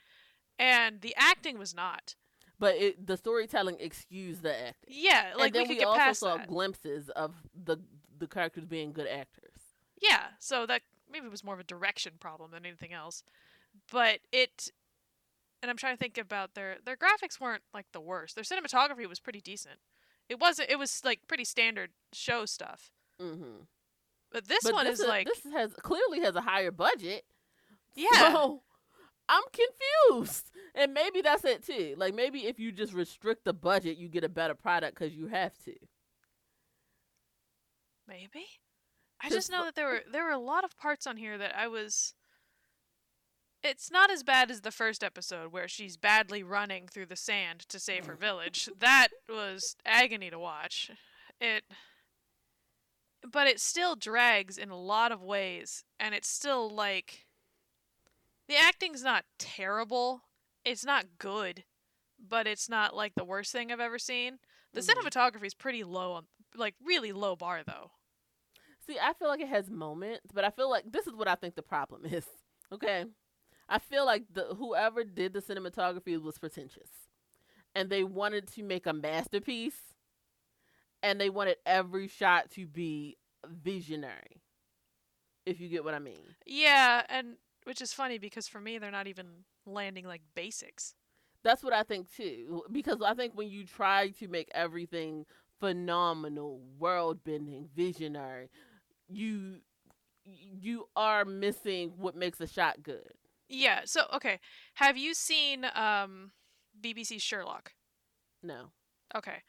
and 0.59 1.01
the 1.01 1.15
acting 1.17 1.57
was 1.59 1.75
not. 1.75 2.17
But 2.63 2.77
it, 2.77 3.07
the 3.09 3.17
storytelling 3.17 3.79
excused 3.81 4.43
the 4.43 4.55
acting. 4.69 4.95
Yeah, 4.95 5.33
like 5.37 5.47
and 5.49 5.55
then 5.57 5.63
we 5.65 5.75
we, 5.75 5.79
get 5.81 5.89
also 5.89 5.99
past 5.99 6.21
saw 6.21 6.37
that. 6.37 6.47
glimpses 6.47 7.09
of 7.11 7.35
the 7.65 7.79
the 8.21 8.29
characters 8.29 8.65
being 8.67 8.93
good 8.93 9.09
actors. 9.09 9.51
Yeah, 10.01 10.27
so 10.39 10.65
that 10.67 10.83
maybe 11.11 11.27
was 11.27 11.43
more 11.43 11.55
of 11.55 11.61
a 11.61 11.65
direction 11.65 12.13
problem 12.21 12.53
than 12.53 12.65
anything 12.65 12.93
else. 12.93 13.25
But 13.91 14.21
it 14.31 14.71
and 15.61 15.73
I'm 15.73 15.77
trying 15.77 15.95
to 15.95 15.99
think 15.99 16.19
about 16.19 16.55
their 16.55 16.77
their 16.85 16.97
graphics 16.97 17.41
weren't 17.41 17.65
like 17.75 17.87
the 17.93 18.01
worst. 18.01 18.37
Their 18.37 18.45
cinematography 18.45 19.09
was 19.09 19.19
pretty 19.19 19.41
decent. 19.41 19.81
It 20.29 20.39
wasn't 20.39 20.71
it 20.71 20.79
was 20.79 21.03
like 21.05 21.27
pretty 21.27 21.45
standard 21.45 21.91
show 22.13 22.47
stuff. 22.47 22.93
hmm 23.21 23.65
But 24.31 24.47
this 24.47 24.63
but 24.63 24.73
one 24.75 24.85
this 24.87 25.01
is 25.01 25.07
like 25.09 25.27
this 25.27 25.53
has 25.53 25.73
clearly 25.75 26.21
has 26.21 26.37
a 26.37 26.43
higher 26.43 26.71
budget. 26.71 27.25
yeah. 27.97 28.07
So 28.33 28.63
I'm 29.29 29.45
confused, 29.53 30.51
and 30.75 30.93
maybe 30.93 31.23
that's 31.23 31.45
it 31.45 31.65
too. 31.65 31.95
Like 31.97 32.15
maybe 32.15 32.47
if 32.47 32.59
you 32.59 32.73
just 32.73 32.93
restrict 32.93 33.45
the 33.45 33.53
budget, 33.53 33.97
you 33.97 34.09
get 34.09 34.25
a 34.25 34.29
better 34.29 34.55
product 34.55 34.99
because 34.99 35.15
you 35.15 35.29
have 35.29 35.57
to. 35.65 35.75
Maybe. 38.07 38.47
I 39.23 39.31
just 39.31 39.51
know 39.51 39.65
that 39.65 39.77
there 39.77 39.87
were 39.87 40.01
there 40.11 40.25
were 40.25 40.31
a 40.31 40.39
lot 40.39 40.65
of 40.65 40.77
parts 40.77 41.07
on 41.07 41.17
here 41.17 41.39
that 41.39 41.57
I 41.57 41.69
was 41.69 42.15
it's 43.63 43.91
not 43.91 44.11
as 44.11 44.25
bad 44.25 44.51
as 44.51 44.63
the 44.63 44.73
first 44.73 45.05
episode 45.05 45.53
where 45.53 45.69
she's 45.69 45.97
badly 45.97 46.43
running 46.43 46.89
through 46.89 47.07
the 47.07 47.17
sand 47.17 47.61
to 47.69 47.79
save 47.79 48.07
her 48.07 48.17
village. 48.17 48.69
That 48.81 49.09
was 49.29 49.77
agony 49.87 50.31
to 50.31 50.39
watch. 50.39 50.91
It 51.41 51.63
but 53.31 53.47
it 53.47 53.61
still 53.61 53.95
drags 53.95 54.59
in 54.59 54.71
a 54.71 54.77
lot 54.77 55.13
of 55.13 55.23
ways 55.23 55.85
and 56.01 56.15
it's 56.15 56.29
still 56.29 56.69
like 56.69 57.27
the 58.53 58.59
acting's 58.59 59.03
not 59.03 59.25
terrible. 59.39 60.23
It's 60.65 60.85
not 60.85 61.07
good, 61.19 61.65
but 62.19 62.47
it's 62.47 62.69
not 62.69 62.95
like 62.95 63.15
the 63.15 63.25
worst 63.25 63.51
thing 63.51 63.73
I've 63.73 63.81
ever 63.81 63.99
seen. 63.99 64.39
The 64.75 64.81
Mhm. 64.81 64.91
cinematography 64.93 65.47
is 65.47 65.55
pretty 65.55 65.85
low 65.85 66.13
on 66.13 66.27
like 66.55 66.75
really 66.85 67.13
low 67.13 67.35
bar 67.35 67.63
though. 67.65 67.93
See, 68.87 68.99
I 68.99 69.15
feel 69.15 69.29
like 69.29 69.41
it 69.41 69.49
has 69.49 69.71
moments, 69.71 70.33
but 70.35 70.45
I 70.45 70.51
feel 70.51 70.69
like 70.69 70.93
this 70.93 71.07
is 71.07 71.15
what 71.15 71.29
I 71.29 71.35
think 71.35 71.55
the 71.55 71.63
problem 71.63 72.05
is. 72.05 72.27
Okay, 72.71 73.05
I 73.69 73.79
feel 73.79 74.07
like 74.07 74.25
the 74.33 74.55
whoever 74.55 75.05
did 75.05 75.35
the 75.35 75.41
cinematography 75.43 76.19
was 76.19 76.39
pretentious, 76.39 76.89
and 77.75 77.91
they 77.91 78.03
wanted 78.03 78.49
to 78.49 78.63
make 78.63 78.87
a 78.87 78.95
masterpiece, 78.95 79.93
and 81.03 81.21
they 81.21 81.29
wanted 81.29 81.59
every 81.67 82.09
shot 82.09 82.51
to 82.53 82.67
be 82.67 83.19
visionary. 83.47 84.41
If 85.45 85.61
you 85.61 85.69
get 85.69 85.85
what 85.85 85.93
I 85.93 85.99
mean. 85.99 86.35
Yeah, 86.47 87.05
and 87.11 87.37
which 87.65 87.81
is 87.81 87.93
funny 87.93 88.19
because 88.19 88.49
for 88.49 88.61
me 88.61 88.79
they're 88.79 88.91
not 88.91 89.07
even 89.07 89.27
landing 89.67 90.07
like 90.07 90.23
basics. 90.35 90.95
That's 91.45 91.63
what 91.63 91.73
I 91.73 91.83
think 91.83 92.15
too. 92.15 92.63
Because 92.71 93.03
I 93.05 93.15
think 93.15 93.33
when 93.35 93.49
you 93.49 93.65
try 93.65 94.09
to 94.21 94.29
make 94.29 94.49
everything 94.55 95.27
phenomenal, 95.61 96.61
world 96.79 97.25
bending, 97.25 97.69
visionary, 97.75 98.49
you 99.09 99.61
you 100.25 100.85
are 100.95 101.25
missing 101.25 101.93
what 101.97 102.15
makes 102.15 102.41
a 102.41 102.47
shot 102.47 102.83
good. 102.83 103.13
Yeah, 103.49 103.81
so 103.85 104.03
okay. 104.15 104.39
Have 104.75 104.97
you 104.97 105.15
seen 105.15 105.67
um 105.75 106.31
BBC 106.81 107.21
Sherlock? 107.21 107.73
No. 108.43 108.71
Okay. 109.17 109.43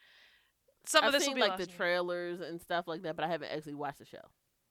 Some 0.86 1.04
I've 1.04 1.08
of 1.08 1.12
this 1.14 1.24
seen 1.24 1.34
will 1.34 1.42
be 1.42 1.48
like 1.48 1.58
the 1.58 1.66
trailers 1.66 2.40
and 2.40 2.60
stuff 2.60 2.86
like 2.86 3.02
that, 3.02 3.16
but 3.16 3.24
I 3.24 3.28
haven't 3.28 3.50
actually 3.50 3.74
watched 3.74 4.00
the 4.00 4.04
show. 4.04 4.18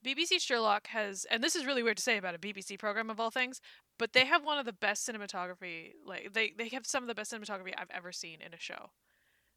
BBC 0.03 0.39
Sherlock 0.39 0.87
has 0.87 1.25
and 1.29 1.43
this 1.43 1.55
is 1.55 1.65
really 1.65 1.83
weird 1.83 1.97
to 1.97 2.03
say 2.03 2.17
about 2.17 2.35
a 2.35 2.39
BBC 2.39 2.77
program 2.77 3.09
of 3.09 3.19
all 3.19 3.31
things, 3.31 3.61
but 3.97 4.13
they 4.13 4.25
have 4.25 4.43
one 4.43 4.57
of 4.57 4.65
the 4.65 4.73
best 4.73 5.07
cinematography 5.07 5.91
like 6.05 6.33
they 6.33 6.53
they 6.57 6.69
have 6.69 6.85
some 6.85 7.03
of 7.03 7.07
the 7.07 7.15
best 7.15 7.31
cinematography 7.31 7.73
I've 7.77 7.91
ever 7.91 8.11
seen 8.11 8.41
in 8.41 8.53
a 8.53 8.59
show. 8.59 8.91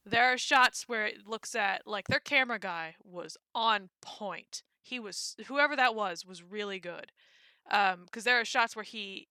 There 0.05 0.25
are 0.25 0.39
shots 0.39 0.85
where 0.87 1.07
it 1.07 1.27
looks 1.27 1.55
at 1.55 1.83
like 1.87 2.07
their 2.09 2.21
camera 2.21 2.59
guy 2.59 2.95
was 3.03 3.37
on 3.55 3.91
point. 4.01 4.63
He 4.83 5.01
was 5.01 5.35
whoever 5.47 5.75
that 5.75 5.95
was 5.95 6.25
was 6.25 6.43
really 6.43 6.79
good. 6.79 7.13
Um 7.71 8.07
cuz 8.13 8.25
there 8.25 8.41
are 8.41 8.45
shots 8.45 8.77
where 8.77 8.85
he 8.85 9.29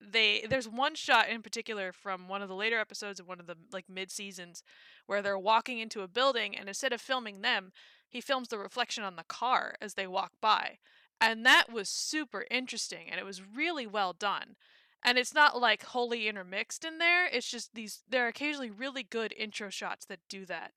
they 0.00 0.44
there's 0.48 0.68
one 0.68 0.94
shot 0.94 1.28
in 1.28 1.42
particular 1.42 1.92
from 1.92 2.28
one 2.28 2.42
of 2.42 2.48
the 2.48 2.54
later 2.54 2.78
episodes 2.78 3.18
of 3.18 3.26
one 3.26 3.40
of 3.40 3.46
the 3.46 3.56
like 3.72 3.88
mid 3.88 4.10
seasons 4.10 4.62
where 5.06 5.22
they're 5.22 5.38
walking 5.38 5.78
into 5.78 6.02
a 6.02 6.08
building 6.08 6.56
and 6.56 6.68
instead 6.68 6.92
of 6.92 7.00
filming 7.00 7.40
them 7.40 7.72
he 8.08 8.20
films 8.20 8.48
the 8.48 8.58
reflection 8.58 9.04
on 9.04 9.16
the 9.16 9.24
car 9.24 9.74
as 9.80 9.94
they 9.94 10.06
walk 10.06 10.32
by. 10.40 10.78
And 11.20 11.44
that 11.46 11.72
was 11.72 11.88
super 11.88 12.44
interesting 12.50 13.08
and 13.10 13.18
it 13.18 13.24
was 13.24 13.42
really 13.42 13.86
well 13.86 14.12
done. 14.12 14.56
And 15.02 15.18
it's 15.18 15.34
not 15.34 15.58
like 15.60 15.84
wholly 15.84 16.26
intermixed 16.28 16.84
in 16.84 16.98
there. 16.98 17.26
It's 17.26 17.50
just 17.50 17.74
these 17.74 18.02
there 18.08 18.24
are 18.24 18.28
occasionally 18.28 18.70
really 18.70 19.02
good 19.02 19.32
intro 19.36 19.70
shots 19.70 20.04
that 20.06 20.20
do 20.28 20.44
that. 20.46 20.72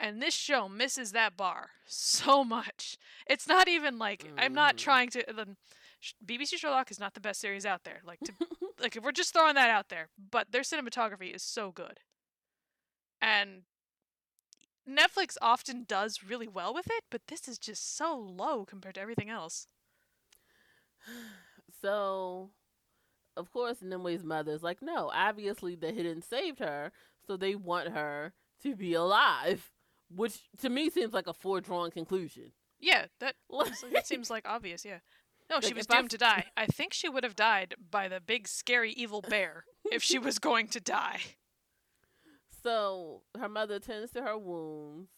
And 0.00 0.20
this 0.20 0.34
show 0.34 0.68
misses 0.68 1.12
that 1.12 1.36
bar 1.36 1.70
so 1.86 2.42
much. 2.44 2.96
It's 3.26 3.46
not 3.46 3.68
even 3.68 3.98
like 3.98 4.26
I'm 4.38 4.54
not 4.54 4.74
Mhm. 4.76 4.78
trying 4.78 5.10
to 5.10 5.24
the 5.28 5.56
BBC 6.24 6.58
Sherlock 6.58 6.90
is 6.90 7.00
not 7.00 7.14
the 7.14 7.20
best 7.20 7.40
series 7.40 7.64
out 7.64 7.84
there. 7.84 8.00
Like 8.04 8.20
to, 8.24 8.32
like 8.80 8.96
if 8.96 9.02
we're 9.04 9.12
just 9.12 9.32
throwing 9.32 9.54
that 9.54 9.70
out 9.70 9.88
there, 9.90 10.08
but 10.30 10.50
their 10.52 10.62
cinematography 10.62 11.34
is 11.34 11.42
so 11.42 11.70
good. 11.72 12.00
And 13.20 13.62
Netflix 14.88 15.36
often 15.40 15.84
does 15.86 16.22
really 16.22 16.48
well 16.48 16.74
with 16.74 16.86
it, 16.86 17.04
but 17.10 17.22
this 17.28 17.48
is 17.48 17.58
just 17.58 17.96
so 17.96 18.16
low 18.16 18.64
compared 18.64 18.96
to 18.96 19.00
everything 19.00 19.30
else. 19.30 19.66
So, 21.80 22.50
of 23.36 23.50
course, 23.52 23.82
Nimue's 23.82 24.24
mother's 24.24 24.62
like, 24.62 24.82
no, 24.82 25.10
obviously 25.14 25.74
the 25.74 25.90
hidden 25.92 26.22
saved 26.22 26.58
her, 26.58 26.92
so 27.26 27.36
they 27.36 27.54
want 27.54 27.90
her 27.90 28.32
to 28.62 28.76
be 28.76 28.94
alive, 28.94 29.72
which 30.14 30.48
to 30.60 30.68
me 30.68 30.90
seems 30.90 31.12
like 31.12 31.26
a 31.26 31.34
foredrawn 31.34 31.90
conclusion. 31.90 32.52
Yeah, 32.80 33.06
that 33.20 33.36
that 33.92 34.06
seems 34.06 34.30
like 34.30 34.46
obvious, 34.46 34.84
yeah. 34.84 34.98
No, 35.50 35.60
she 35.60 35.74
was 35.74 35.84
if 35.84 35.90
I 35.90 35.96
doomed 35.98 36.10
to 36.10 36.18
die. 36.18 36.46
I 36.56 36.66
think 36.66 36.92
she 36.92 37.08
would 37.08 37.24
have 37.24 37.36
died 37.36 37.74
by 37.90 38.08
the 38.08 38.20
big 38.20 38.48
scary 38.48 38.92
evil 38.92 39.20
bear 39.20 39.64
if 39.90 40.02
she 40.02 40.18
was 40.18 40.38
going 40.38 40.68
to 40.68 40.80
die. 40.80 41.20
So 42.64 43.22
her 43.38 43.48
mother 43.48 43.80
tends 43.80 44.12
to 44.12 44.22
her 44.22 44.38
wounds 44.38 45.10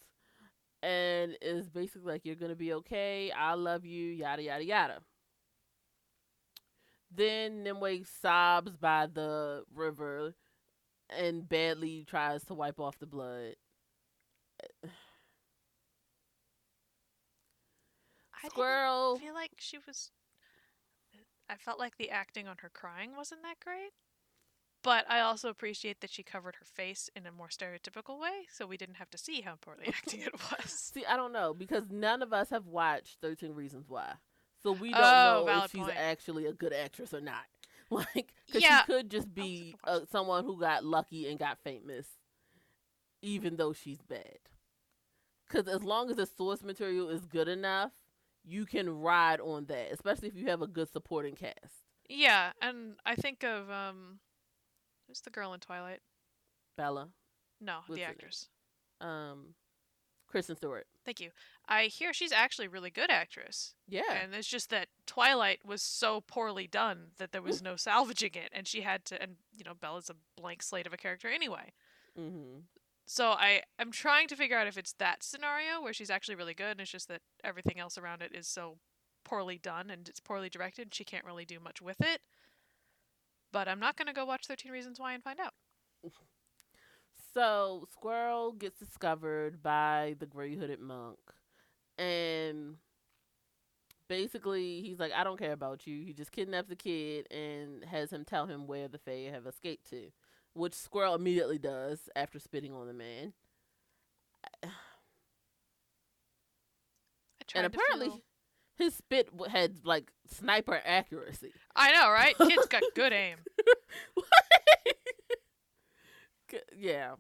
and 0.83 1.37
is 1.43 1.69
basically 1.71 2.13
like, 2.13 2.27
You're 2.27 2.37
gonna 2.37 2.57
be 2.57 2.75
okay, 2.75 3.33
I 3.33 3.55
love 3.55 3.87
you, 3.87 4.09
yada 4.11 4.43
yada 4.43 4.65
yada. 4.65 5.01
Then 7.11 7.65
Nimue 7.65 8.05
sobs 8.05 8.77
by 8.77 9.07
the 9.07 9.65
river 9.75 10.35
and 11.11 11.49
badly 11.49 12.05
tries 12.05 12.45
to 12.47 12.55
wipe 12.55 12.81
off 12.81 12.99
the 12.99 13.07
blood. 13.07 13.57
I 18.35 18.49
Squirrel. 18.49 19.17
feel 19.19 19.35
like 19.35 19.53
she 19.59 19.79
was 19.79 20.13
I 21.49 21.57
felt 21.57 21.79
like 21.81 21.97
the 21.97 22.11
acting 22.11 22.49
on 22.49 22.59
her 22.59 22.71
crying 22.71 23.17
wasn't 23.17 23.43
that 23.43 23.59
great. 23.61 23.93
But 24.87 25.05
I 25.11 25.19
also 25.19 25.49
appreciate 25.49 26.01
that 26.01 26.11
she 26.11 26.23
covered 26.23 26.55
her 26.61 26.65
face 26.65 27.11
in 27.17 27.27
a 27.27 27.33
more 27.33 27.49
stereotypical 27.49 28.21
way, 28.21 28.47
so 28.53 28.69
we 28.69 28.77
didn't 28.77 28.95
have 28.95 29.11
to 29.11 29.19
see 29.19 29.41
how 29.41 29.57
poorly 29.57 29.87
acting 29.89 30.21
it 30.21 30.33
was. 30.33 30.71
See, 30.71 31.05
I 31.05 31.17
don't 31.17 31.33
know 31.33 31.53
because 31.53 31.91
none 31.91 32.23
of 32.23 32.33
us 32.33 32.51
have 32.51 32.69
watched 32.69 33.19
Thirteen 33.21 33.53
Reasons 33.53 33.87
Why, 33.89 34.13
so 34.63 34.71
we 34.71 34.91
don't 34.95 35.01
Oh, 35.01 35.23
know 35.25 35.49
if 35.49 35.73
she's 35.73 35.81
point. 35.81 35.99
actually 35.99 36.47
a 36.47 36.53
good 36.53 36.73
actress 36.73 37.13
or 37.13 37.21
not. 37.21 37.43
Like, 37.91 38.33
because 38.47 38.63
Yeah. 38.63 38.81
she 38.81 38.85
could 38.93 39.11
just 39.11 39.33
be 39.33 39.77
uh, 39.85 40.01
someone 40.11 40.45
who 40.45 40.59
got 40.59 40.85
lucky 40.85 41.29
and 41.29 41.39
got 41.39 41.59
famous, 41.63 42.07
even 43.23 43.57
though 43.57 43.73
she's 43.73 44.03
bad. 44.03 44.39
Because 45.49 45.69
as 45.69 45.85
long 45.85 46.11
as 46.11 46.17
the 46.17 46.27
source 46.27 46.63
material 46.65 47.09
is 47.09 47.25
good 47.27 47.49
enough, 47.49 47.93
you 48.45 48.67
can 48.67 48.91
ride 48.91 49.41
on 49.41 49.67
that, 49.67 49.93
especially 49.93 50.29
if 50.29 50.37
you 50.37 50.47
have 50.49 50.63
a 50.63 50.67
good 50.67 50.91
supporting 50.93 51.35
cast. 51.37 51.85
Yeah, 52.09 52.53
and 52.61 52.97
I 53.05 53.15
think 53.17 53.45
of 53.45 53.71
um, 53.71 54.19
who's 55.07 55.21
the 55.21 55.31
girl 55.31 55.53
in 55.55 55.61
Twilight? 55.61 56.01
Bella, 56.77 57.09
No, 57.61 57.77
What's 57.87 57.91
the 57.91 57.97
name? 57.97 58.11
actress. 58.11 58.49
um, 59.01 59.55
Kristen 60.29 60.57
Stewart. 60.57 60.87
Thank 61.05 61.21
you. 61.21 61.31
I 61.69 61.85
hear 61.85 62.13
she's 62.13 62.33
actually 62.33 62.67
a 62.67 62.71
really 62.71 62.91
good 62.91 63.11
actress. 63.11 63.75
Yeah. 63.89 64.13
And 64.13 64.35
it's 64.35 64.49
just 64.49 64.71
that 64.71 64.89
Twilight 65.07 65.61
was 65.65 65.81
so 65.81 66.21
poorly 66.21 66.67
done 66.67 67.13
that 67.19 67.31
there 67.33 67.41
was 67.41 67.63
no 67.63 67.77
salvaging 67.77 68.35
it, 68.35 68.51
and 68.53 68.67
she 68.67 68.81
had 68.83 69.05
to. 69.07 69.23
And 69.23 69.37
you 69.57 69.65
know, 69.65 69.73
Bella's 69.75 70.11
a 70.11 70.17
blank 70.41 70.63
slate 70.63 70.87
of 70.87 70.93
a 70.93 70.97
character 70.97 71.29
anyway. 71.29 71.73
Mm-hmm. 72.19 72.61
So 73.07 73.29
I 73.31 73.63
I'm 73.79 73.93
trying 73.93 74.27
to 74.29 74.37
figure 74.37 74.59
out 74.59 74.67
if 74.67 74.77
it's 74.77 74.95
that 74.95 75.23
scenario 75.23 75.81
where 75.81 75.93
she's 75.93 76.11
actually 76.11 76.35
really 76.35 76.55
good, 76.55 76.73
and 76.73 76.81
it's 76.81 76.91
just 76.91 77.09
that 77.09 77.23
everything 77.45 77.79
else 77.79 77.97
around 77.97 78.21
it 78.21 78.33
is 78.35 78.49
so 78.49 78.79
poorly 79.25 79.59
done 79.59 79.91
and 79.91 80.09
it's 80.09 80.21
poorly 80.21 80.49
directed. 80.51 80.83
and 80.89 80.95
She 80.95 81.05
can't 81.05 81.25
really 81.25 81.45
do 81.45 81.61
much 81.61 81.81
with 81.81 82.01
it. 82.01 82.21
But 83.57 83.69
I'm 83.69 83.81
not 83.81 83.97
gonna 83.97 84.13
go 84.13 84.27
watch 84.27 84.47
Thirteen 84.47 84.71
Reasons 84.71 85.01
Why 85.01 85.15
and 85.15 85.25
find 85.25 85.41
out. 85.41 85.55
So 87.33 87.89
Squirrel 87.91 88.53
gets 88.53 88.79
discovered 88.79 89.63
by 89.63 90.15
the 90.19 90.27
gray 90.27 90.55
hooded 90.55 90.79
monk 90.79 91.19
and 91.97 92.77
basically 94.09 94.83
he's 94.83 94.99
like, 94.99 95.13
I 95.15 95.25
don't 95.25 95.39
care 95.39 95.55
about 95.55 95.87
you. 95.87 96.05
He 96.05 96.13
just 96.13 96.33
kidnaps 96.33 96.69
the 96.69 96.77
kid 96.77 97.33
and 97.33 97.83
has 97.87 98.13
him 98.13 98.27
tell 98.27 98.45
him 98.45 98.67
where 98.67 98.89
the 98.89 98.99
Fae 98.99 99.31
have 99.33 99.47
escaped 99.47 99.89
to. 99.89 100.11
Which 100.53 100.75
Squirrel 100.75 101.15
immediately 101.15 101.59
does 101.59 102.11
after 102.15 102.39
spitting 102.39 102.75
on 102.75 102.87
the 102.87 102.93
man. 102.93 103.33
And 104.63 104.73
to 107.49 107.65
apparently 107.65 108.09
feel- 108.09 108.23
his 108.77 108.95
spit 108.95 109.29
had 109.49 109.85
like 109.85 110.11
sniper 110.31 110.81
accuracy. 110.85 111.53
I 111.75 111.93
know, 111.93 112.11
right? 112.11 112.37
Kid's 112.37 112.67
got 112.67 112.83
good 112.95 113.13
aim. 113.13 113.39
Yeah. 116.77 117.15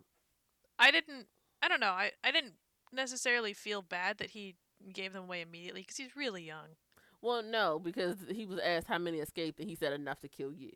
I 0.78 0.90
didn't. 0.90 1.26
I 1.62 1.68
don't 1.68 1.80
know. 1.80 1.88
I 1.90 2.12
I 2.22 2.30
didn't 2.30 2.54
necessarily 2.92 3.52
feel 3.52 3.82
bad 3.82 4.18
that 4.18 4.30
he 4.30 4.56
gave 4.92 5.12
them 5.12 5.24
away 5.24 5.40
immediately 5.40 5.80
because 5.82 5.96
he's 5.96 6.16
really 6.16 6.42
young. 6.44 6.76
Well, 7.22 7.42
no, 7.42 7.78
because 7.78 8.18
he 8.30 8.46
was 8.46 8.60
asked 8.60 8.86
how 8.86 8.98
many 8.98 9.18
escaped, 9.18 9.58
and 9.58 9.68
he 9.68 9.74
said 9.74 9.92
enough 9.92 10.20
to 10.20 10.28
kill 10.28 10.52
you. 10.52 10.70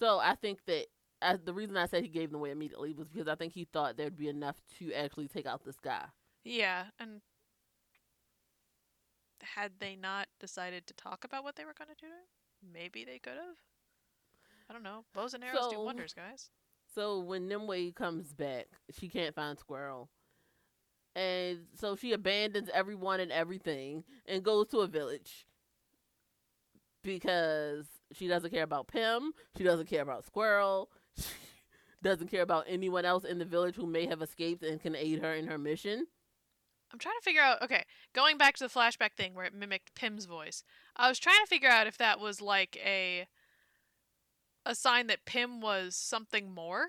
So 0.00 0.18
I 0.18 0.34
think 0.34 0.64
that 0.66 0.86
I, 1.22 1.36
the 1.36 1.52
reason 1.52 1.76
I 1.76 1.86
said 1.86 2.02
he 2.02 2.08
gave 2.08 2.30
them 2.30 2.40
away 2.40 2.50
immediately 2.50 2.92
was 2.92 3.08
because 3.08 3.28
I 3.28 3.34
think 3.34 3.52
he 3.52 3.66
thought 3.72 3.96
there'd 3.96 4.16
be 4.16 4.28
enough 4.28 4.56
to 4.78 4.92
actually 4.92 5.28
take 5.28 5.46
out 5.46 5.64
this 5.64 5.78
guy. 5.78 6.06
Yeah, 6.44 6.84
and 6.98 7.20
had 9.42 9.72
they 9.78 9.96
not 9.96 10.28
decided 10.40 10.86
to 10.86 10.94
talk 10.94 11.24
about 11.24 11.44
what 11.44 11.56
they 11.56 11.64
were 11.64 11.74
going 11.74 11.88
to 11.88 12.06
do, 12.06 12.12
maybe 12.72 13.04
they 13.04 13.18
could 13.18 13.34
have. 13.34 13.56
I 14.68 14.72
don't 14.72 14.82
know. 14.82 15.04
Bows 15.14 15.34
and 15.34 15.44
arrows 15.44 15.68
do 15.70 15.80
wonders, 15.80 16.12
guys. 16.12 16.50
So 16.94 17.20
when 17.20 17.48
Nimue 17.48 17.92
comes 17.92 18.32
back, 18.32 18.66
she 18.98 19.08
can't 19.08 19.34
find 19.34 19.58
Squirrel. 19.58 20.08
And 21.14 21.60
so 21.74 21.96
she 21.96 22.12
abandons 22.12 22.68
everyone 22.74 23.20
and 23.20 23.32
everything 23.32 24.04
and 24.26 24.42
goes 24.42 24.68
to 24.68 24.78
a 24.80 24.86
village 24.86 25.46
because 27.02 27.86
she 28.12 28.28
doesn't 28.28 28.50
care 28.50 28.64
about 28.64 28.88
Pim. 28.88 29.32
She 29.56 29.64
doesn't 29.64 29.88
care 29.88 30.02
about 30.02 30.24
Squirrel. 30.24 30.90
She 32.02 32.10
doesn't 32.10 32.30
care 32.30 32.42
about 32.42 32.66
anyone 32.68 33.04
else 33.06 33.24
in 33.24 33.38
the 33.38 33.44
village 33.44 33.74
who 33.74 33.86
may 33.86 34.06
have 34.06 34.20
escaped 34.20 34.62
and 34.62 34.80
can 34.80 34.94
aid 34.94 35.20
her 35.22 35.34
in 35.34 35.46
her 35.48 35.58
mission. 35.58 36.06
I'm 36.92 36.98
trying 36.98 37.16
to 37.18 37.24
figure 37.24 37.42
out. 37.42 37.62
Okay, 37.62 37.84
going 38.14 38.38
back 38.38 38.56
to 38.56 38.64
the 38.64 38.70
flashback 38.70 39.12
thing 39.16 39.34
where 39.34 39.44
it 39.44 39.54
mimicked 39.54 39.94
Pim's 39.94 40.24
voice. 40.26 40.62
I 40.96 41.08
was 41.08 41.18
trying 41.18 41.42
to 41.42 41.48
figure 41.48 41.68
out 41.68 41.86
if 41.86 41.98
that 41.98 42.20
was 42.20 42.40
like 42.40 42.76
a 42.84 43.26
a 44.64 44.74
sign 44.74 45.06
that 45.08 45.24
Pim 45.26 45.60
was 45.60 45.96
something 45.96 46.52
more, 46.52 46.86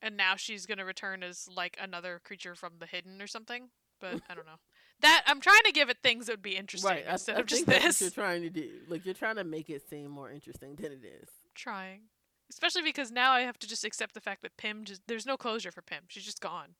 and 0.00 0.16
now 0.16 0.34
she's 0.36 0.66
gonna 0.66 0.84
return 0.84 1.22
as 1.22 1.48
like 1.54 1.76
another 1.80 2.20
creature 2.22 2.54
from 2.54 2.74
the 2.78 2.86
hidden 2.86 3.20
or 3.20 3.26
something. 3.26 3.70
But 4.00 4.20
I 4.30 4.34
don't 4.34 4.46
know. 4.46 4.60
That 5.00 5.22
I'm 5.26 5.40
trying 5.40 5.62
to 5.64 5.72
give 5.72 5.90
it 5.90 5.98
things 6.02 6.26
that 6.26 6.32
would 6.32 6.42
be 6.42 6.56
interesting 6.56 6.90
right. 6.90 7.04
Instead 7.08 7.36
I 7.36 7.40
of 7.40 7.46
just 7.46 7.66
this. 7.66 8.00
you're 8.00 8.10
trying 8.10 8.42
to 8.42 8.50
do. 8.50 8.68
Like 8.88 9.04
you're 9.04 9.14
trying 9.14 9.36
to 9.36 9.44
make 9.44 9.70
it 9.70 9.88
seem 9.88 10.10
more 10.10 10.30
interesting 10.30 10.74
than 10.76 10.92
it 10.92 11.04
is. 11.04 11.28
trying. 11.54 12.02
Especially 12.50 12.82
because 12.82 13.10
now 13.12 13.32
I 13.32 13.40
have 13.42 13.58
to 13.58 13.68
just 13.68 13.84
accept 13.84 14.14
the 14.14 14.20
fact 14.20 14.42
that 14.42 14.56
Pim 14.56 14.84
just 14.84 15.02
there's 15.06 15.26
no 15.26 15.36
closure 15.36 15.70
for 15.70 15.82
Pim. 15.82 16.04
She's 16.08 16.24
just 16.24 16.40
gone. 16.40 16.76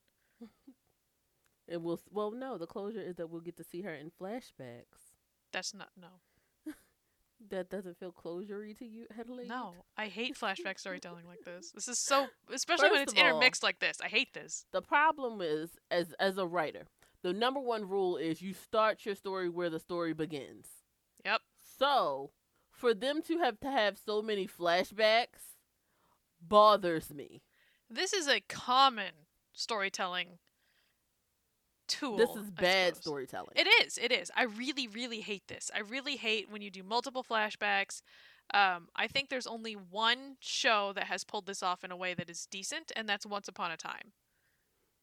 It 1.68 1.82
will. 1.82 2.00
Well, 2.10 2.30
no. 2.30 2.56
The 2.58 2.66
closure 2.66 3.00
is 3.02 3.16
that 3.16 3.28
we'll 3.28 3.40
get 3.42 3.56
to 3.58 3.64
see 3.64 3.82
her 3.82 3.94
in 3.94 4.10
flashbacks. 4.10 5.14
That's 5.52 5.74
not 5.74 5.90
no. 6.00 6.08
That 7.50 7.70
doesn't 7.70 7.98
feel 7.98 8.10
closury 8.12 8.76
to 8.78 8.84
you, 8.84 9.06
Adelaide? 9.18 9.48
No. 9.48 9.74
I 9.96 10.06
hate 10.06 10.36
flashback 10.40 10.78
storytelling 10.80 11.24
like 11.26 11.44
this. 11.44 11.70
This 11.72 11.86
is 11.86 11.98
so 11.98 12.26
especially 12.52 12.90
when 12.90 13.02
it's 13.02 13.14
all- 13.14 13.20
intermixed 13.20 13.62
like 13.62 13.78
this. 13.78 13.98
I 14.02 14.08
hate 14.08 14.34
this. 14.34 14.64
The 14.72 14.82
problem 14.82 15.40
is, 15.40 15.70
as 15.90 16.14
as 16.18 16.36
a 16.38 16.46
writer, 16.46 16.84
the 17.22 17.32
number 17.32 17.60
one 17.60 17.88
rule 17.88 18.16
is 18.16 18.42
you 18.42 18.54
start 18.54 19.04
your 19.06 19.14
story 19.14 19.48
where 19.48 19.70
the 19.70 19.78
story 19.78 20.12
begins. 20.14 20.66
Yep. 21.24 21.40
So, 21.78 22.32
for 22.70 22.92
them 22.94 23.22
to 23.22 23.38
have 23.38 23.60
to 23.60 23.70
have 23.70 23.98
so 24.04 24.20
many 24.22 24.46
flashbacks 24.48 25.54
bothers 26.40 27.12
me. 27.12 27.42
This 27.90 28.12
is 28.12 28.28
a 28.28 28.40
common 28.40 29.12
storytelling 29.52 30.38
tool. 31.98 32.16
this 32.16 32.30
is 32.30 32.50
bad 32.50 32.96
storytelling. 32.96 33.52
It 33.56 33.66
is. 33.84 33.98
It 33.98 34.12
is. 34.12 34.30
I 34.36 34.44
really, 34.44 34.86
really 34.88 35.20
hate 35.20 35.46
this. 35.48 35.70
I 35.74 35.80
really 35.80 36.16
hate 36.16 36.50
when 36.50 36.62
you 36.62 36.70
do 36.70 36.82
multiple 36.82 37.24
flashbacks. 37.28 38.02
Um, 38.54 38.88
I 38.96 39.06
think 39.08 39.28
there's 39.28 39.46
only 39.46 39.74
one 39.74 40.36
show 40.40 40.92
that 40.94 41.04
has 41.04 41.22
pulled 41.24 41.46
this 41.46 41.62
off 41.62 41.84
in 41.84 41.90
a 41.90 41.96
way 41.96 42.14
that 42.14 42.30
is 42.30 42.46
decent, 42.50 42.90
and 42.96 43.08
that's 43.08 43.26
Once 43.26 43.46
Upon 43.48 43.70
a 43.70 43.76
Time. 43.76 44.12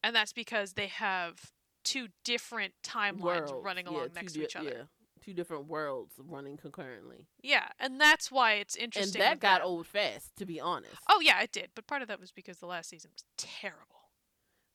And 0.02 0.14
that's 0.14 0.32
because 0.32 0.72
they 0.72 0.88
have 0.88 1.52
two 1.84 2.08
different 2.24 2.74
timelines 2.82 3.20
Worlds, 3.20 3.52
running 3.62 3.86
along 3.86 4.08
two 4.08 4.14
next 4.14 4.32
di- 4.32 4.40
to 4.40 4.44
each 4.46 4.56
other. 4.56 4.68
Yeah, 4.70 4.82
two 5.24 5.32
different 5.32 5.66
worlds 5.66 6.14
running 6.18 6.56
concurrently, 6.56 7.26
Yeah. 7.42 7.68
and 7.78 8.00
that's 8.00 8.30
why 8.32 8.54
it's 8.54 8.74
interesting. 8.74 9.22
and 9.22 9.30
that 9.32 9.40
got 9.40 9.60
them. 9.60 9.68
old 9.68 9.86
fast. 9.86 10.36
To 10.38 10.46
be 10.46 10.60
honest, 10.60 10.94
Oh 11.08 11.20
yeah, 11.20 11.40
it 11.42 11.52
did. 11.52 11.70
But 11.76 11.86
part 11.86 12.02
of 12.02 12.08
that 12.08 12.18
was 12.20 12.32
because 12.32 12.58
the 12.58 12.66
last 12.66 12.90
season 12.90 13.10
was 13.14 13.24
terrible. 13.36 13.95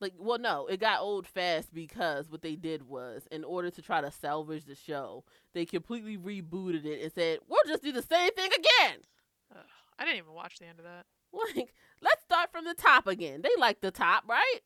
Like 0.01 0.13
well 0.17 0.39
no 0.39 0.67
it 0.67 0.79
got 0.79 1.01
old 1.01 1.27
fast 1.27 1.73
because 1.73 2.29
what 2.29 2.41
they 2.41 2.55
did 2.55 2.87
was 2.87 3.27
in 3.31 3.43
order 3.43 3.69
to 3.69 3.81
try 3.81 4.01
to 4.01 4.11
salvage 4.11 4.65
the 4.65 4.75
show 4.75 5.23
they 5.53 5.65
completely 5.65 6.17
rebooted 6.17 6.85
it 6.85 7.01
and 7.01 7.11
said 7.13 7.39
we'll 7.47 7.63
just 7.67 7.83
do 7.83 7.91
the 7.91 8.01
same 8.01 8.31
thing 8.31 8.51
again 8.51 8.97
Ugh, 9.55 9.63
I 9.99 10.05
didn't 10.05 10.17
even 10.17 10.33
watch 10.33 10.59
the 10.59 10.65
end 10.65 10.79
of 10.79 10.85
that. 10.85 11.05
like 11.55 11.73
let's 12.01 12.23
start 12.23 12.51
from 12.51 12.65
the 12.65 12.73
top 12.73 13.07
again 13.07 13.41
they 13.41 13.49
like 13.57 13.79
the 13.81 13.91
top 13.91 14.23
right 14.27 14.59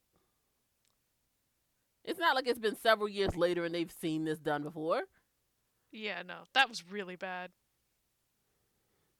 it's 2.04 2.20
not 2.20 2.36
like 2.36 2.48
it's 2.48 2.60
been 2.60 2.76
several 2.76 3.10
years 3.10 3.36
later 3.36 3.66
and 3.66 3.74
they've 3.76 3.92
seen 3.92 4.26
this 4.26 4.40
done 4.40 4.64
before 4.64 5.04
Yeah, 5.92 6.22
no, 6.26 6.40
that 6.54 6.70
was 6.70 6.84
really 6.90 7.16
bad. 7.16 7.52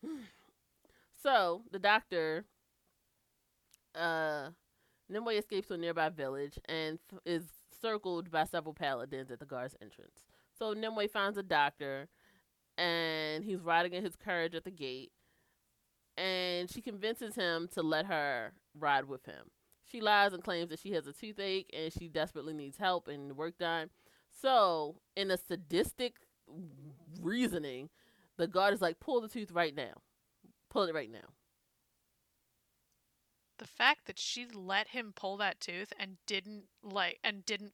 so 1.24 1.64
the 1.72 1.80
doctor 1.80 2.46
uh 3.96 4.50
Nimue 5.10 5.38
escapes 5.38 5.68
to 5.68 5.76
a 5.76 5.78
nearby 5.78 6.10
village 6.10 6.58
and 6.66 7.00
is 7.26 7.44
circled 7.82 8.32
by 8.32 8.44
several 8.44 8.74
paladins 8.74 9.32
at 9.32 9.40
the 9.40 9.46
guard's 9.46 9.76
entrance. 9.82 10.24
So 10.58 10.74
Nimue 10.74 11.08
finds 11.08 11.38
a 11.38 11.44
doctor 11.44 12.08
and 12.78 13.44
he's 13.44 13.62
riding 13.62 13.94
in 13.94 14.04
his 14.04 14.16
carriage 14.16 14.56
at 14.56 14.64
the 14.64 14.72
gate 14.72 15.12
and 16.18 16.70
she 16.70 16.82
convinces 16.82 17.36
him 17.36 17.68
to 17.74 17.82
let 17.82 18.06
her 18.06 18.54
ride 18.78 19.06
with 19.06 19.26
him. 19.26 19.52
She 19.84 20.02
lies 20.02 20.34
and 20.34 20.44
claims 20.44 20.70
that 20.70 20.80
she 20.80 20.94
has 20.94 21.06
a 21.08 21.14
toothache 21.14 21.70
and 21.74 21.94
she 21.94 22.08
desperately 22.08 22.54
needs 22.54 22.78
help 22.78 23.08
and 23.08 23.38
work 23.38 23.58
done. 23.58 23.90
So, 24.42 24.98
in 25.16 25.32
a 25.32 25.38
sadistic 25.38 26.16
reasoning, 27.22 27.90
the 28.38 28.48
guard 28.48 28.74
is 28.74 28.82
like, 28.82 29.00
pull 29.00 29.22
the 29.22 29.28
tooth 29.28 29.52
right 29.52 29.76
now. 29.76 29.94
Pull 30.70 30.84
it 30.84 30.96
right 30.96 31.12
now. 31.12 31.30
The 33.58 33.68
fact 33.68 34.06
that 34.08 34.20
she 34.20 34.46
let 34.54 34.90
him 34.90 35.14
pull 35.16 35.38
that 35.38 35.60
tooth 35.60 35.94
and 36.00 36.18
didn't 36.28 36.66
like 36.84 37.20
and 37.24 37.46
didn't 37.46 37.74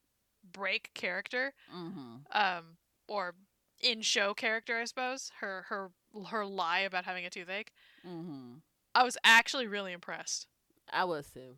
break 0.52 0.91
character, 0.94 1.54
Mm-hmm. 1.74 2.15
um, 2.32 2.78
or 3.08 3.36
in 3.80 4.02
show 4.02 4.34
character, 4.34 4.78
I 4.78 4.86
suppose 4.86 5.32
her 5.39 5.65
her 5.70 5.91
her 6.30 6.46
lie 6.46 6.80
about 6.80 7.06
having 7.06 7.26
a 7.26 7.30
toothache. 7.30 7.72
Mm-hmm. 8.08 8.58
I 8.94 9.04
was 9.04 9.17
actually 9.24 9.67
really 9.67 9.91
impressed. 9.94 10.48
I 10.91 11.06
was 11.06 11.28
too. 11.32 11.58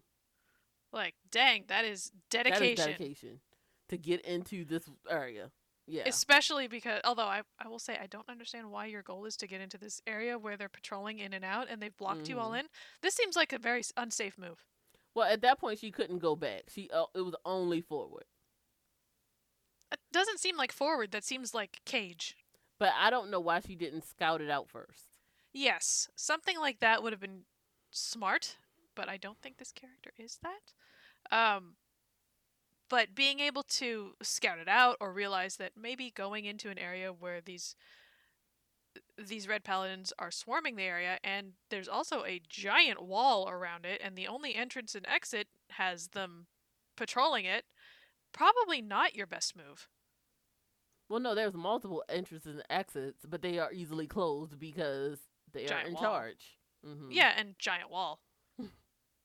Like, 0.91 1.15
dang, 1.31 1.65
that 1.67 1.85
is 1.85 2.11
dedication. 2.29 2.65
is 2.67 2.77
dedication 2.77 3.39
to 3.89 3.97
get 3.97 4.21
into 4.21 4.63
this 4.63 4.83
area. 5.09 5.49
Yeah. 5.85 6.03
Especially 6.05 6.67
because, 6.67 7.01
although 7.03 7.25
I, 7.25 7.41
I 7.59 7.67
will 7.67 7.79
say, 7.79 7.97
I 8.01 8.07
don't 8.07 8.29
understand 8.29 8.71
why 8.71 8.85
your 8.85 9.01
goal 9.01 9.25
is 9.25 9.35
to 9.37 9.47
get 9.47 9.59
into 9.59 9.77
this 9.77 10.01
area 10.07 10.39
where 10.39 10.55
they're 10.55 10.69
patrolling 10.69 11.19
in 11.19 11.33
and 11.33 11.43
out 11.43 11.67
and 11.69 11.81
they've 11.81 11.95
blocked 11.97 12.29
you 12.29 12.39
all 12.39 12.51
Mhm. 12.51 12.59
in. 12.61 12.65
This 13.01 13.13
seems 13.15 13.35
like 13.35 13.51
a 13.51 13.59
very 13.59 13.83
unsafe 13.97 14.37
move. 14.37 14.63
well, 15.15 15.29
at 15.31 15.41
that 15.41 15.59
point, 15.59 15.79
she 15.79 15.91
couldn't 15.91 16.19
go 16.19 16.35
back. 16.35 16.63
She 16.69 16.89
uh, 16.89 17.05
it 17.13 17.21
was 17.21 17.35
only 17.45 17.81
forward. 17.81 18.23
It 19.91 19.99
doesn't 20.11 20.39
seem 20.39 20.57
like 20.57 20.71
forward. 20.71 21.11
That 21.11 21.23
seems 21.23 21.53
like 21.53 21.81
cage. 21.85 22.35
But 22.79 22.93
I 22.97 23.09
don't 23.09 23.29
know 23.29 23.39
why 23.39 23.59
she 23.59 23.75
didn't 23.75 24.05
scout 24.05 24.41
it 24.41 24.49
out 24.49 24.69
first. 24.69 25.17
Yes, 25.53 26.09
something 26.15 26.57
like 26.59 26.79
that 26.79 27.03
would 27.03 27.13
have 27.13 27.19
been 27.19 27.43
smart, 27.91 28.57
but 28.95 29.07
I 29.07 29.17
don't 29.17 29.39
think 29.41 29.57
this 29.57 29.71
character 29.71 30.11
is 30.17 30.39
that. 30.41 30.73
Um, 31.37 31.75
but 32.89 33.15
being 33.15 33.39
able 33.39 33.63
to 33.63 34.13
scout 34.21 34.59
it 34.59 34.67
out 34.67 34.97
or 34.99 35.11
realize 35.13 35.57
that 35.57 35.73
maybe 35.77 36.11
going 36.11 36.45
into 36.45 36.69
an 36.69 36.77
area 36.77 37.11
where 37.11 37.41
these 37.41 37.75
these 39.17 39.47
red 39.47 39.63
paladins 39.63 40.13
are 40.19 40.31
swarming 40.31 40.75
the 40.75 40.83
area 40.83 41.19
and 41.23 41.53
there's 41.69 41.87
also 41.87 42.23
a 42.25 42.41
giant 42.47 43.01
wall 43.01 43.47
around 43.49 43.85
it 43.85 44.01
and 44.03 44.15
the 44.15 44.27
only 44.27 44.55
entrance 44.55 44.95
and 44.95 45.07
exit 45.07 45.47
has 45.71 46.09
them 46.09 46.47
patrolling 46.95 47.45
it 47.45 47.65
probably 48.33 48.81
not 48.81 49.15
your 49.15 49.27
best 49.27 49.55
move 49.55 49.87
Well, 51.09 51.19
no, 51.19 51.35
there's 51.35 51.53
multiple 51.53 52.03
entrances 52.09 52.55
and 52.55 52.63
exits, 52.69 53.25
but 53.27 53.41
they 53.41 53.59
are 53.59 53.71
easily 53.71 54.07
closed 54.07 54.57
because 54.59 55.19
they 55.53 55.65
Giant 55.65 55.85
are 55.85 55.87
in 55.89 55.93
wall. 55.93 56.03
charge. 56.03 56.57
hmm 56.83 57.11
Yeah, 57.11 57.33
and 57.37 57.57
giant 57.59 57.89
wall. 57.91 58.19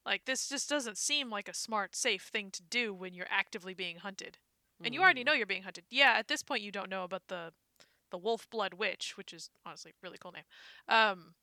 Like 0.06 0.24
this 0.24 0.48
just 0.48 0.68
doesn't 0.68 0.98
seem 0.98 1.30
like 1.30 1.48
a 1.48 1.54
smart, 1.54 1.94
safe 1.96 2.24
thing 2.24 2.50
to 2.52 2.62
do 2.62 2.94
when 2.94 3.14
you're 3.14 3.26
actively 3.30 3.74
being 3.74 3.98
hunted. 3.98 4.38
And 4.84 4.94
you 4.94 5.02
already 5.02 5.22
Mhm. 5.22 5.24
know 5.24 5.32
you're 5.32 5.46
being 5.46 5.64
hunted. 5.64 5.84
Yeah, 5.90 6.12
at 6.12 6.28
this 6.28 6.42
point 6.42 6.62
you 6.62 6.72
don't 6.72 6.90
know 6.90 7.04
about 7.04 7.28
the 7.28 7.52
the 8.10 8.18
wolf 8.18 8.48
blood 8.50 8.74
witch, 8.74 9.16
which 9.16 9.32
is 9.34 9.50
honestly 9.66 9.92
a 9.92 9.94
really 10.02 10.18
cool 10.18 10.32
name. 10.32 10.44
Um 10.88 11.36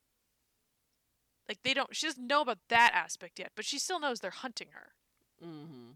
like 1.47 1.61
they 1.63 1.73
don't 1.73 1.95
she 1.95 2.07
doesn't 2.07 2.27
know 2.27 2.41
about 2.41 2.59
that 2.69 2.91
aspect 2.93 3.39
yet, 3.39 3.51
but 3.55 3.65
she 3.65 3.79
still 3.79 3.99
knows 3.99 4.19
they're 4.19 4.31
hunting 4.31 4.69
her. 4.71 4.95
Mm-hmm. 5.41 5.91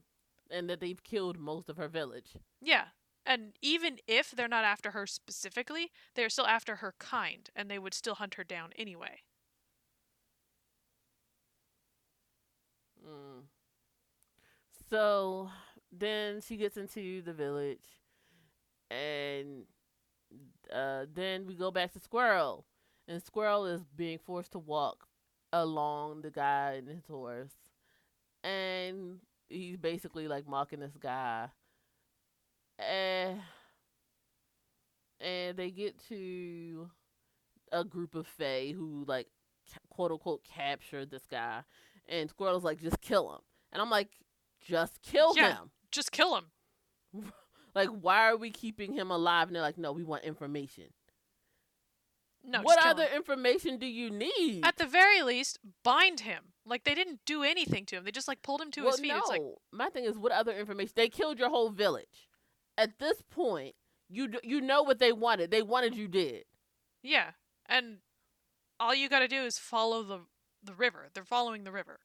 And 0.51 0.69
that 0.69 0.79
they've 0.79 1.03
killed 1.03 1.37
most 1.37 1.69
of 1.69 1.77
her 1.77 1.87
village. 1.87 2.35
Yeah. 2.61 2.89
And 3.25 3.57
even 3.61 3.99
if 4.07 4.31
they're 4.31 4.47
not 4.47 4.63
after 4.63 4.91
her 4.91 5.05
specifically, 5.05 5.91
they're 6.15 6.29
still 6.29 6.47
after 6.47 6.77
her 6.77 6.93
kind, 6.99 7.49
and 7.55 7.69
they 7.69 7.77
would 7.79 7.93
still 7.93 8.15
hunt 8.15 8.35
her 8.35 8.43
down 8.45 8.71
anyway. 8.73 9.23
Mm. 13.07 13.43
So 14.89 15.49
then 15.91 16.41
she 16.41 16.57
gets 16.57 16.77
into 16.77 17.21
the 17.21 17.33
village, 17.33 17.85
and 18.89 19.63
uh, 20.73 21.05
then 21.13 21.45
we 21.45 21.55
go 21.55 21.71
back 21.71 21.93
to 21.93 21.99
Squirrel, 21.99 22.65
and 23.07 23.21
Squirrel 23.21 23.65
is 23.65 23.81
being 23.95 24.17
forced 24.17 24.51
to 24.53 24.59
walk 24.59 25.07
along 25.53 26.21
the 26.21 26.31
guy 26.31 26.73
and 26.77 26.87
his 26.87 27.05
horse, 27.07 27.53
and 28.43 29.19
he's 29.47 29.77
basically 29.77 30.27
like 30.27 30.47
mocking 30.47 30.79
this 30.79 30.97
guy, 30.99 31.49
and 32.79 33.41
and 35.21 35.57
they 35.57 35.69
get 35.69 35.95
to 36.07 36.89
a 37.71 37.83
group 37.83 38.15
of 38.15 38.25
Fae 38.25 38.73
who 38.75 39.03
like 39.07 39.27
quote 39.89 40.11
unquote 40.11 40.43
captured 40.43 41.11
this 41.11 41.25
guy, 41.29 41.61
and 42.09 42.29
Squirrel's 42.29 42.63
like 42.63 42.79
just 42.81 42.99
kill 43.01 43.31
him, 43.33 43.41
and 43.71 43.81
I'm 43.81 43.89
like 43.89 44.09
just 44.61 45.01
kill 45.01 45.33
Yeah. 45.35 45.53
him. 45.55 45.71
Just 45.91 46.11
kill 46.11 46.35
him. 46.35 46.45
Like, 47.75 47.89
why 47.89 48.27
are 48.27 48.35
we 48.35 48.49
keeping 48.49 48.93
him 48.93 49.11
alive? 49.11 49.47
And 49.47 49.55
they're 49.55 49.61
like, 49.61 49.77
no, 49.77 49.91
we 49.91 50.03
want 50.03 50.23
information. 50.23 50.85
No, 52.43 52.61
what 52.61 52.83
other 52.83 53.03
him. 53.05 53.17
information 53.17 53.77
do 53.77 53.85
you 53.85 54.09
need? 54.09 54.65
At 54.65 54.77
the 54.77 54.87
very 54.87 55.21
least, 55.21 55.59
bind 55.83 56.21
him. 56.21 56.45
Like 56.65 56.83
they 56.83 56.95
didn't 56.95 57.19
do 57.25 57.43
anything 57.43 57.85
to 57.87 57.97
him. 57.97 58.03
They 58.05 58.11
just 58.11 58.27
like 58.27 58.41
pulled 58.41 58.61
him 58.61 58.71
to 58.71 58.81
well, 58.81 58.91
his 58.91 58.99
feet. 58.99 59.09
no. 59.09 59.17
It's 59.19 59.29
like 59.29 59.41
My 59.71 59.89
thing 59.89 60.05
is, 60.05 60.17
what 60.17 60.31
other 60.31 60.51
information? 60.57 60.93
They 60.95 61.09
killed 61.09 61.37
your 61.37 61.49
whole 61.49 61.69
village. 61.69 62.27
At 62.77 62.97
this 62.97 63.21
point, 63.29 63.75
you 64.09 64.29
d- 64.29 64.39
you 64.43 64.61
know 64.61 64.81
what 64.83 64.99
they 64.99 65.11
wanted. 65.11 65.51
They 65.51 65.61
wanted 65.61 65.95
you 65.95 66.07
dead. 66.07 66.43
yeah, 67.03 67.31
and 67.67 67.97
all 68.79 68.95
you 68.95 69.09
got 69.09 69.19
to 69.19 69.27
do 69.27 69.41
is 69.43 69.59
follow 69.59 70.01
the 70.03 70.19
the 70.63 70.73
river. 70.73 71.07
They're 71.13 71.23
following 71.23 71.63
the 71.63 71.71
river. 71.71 71.99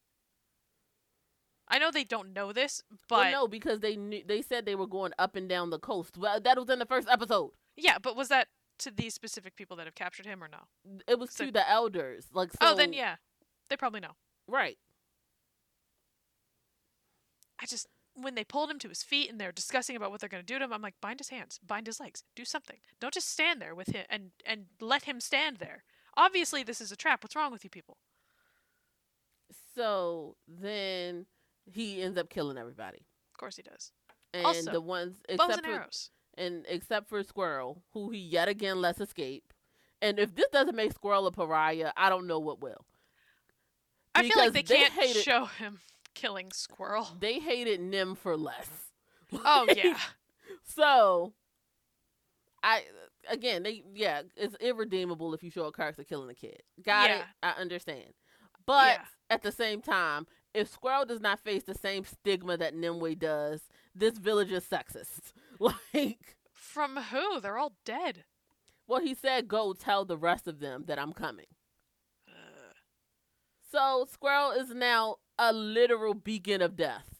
I 1.67 1.79
know 1.79 1.89
they 1.91 2.03
don't 2.03 2.31
know 2.33 2.53
this, 2.53 2.83
but 3.09 3.17
well, 3.17 3.31
no, 3.31 3.47
because 3.47 3.79
they 3.79 3.95
knew, 3.95 4.21
they 4.25 4.41
said 4.43 4.65
they 4.65 4.75
were 4.75 4.85
going 4.87 5.13
up 5.17 5.35
and 5.35 5.49
down 5.49 5.71
the 5.71 5.79
coast. 5.79 6.15
Well, 6.17 6.39
that 6.39 6.57
was 6.59 6.69
in 6.69 6.77
the 6.79 6.85
first 6.85 7.07
episode. 7.09 7.51
yeah, 7.75 7.97
but 7.97 8.15
was 8.15 8.27
that 8.29 8.49
to 8.79 8.91
these 8.91 9.13
specific 9.15 9.55
people 9.55 9.75
that 9.77 9.85
have 9.87 9.95
captured 9.95 10.27
him 10.27 10.43
or 10.43 10.47
no? 10.47 10.67
It 11.07 11.17
was 11.17 11.31
So- 11.31 11.45
to 11.45 11.51
the 11.51 11.67
elders. 11.67 12.27
Like, 12.33 12.49
oh, 12.61 12.67
so, 12.67 12.73
oh, 12.73 12.75
then 12.75 12.93
yeah, 12.93 13.15
they 13.69 13.77
probably 13.77 13.99
know. 13.99 14.15
right. 14.47 14.77
I 17.59 17.65
just 17.65 17.87
when 18.17 18.35
they 18.35 18.43
pulled 18.43 18.69
him 18.69 18.79
to 18.79 18.89
his 18.89 19.03
feet 19.03 19.29
and 19.29 19.39
they're 19.41 19.51
discussing 19.51 19.95
about 19.95 20.09
what 20.11 20.19
they're 20.21 20.29
going 20.29 20.43
to 20.43 20.53
do 20.53 20.57
to 20.57 20.63
him, 20.65 20.71
I'm 20.71 20.81
like, 20.81 20.95
bind 21.01 21.19
his 21.19 21.29
hands, 21.29 21.59
bind 21.65 21.85
his 21.87 21.99
legs, 21.99 22.23
do 22.33 22.45
something. 22.45 22.77
Don't 23.01 23.13
just 23.13 23.29
stand 23.29 23.61
there 23.61 23.75
with 23.75 23.89
him 23.89 24.05
and 24.09 24.31
and 24.45 24.65
let 24.79 25.03
him 25.03 25.19
stand 25.19 25.57
there. 25.57 25.83
Obviously, 26.17 26.63
this 26.63 26.79
is 26.79 26.91
a 26.91 26.95
trap. 26.95 27.23
What's 27.23 27.35
wrong 27.35 27.51
with 27.51 27.63
you 27.63 27.69
people? 27.69 27.97
So 29.75 30.35
then 30.47 31.25
he 31.65 32.01
ends 32.01 32.17
up 32.17 32.29
killing 32.29 32.57
everybody, 32.57 33.05
Of 33.33 33.37
course 33.39 33.55
he 33.57 33.63
does. 33.63 33.91
and 34.33 34.45
Also, 34.45 34.71
the 34.71 34.81
ones 34.81 35.17
Bows 35.27 35.49
except 35.49 35.53
and 35.57 35.65
for 35.65 35.71
arrows. 35.79 36.09
and 36.37 36.65
except 36.67 37.07
for 37.09 37.23
Squirrel, 37.23 37.81
who 37.93 38.09
he 38.09 38.19
yet 38.19 38.47
again 38.47 38.81
lets 38.81 38.99
escape. 39.01 39.51
And 40.01 40.19
if 40.19 40.35
this 40.35 40.47
doesn't 40.51 40.75
make 40.75 40.93
Squirrel 40.93 41.27
a 41.27 41.31
pariah, 41.31 41.91
I 41.97 42.09
don't 42.09 42.27
know 42.27 42.39
what 42.39 42.61
will. 42.61 42.85
I 44.13 44.23
feel 44.27 44.37
like 44.37 44.53
they 44.53 44.61
Because 44.61 44.77
can't 44.77 44.93
hated, 44.93 45.23
show 45.23 45.45
him 45.45 45.79
killing 46.13 46.51
squirrel. 46.53 47.07
They 47.19 47.39
hated 47.39 47.81
Nim 47.81 48.15
for 48.15 48.37
less. 48.37 48.69
Oh 49.43 49.65
yeah, 49.75 49.97
So, 50.63 51.33
I 52.63 52.83
again, 53.29 53.63
they 53.63 53.83
yeah, 53.93 54.21
it's 54.37 54.55
irredeemable 54.61 55.33
if 55.33 55.43
you 55.43 55.49
show 55.49 55.65
a 55.65 55.71
character 55.73 56.03
killing 56.03 56.29
a 56.29 56.33
kid. 56.35 56.61
Got 56.83 57.09
it. 57.09 57.23
I 57.43 57.51
understand. 57.59 58.13
But 58.65 58.99
Yeah. 58.99 59.05
at 59.29 59.41
the 59.43 59.51
same 59.51 59.81
time, 59.81 60.27
if 60.53 60.69
Squirrel 60.71 61.05
does 61.05 61.19
not 61.21 61.39
face 61.39 61.63
the 61.63 61.75
same 61.75 62.05
stigma 62.05 62.57
that 62.57 62.73
Nimue 62.75 63.15
does, 63.15 63.69
this 63.93 64.17
village 64.17 64.51
is 64.51 64.63
sexist. 64.65 65.33
Like, 65.93 66.35
from 66.53 66.97
who? 66.97 67.39
They're 67.39 67.57
all 67.57 67.75
dead. 67.85 68.25
well, 68.87 68.99
he 69.01 69.13
said, 69.13 69.47
"Go 69.47 69.73
tell 69.73 70.03
the 70.05 70.17
rest 70.17 70.47
of 70.47 70.59
them 70.59 70.83
that 70.87 70.99
I'm 70.99 71.13
coming." 71.13 71.45
So 73.71 74.05
Squirrel 74.11 74.51
is 74.51 74.69
now 74.69 75.17
a 75.37 75.51
literal 75.51 76.13
beacon 76.13 76.61
of 76.61 76.75
death. 76.75 77.19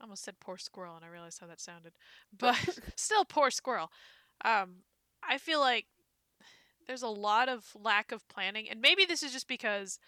I 0.00 0.04
almost 0.04 0.24
said 0.24 0.40
poor 0.40 0.58
squirrel, 0.58 0.96
and 0.96 1.04
I 1.04 1.08
realized 1.08 1.38
how 1.40 1.46
that 1.46 1.60
sounded. 1.60 1.92
But 2.36 2.56
still, 2.96 3.24
poor 3.24 3.50
squirrel. 3.50 3.90
Um, 4.44 4.82
I 5.22 5.38
feel 5.38 5.60
like 5.60 5.86
there's 6.86 7.02
a 7.02 7.08
lot 7.08 7.48
of 7.48 7.64
lack 7.74 8.12
of 8.12 8.26
planning, 8.28 8.68
and 8.68 8.80
maybe 8.80 9.04
this 9.04 9.22
is 9.22 9.32
just 9.32 9.48
because 9.48 9.98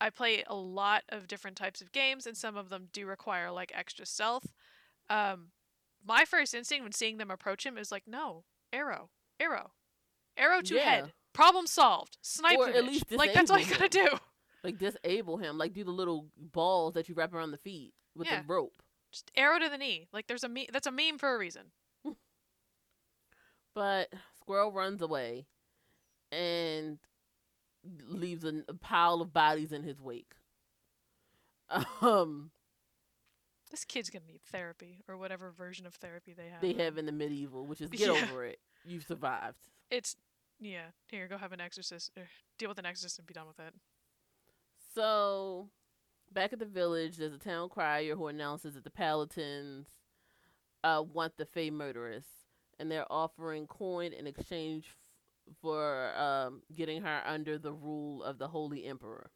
I 0.00 0.10
play 0.10 0.44
a 0.46 0.54
lot 0.54 1.02
of 1.08 1.28
different 1.28 1.56
types 1.56 1.80
of 1.80 1.92
games, 1.92 2.26
and 2.26 2.36
some 2.36 2.56
of 2.56 2.68
them 2.68 2.88
do 2.92 3.06
require 3.06 3.50
like 3.50 3.72
extra 3.74 4.06
stealth. 4.06 4.52
Um, 5.10 5.48
my 6.04 6.24
first 6.24 6.54
instinct 6.54 6.82
when 6.82 6.92
seeing 6.92 7.18
them 7.18 7.30
approach 7.30 7.64
him 7.64 7.78
is 7.78 7.92
like, 7.92 8.04
no, 8.06 8.44
arrow, 8.72 9.10
arrow, 9.38 9.72
arrow 10.36 10.60
to 10.62 10.74
Yeah. 10.74 10.82
head, 10.82 11.12
problem 11.32 11.66
solved, 11.66 12.18
snipe 12.22 12.58
Or 12.58 12.68
at 12.68 12.84
least 12.84 13.10
like 13.12 13.32
that's 13.34 13.50
all 13.50 13.58
you 13.58 13.70
gotta 13.70 13.88
do. 13.88 14.08
Like 14.64 14.78
disable 14.78 15.38
him, 15.38 15.58
like 15.58 15.72
do 15.72 15.84
the 15.84 15.90
little 15.90 16.28
balls 16.36 16.94
that 16.94 17.08
you 17.08 17.14
wrap 17.14 17.32
around 17.34 17.50
the 17.50 17.58
feet 17.58 17.94
with 18.14 18.28
Yeah. 18.28 18.40
the 18.42 18.46
rope. 18.46 18.82
Just 19.12 19.30
arrow 19.36 19.58
to 19.58 19.68
the 19.68 19.76
knee. 19.78 20.08
Like 20.12 20.26
there's 20.26 20.44
a 20.44 20.48
me- 20.48 20.68
that's 20.72 20.86
a 20.86 20.92
meme 20.92 21.18
for 21.18 21.34
a 21.34 21.38
reason. 21.38 21.72
But 23.74 24.12
Squirrel 24.38 24.72
runs 24.72 25.00
away 25.02 25.46
and 26.32 26.98
leaves 28.08 28.44
a, 28.44 28.62
a 28.68 28.74
pile 28.74 29.20
of 29.20 29.32
bodies 29.32 29.70
in 29.72 29.82
his 29.82 30.00
wake. 30.00 30.34
Um, 32.02 32.50
This 33.70 33.84
kid's 33.84 34.10
gonna 34.10 34.26
need 34.26 34.42
therapy 34.42 34.98
or 35.08 35.16
whatever 35.16 35.50
version 35.50 35.86
of 35.86 35.94
therapy 35.94 36.34
they 36.34 36.48
have. 36.48 36.60
they 36.60 36.72
have 36.82 36.98
in 36.98 37.06
the 37.06 37.12
medieval, 37.12 37.66
which 37.66 37.80
is 37.80 37.88
get 37.90 38.00
Yeah. 38.00 38.26
over 38.30 38.44
it. 38.44 38.58
You 38.84 39.00
survived. 39.00 39.58
It's 39.90 40.16
yeah. 40.60 40.86
Here, 41.08 41.26
go 41.28 41.38
have 41.38 41.52
an 41.52 41.60
exorcist. 41.60 42.10
Er, 42.18 42.28
deal 42.58 42.68
with 42.68 42.78
an 42.78 42.86
exorcist 42.86 43.18
and 43.18 43.26
be 43.26 43.34
done 43.34 43.46
with 43.46 43.58
it. 43.60 43.74
So, 44.94 45.70
back 46.32 46.52
at 46.52 46.58
the 46.58 46.66
village, 46.66 47.16
there's 47.16 47.32
a 47.34 47.38
town 47.38 47.68
crier 47.68 48.14
who 48.14 48.26
announces 48.28 48.74
that 48.74 48.84
the 48.84 48.90
Paladins 48.90 49.86
uh, 50.84 51.02
want 51.12 51.36
the 51.36 51.46
Fey 51.46 51.70
murderess, 51.70 52.26
and 52.78 52.90
they're 52.90 53.10
offering 53.10 53.66
coin 53.66 54.12
in 54.12 54.26
exchange 54.26 54.96
for 55.60 56.12
um, 56.16 56.62
getting 56.74 57.02
her 57.02 57.22
under 57.26 57.58
the 57.58 57.72
rule 57.72 58.22
of 58.22 58.38
the 58.38 58.48
Holy 58.48 58.84
Emperor. 58.84 59.30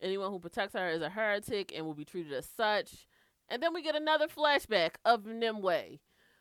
Anyone 0.00 0.30
who 0.30 0.38
protects 0.38 0.74
her 0.74 0.88
is 0.88 1.02
a 1.02 1.10
heretic 1.10 1.72
and 1.74 1.84
will 1.84 1.94
be 1.94 2.04
treated 2.04 2.32
as 2.32 2.48
such. 2.48 3.06
And 3.48 3.62
then 3.62 3.74
we 3.74 3.82
get 3.82 3.96
another 3.96 4.28
flashback 4.28 4.92
of 5.04 5.26
Nimue, 5.26 5.98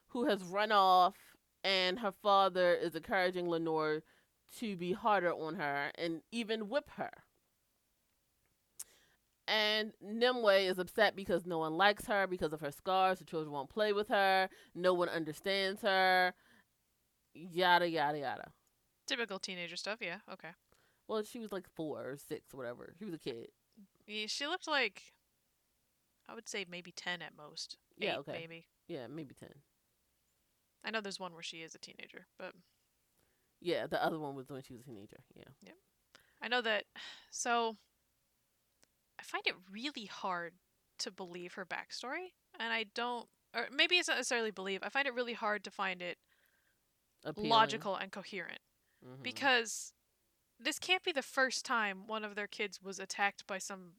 who 0.10 0.26
has 0.28 0.44
run 0.44 0.72
off, 0.72 1.16
and 1.64 2.00
her 2.00 2.12
father 2.12 2.74
is 2.74 2.96
encouraging 2.96 3.50
Lenore 3.50 4.04
to 4.60 4.76
be 4.76 4.94
harder 4.94 5.34
on 5.34 5.56
her 5.56 5.92
and 5.96 6.22
even 6.32 6.70
whip 6.70 6.90
her. 6.96 7.12
And 9.48 9.94
Nimue 10.00 10.70
is 10.70 10.78
upset 10.78 11.16
because 11.16 11.46
no 11.46 11.58
one 11.58 11.76
likes 11.76 12.06
her 12.06 12.28
because 12.28 12.54
of 12.54 12.62
her 12.62 12.72
scars. 12.72 13.18
The 13.18 13.26
children 13.26 13.52
won't 13.52 13.70
play 13.70 13.94
with 13.94 14.08
her. 14.10 14.48
No 14.76 14.94
one 14.94 15.10
understands 15.10 15.82
her. 15.82 16.34
Yada, 17.52 17.88
yada, 17.88 18.18
yada. 18.20 18.52
Typical 19.08 19.40
teenager 19.40 19.76
stuff, 19.76 20.00
yeah, 20.02 20.18
okay. 20.32 20.50
Well, 21.08 21.24
she 21.24 21.40
was 21.40 21.52
like 21.52 21.68
four 21.76 22.02
or 22.02 22.18
six, 22.18 22.54
whatever. 22.54 22.94
She 23.00 23.06
was 23.06 23.14
a 23.14 23.18
kid. 23.18 23.48
Yeah, 24.06 24.26
she 24.28 24.46
looked 24.46 24.68
like, 24.68 25.02
I 26.28 26.36
would 26.36 26.48
say 26.48 26.66
maybe 26.70 26.92
10 26.92 27.22
at 27.22 27.36
most. 27.36 27.78
Yeah, 27.98 28.14
Eight, 28.14 28.18
okay. 28.18 28.32
Maybe. 28.34 28.66
Yeah, 28.88 29.08
maybe 29.08 29.34
10. 29.34 29.50
I 30.84 30.92
know 30.92 31.02
there's 31.02 31.20
one 31.20 31.34
where 31.34 31.44
she 31.44 31.58
is 31.58 31.76
a 31.76 31.80
teenager, 31.80 32.28
but 32.38 32.54
Yeah, 33.62 33.88
the 33.88 34.04
other 34.04 34.20
one 34.20 34.36
was 34.36 34.50
when 34.50 34.62
she 34.62 34.74
was 34.74 34.82
a 34.82 34.86
teenager. 34.86 35.18
Yeah. 35.36 35.44
Yep. 35.66 35.76
I 36.42 36.48
know 36.48 36.62
that. 36.62 36.86
So, 37.32 37.78
I 39.20 39.24
find 39.24 39.46
it 39.46 39.54
really 39.72 40.06
hard 40.06 40.54
to 41.00 41.12
believe 41.12 41.54
her 41.54 41.66
backstory, 41.66 42.34
and 42.60 42.74
I 42.74 42.86
don't, 42.96 43.28
or 43.56 43.68
maybe 43.72 43.98
it's 43.98 44.08
not 44.08 44.18
necessarily 44.18 44.52
believe. 44.52 44.80
I 44.82 44.90
find 44.90 45.08
it 45.08 45.14
really 45.14 45.34
hard 45.34 45.64
to 45.66 45.72
find 45.72 46.02
it 46.02 46.18
Appealing. 47.24 47.50
logical 47.50 47.96
and 47.96 48.12
coherent 48.12 48.60
Mhm. 49.06 49.22
because 49.24 49.94
this 50.60 50.80
can't 50.80 51.04
be 51.04 51.12
the 51.12 51.22
first 51.22 51.66
time 51.66 52.08
one 52.08 52.24
of 52.26 52.36
their 52.36 52.48
kids 52.48 52.82
was 52.82 53.00
attacked 53.00 53.46
by 53.48 53.58
some. 53.58 53.94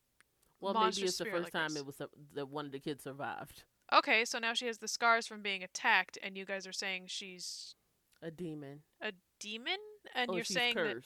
well, 0.61 0.75
maybe 0.75 1.03
it's 1.03 1.18
the 1.18 1.25
first 1.25 1.45
like 1.45 1.53
time 1.53 1.68
this. 1.71 1.79
it 1.79 1.87
was 1.87 1.97
that 2.35 2.49
one 2.49 2.66
of 2.66 2.73
the 2.73 2.81
kids 2.81 3.05
survived. 3.05 3.64
Okay, 3.93 4.25
so 4.25 4.39
now 4.39 4.53
she 4.55 4.66
has 4.66 4.79
the 4.79 4.87
scars 4.89 5.27
from 5.27 5.43
being 5.43 5.62
attacked, 5.64 6.16
and 6.23 6.37
you 6.37 6.45
guys 6.45 6.66
are 6.66 6.73
saying 6.73 7.07
she's 7.09 7.75
A 8.23 8.31
demon. 8.31 8.83
a 9.01 9.12
demon, 9.39 9.79
and 10.14 10.31
or 10.31 10.37
you're 10.37 10.45
saying 10.45 10.75
that. 10.77 11.03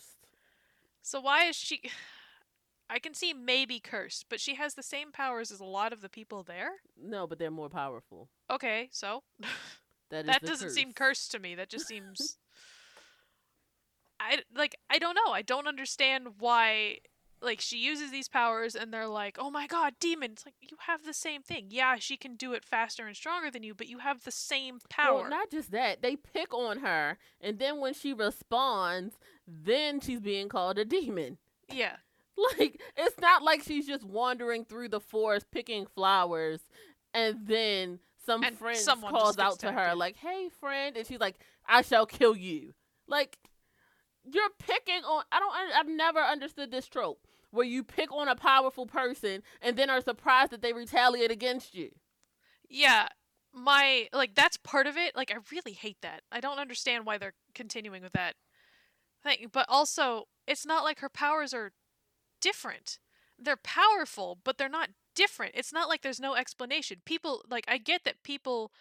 So 1.02 1.20
why 1.20 1.44
is 1.44 1.56
she? 1.56 1.82
I 2.90 2.98
can 2.98 3.14
see 3.14 3.32
maybe 3.32 3.80
cursed, 3.80 4.26
but 4.28 4.40
she 4.40 4.56
has 4.56 4.74
the 4.74 4.82
same 4.82 5.10
powers 5.12 5.50
as 5.50 5.58
a 5.60 5.64
lot 5.64 5.92
of 5.92 6.00
the 6.02 6.08
people 6.10 6.42
there. 6.42 6.82
No, 6.96 7.26
but 7.26 7.38
they're 7.38 7.50
more 7.50 7.70
powerful. 7.70 8.28
Okay, 8.50 8.88
so 8.92 9.22
That 10.10 10.20
is 10.20 10.26
that 10.26 10.40
the 10.42 10.46
doesn't 10.48 10.70
seem 10.70 10.92
cursed 10.92 11.30
to 11.32 11.38
me. 11.38 11.54
That 11.54 11.68
just 11.68 11.86
seems. 11.86 12.38
I 14.20 14.42
like. 14.54 14.76
I 14.88 14.98
don't 14.98 15.14
know. 15.16 15.32
I 15.32 15.42
don't 15.42 15.66
understand 15.66 16.28
why. 16.38 16.98
Like 17.42 17.60
she 17.60 17.76
uses 17.76 18.10
these 18.10 18.28
powers, 18.28 18.74
and 18.74 18.90
they're 18.92 19.06
like, 19.08 19.36
"Oh 19.38 19.50
my 19.50 19.66
god, 19.66 19.94
demon!" 20.00 20.32
It's 20.32 20.46
like 20.46 20.54
you 20.60 20.78
have 20.86 21.04
the 21.04 21.12
same 21.12 21.42
thing. 21.42 21.66
Yeah, 21.68 21.96
she 21.98 22.16
can 22.16 22.36
do 22.36 22.54
it 22.54 22.64
faster 22.64 23.06
and 23.06 23.14
stronger 23.14 23.50
than 23.50 23.62
you, 23.62 23.74
but 23.74 23.86
you 23.86 23.98
have 23.98 24.24
the 24.24 24.30
same 24.30 24.78
power. 24.88 25.22
Well, 25.22 25.30
not 25.30 25.50
just 25.50 25.70
that. 25.72 26.00
They 26.00 26.16
pick 26.16 26.54
on 26.54 26.78
her, 26.78 27.18
and 27.42 27.58
then 27.58 27.80
when 27.80 27.92
she 27.92 28.14
responds, 28.14 29.18
then 29.46 30.00
she's 30.00 30.20
being 30.20 30.48
called 30.48 30.78
a 30.78 30.86
demon. 30.86 31.36
yeah, 31.70 31.96
Like 32.58 32.80
it's 32.96 33.20
not 33.20 33.42
like 33.42 33.62
she's 33.62 33.86
just 33.86 34.04
wandering 34.04 34.64
through 34.64 34.88
the 34.88 35.00
forest 35.00 35.50
picking 35.50 35.84
flowers, 35.94 36.60
and 37.12 37.46
then 37.46 37.98
some 38.24 38.42
And 38.44 38.58
friend 38.58 38.78
someone 38.78 39.12
calls 39.12 39.38
out 39.38 39.58
to 39.60 39.72
her 39.72 39.94
like, 39.94 40.16
"Hey, 40.16 40.48
friend," 40.48 40.96
and 40.96 41.06
she's 41.06 41.20
like, 41.20 41.36
"I 41.66 41.82
shall 41.82 42.06
kill 42.06 42.36
you." 42.36 42.74
Like 43.06 43.38
you're 44.24 44.50
picking 44.58 45.04
on. 45.04 45.24
I 45.32 45.38
don't. 45.40 45.54
I've 45.54 45.88
never 45.88 46.20
understood 46.20 46.70
this 46.70 46.86
trope 46.88 47.26
where 47.50 47.66
you 47.66 47.84
pick 47.84 48.10
on 48.12 48.26
a 48.28 48.34
powerful 48.34 48.86
person 48.86 49.42
and 49.62 49.76
then 49.76 49.88
are 49.90 50.00
surprised 50.00 50.50
that 50.50 50.60
they 50.62 50.72
retaliate 50.72 51.30
against 51.30 51.74
you. 51.74 51.90
yeah. 52.68 53.08
My 53.56 54.08
like 54.12 54.34
that's 54.34 54.56
part 54.56 54.88
of 54.88 54.96
it. 54.96 55.14
Like 55.14 55.30
I 55.30 55.36
really 55.52 55.74
hate 55.74 55.98
that. 56.02 56.22
I 56.32 56.40
don't 56.40 56.58
understand 56.58 57.06
why 57.06 57.18
they're 57.18 57.34
continuing 57.54 58.02
with 58.02 58.12
that 58.14 58.34
thing. 59.22 59.48
But 59.52 59.66
also, 59.68 60.24
it's 60.48 60.66
not 60.66 60.82
like 60.82 60.98
her 60.98 61.08
powers 61.08 61.54
are 61.54 61.70
different. 62.40 62.98
They're 63.38 63.56
powerful, 63.56 64.38
but 64.42 64.58
they're 64.58 64.68
not 64.68 64.90
different. 65.14 65.52
It's 65.54 65.72
not 65.72 65.88
like 65.88 66.02
there's 66.02 66.20
no 66.20 66.34
explanation. 66.34 67.02
People 67.04 67.42
like 67.48 67.64
I 67.68 67.78
get 67.78 68.04
that 68.04 68.22
people 68.22 68.72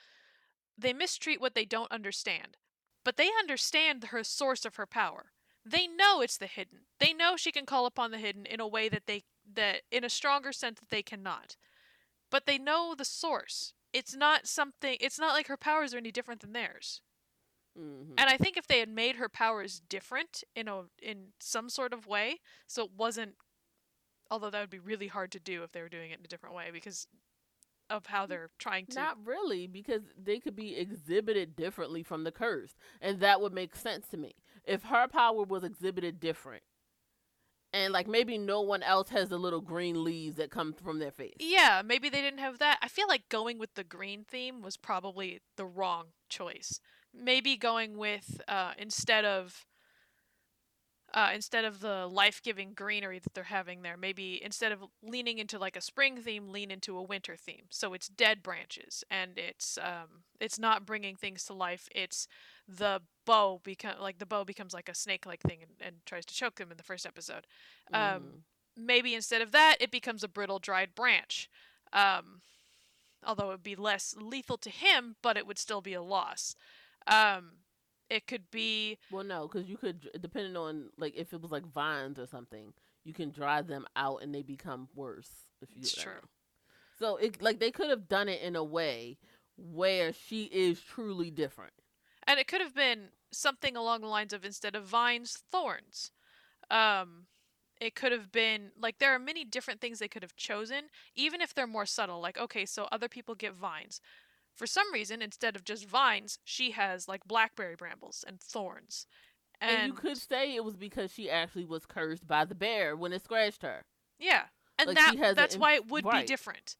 they 0.78 0.94
mistreat 0.94 1.42
what 1.42 1.56
they 1.56 1.66
don't 1.66 1.92
understand. 1.92 2.58
But 3.04 3.18
they 3.18 3.30
understand 3.40 4.06
her 4.06 4.24
source 4.24 4.66
of 4.66 4.76
her 4.76 4.86
power. 4.86 5.32
They 5.66 5.88
know 5.88 6.22
it's 6.22 6.38
the 6.38 6.48
hidden. 6.48 6.86
They 7.00 7.14
know 7.14 7.36
she 7.38 7.52
can 7.52 7.66
call 7.66 7.86
upon 7.86 8.12
the 8.12 8.18
hidden 8.18 8.46
in 8.46 8.60
a 8.60 8.68
way 8.68 8.90
that 8.90 9.08
they 9.08 9.24
that 9.54 9.84
in 9.92 10.04
a 10.04 10.10
stronger 10.10 10.52
sense 10.52 10.80
that 10.80 10.90
they 10.90 11.04
cannot. 11.04 11.58
But 12.30 12.46
they 12.46 12.58
know 12.58 12.96
the 12.96 13.06
source. 13.06 13.74
It's 13.94 14.16
not 14.16 14.48
something 14.48 14.98
it's 15.00 15.20
not 15.20 15.34
like 15.34 15.48
her 15.48 15.58
powers 15.58 15.94
are 15.94 15.98
any 15.98 16.12
different 16.12 16.42
than 16.42 16.54
theirs. 16.54 17.02
hmm 17.76 18.18
And 18.18 18.30
I 18.30 18.38
think 18.38 18.58
if 18.58 18.68
they 18.68 18.80
had 18.80 18.90
made 18.90 19.16
her 19.16 19.30
powers 19.30 19.80
different 19.90 20.44
in 20.56 20.68
a 20.68 20.84
in 21.02 21.34
some 21.40 21.70
sort 21.70 21.94
of 21.94 22.06
way, 22.08 22.42
so 22.68 22.86
it 22.86 22.92
wasn't 22.96 23.36
although 24.34 24.50
that 24.50 24.62
would 24.62 24.70
be 24.72 24.80
really 24.80 25.06
hard 25.06 25.32
to 25.32 25.40
do 25.40 25.62
if 25.62 25.72
they 25.72 25.82
were 25.82 25.90
doing 25.90 26.10
it 26.10 26.18
in 26.18 26.26
a 26.26 26.28
different 26.28 26.56
way 26.56 26.72
because 26.74 27.08
of 27.88 28.08
how 28.08 28.26
they're 28.26 28.50
trying 28.58 28.88
to 28.88 28.96
Not 28.96 29.24
really, 29.24 29.68
because 29.68 30.02
they 30.18 30.40
could 30.40 30.56
be 30.56 30.76
exhibited 30.76 31.56
differently 31.56 32.02
from 32.02 32.24
the 32.24 32.32
curse, 32.32 32.74
and 33.00 33.20
that 33.20 33.42
would 33.42 33.54
make 33.54 33.76
sense 33.76 34.08
to 34.08 34.18
me. 34.18 34.34
If 34.66 34.84
her 34.86 35.08
power 35.08 35.44
was 35.44 35.64
exhibited 35.64 36.20
different, 36.20 36.64
and 37.72 37.94
like 37.94 38.08
maybe 38.08 38.40
no 38.40 38.62
one 38.62 38.82
else 38.82 39.10
has 39.10 39.30
the 39.30 39.38
little 39.38 39.62
green 39.62 40.04
leaves 40.04 40.38
that 40.38 40.50
come 40.50 40.74
from 40.74 40.98
their 40.98 41.12
face. 41.12 41.36
Yeah, 41.40 41.84
maybe 41.86 42.10
they 42.10 42.22
didn't 42.22 42.40
have 42.40 42.58
that. 42.58 42.80
I 42.82 42.88
feel 42.88 43.08
like 43.08 43.30
going 43.30 43.60
with 43.60 43.76
the 43.76 43.84
green 43.84 44.26
theme 44.28 44.64
was 44.64 44.78
probably 44.78 45.42
the 45.58 45.66
wrong 45.66 46.08
choice. 46.28 46.80
Maybe 47.14 47.56
going 47.56 47.98
with 48.00 48.42
uh, 48.48 48.72
instead 48.80 49.26
of 49.26 49.68
uh, 51.14 51.30
instead 51.34 51.64
of 51.66 51.80
the 51.80 52.07
life-giving 52.07 52.74
greenery 52.74 53.20
that 53.20 53.34
they're 53.34 53.43
having 53.45 53.82
there, 53.84 53.97
maybe 53.97 54.41
instead 54.43 54.72
of 54.72 54.84
leaning 55.01 55.38
into 55.39 55.59
like 55.59 55.76
a 55.76 55.82
spring 55.82 56.18
theme, 56.22 56.49
lean 56.49 56.72
into 56.72 56.97
a 56.97 57.03
winter 57.03 57.36
theme. 57.36 57.66
So 57.70 57.93
it's 57.93 58.07
dead 58.07 58.41
branches, 58.43 59.03
and 59.11 59.38
it's 59.38 59.78
um, 59.78 60.24
it's 60.39 60.59
not 60.59 60.86
bringing 60.86 61.16
things 61.16 61.45
to 61.45 61.53
life. 61.53 61.88
It's 61.93 62.28
the 62.68 63.01
bow 63.26 63.61
become 63.64 63.95
like 64.01 64.20
the 64.20 64.26
bow 64.26 64.43
becomes 64.43 64.74
like 64.74 64.89
a 64.89 64.95
snake-like 64.95 65.41
thing 65.41 65.59
and, 65.61 65.72
and 65.80 65.95
tries 66.05 66.26
to 66.26 66.34
choke 66.34 66.55
them 66.55 66.72
in 66.72 66.78
the 66.78 66.84
first 66.84 67.05
episode 67.05 67.45
um, 67.93 68.24
Mhm. 68.24 68.43
maybe 68.76 69.14
instead 69.16 69.41
of 69.41 69.51
that, 69.51 69.78
it 69.80 69.91
becomes 69.91 70.24
a 70.24 70.28
brittle, 70.28 70.59
dried 70.59 70.95
branch. 70.95 71.49
Um, 71.91 72.41
although 73.26 73.45
it 73.49 73.53
would 73.53 73.64
be 73.64 73.76
less 73.76 74.16
lethal 74.20 74.57
to 74.57 74.70
him, 74.70 75.16
but 75.22 75.38
it 75.38 75.47
would 75.47 75.59
still 75.59 75.82
be 75.82 75.93
a 75.93 76.01
loss. 76.01 76.55
Um, 77.07 77.62
it 78.10 78.28
could 78.28 78.49
be 78.51 78.97
Well, 79.10 79.24
no, 79.24 79.47
because 79.47 79.68
you 79.70 79.78
could, 79.78 80.10
depending 80.22 80.56
on 80.58 80.89
like 80.97 81.16
if 81.16 81.34
it 81.34 81.41
was 81.41 81.51
like 81.51 81.66
vines 81.66 82.20
or 82.20 82.28
something, 82.28 82.74
you 83.04 83.14
can 83.14 83.32
dry 83.32 83.62
them 83.62 83.86
out 83.95 84.22
and 84.24 84.34
they 84.34 84.43
become 84.43 84.88
worse. 84.95 85.30
If 85.62 85.70
you, 85.76 85.82
It's 85.82 85.95
get 85.95 86.06
what 86.08 86.08
I 86.08 86.20
true. 86.20 86.30
So 86.99 87.18
it 87.18 87.41
like 87.41 87.60
they 87.60 87.72
could 87.72 87.89
have 87.89 88.08
done 88.08 88.30
it 88.30 88.41
in 88.41 88.56
a 88.56 88.64
way 88.64 89.18
where 89.58 90.14
she 90.14 90.45
is 90.45 90.82
truly 90.82 91.32
different. 91.32 91.74
and 92.28 92.39
it 92.39 92.47
could 92.47 92.62
have 92.62 92.76
been 92.76 93.10
something 93.32 93.76
along 93.76 94.01
the 94.01 94.08
lines 94.08 94.34
of 94.34 94.45
instead 94.45 94.76
of 94.76 94.86
vines, 94.86 95.43
thorns. 95.51 96.12
Um, 96.72 97.28
it 97.82 97.95
could 97.95 98.12
have 98.12 98.32
been 98.32 98.72
like 98.80 98.99
there 98.99 99.14
are 99.14 99.20
many 99.20 99.43
different 99.43 99.82
things 99.82 99.99
they 99.99 100.08
could 100.08 100.24
have 100.24 100.36
chosen, 100.36 100.86
even 101.16 101.41
if 101.41 101.54
they're 101.54 101.68
more 101.68 101.86
subtle. 101.86 102.22
Like, 102.22 102.38
okay, 102.38 102.66
so 102.66 102.88
other 102.91 103.10
people 103.10 103.36
get 103.36 103.54
vines. 103.54 103.99
For 104.56 104.68
some 104.68 104.91
reason, 104.93 105.22
instead 105.22 105.56
of 105.56 105.64
just 105.64 105.88
vines, 105.88 106.38
she 106.43 106.72
has 106.72 107.08
like 107.08 107.26
blackberry 107.26 107.76
brambles 107.76 108.24
and 108.28 108.39
thorns. 108.39 109.08
And, 109.60 109.72
And, 109.72 109.88
you 109.88 109.93
could 109.93 110.18
say 110.18 110.56
it 110.56 110.64
was 110.64 110.76
because 110.76 111.12
she 111.12 111.30
actually 111.30 111.66
was 111.66 111.86
cursed 111.86 112.28
by 112.28 112.45
the 112.45 112.56
bear 112.56 112.95
when 112.95 113.14
it 113.14 113.24
scratched 113.24 113.64
her. 113.64 113.84
Yeah. 114.20 114.43
And 114.78 114.88
Like, 114.88 114.97
that 114.97 115.16
an 115.16 115.36
that's 115.36 115.56
im- 115.56 115.62
why 115.62 115.74
it 115.74 115.88
would 115.88 116.06
right. 116.06 116.22
be 116.22 116.28
different. 116.28 116.76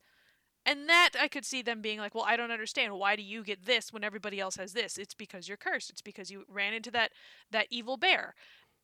And 0.65 0.88
that 0.88 1.11
I 1.19 1.28
could 1.28 1.45
see 1.45 1.61
them 1.61 1.82
being 1.82 1.99
like, 1.99 2.15
"Well, 2.15 2.24
I 2.26 2.38
don't 2.38 2.51
understand. 2.51 2.93
Why 2.97 3.15
do 3.17 3.21
you 3.21 3.43
get 3.43 3.65
this 3.65 3.91
when 3.91 4.03
everybody 4.03 4.39
else 4.39 4.55
has 4.55 4.71
this? 4.74 4.97
It's 4.97 5.13
because 5.13 5.47
you're 5.47 5.57
cursed. 5.57 5.89
It's 5.89 6.01
because 6.01 6.32
you 6.32 6.45
ran 6.47 6.74
into 6.74 6.89
that 6.91 7.11
that 7.51 7.67
evil 7.69 7.97
bear." 7.97 8.34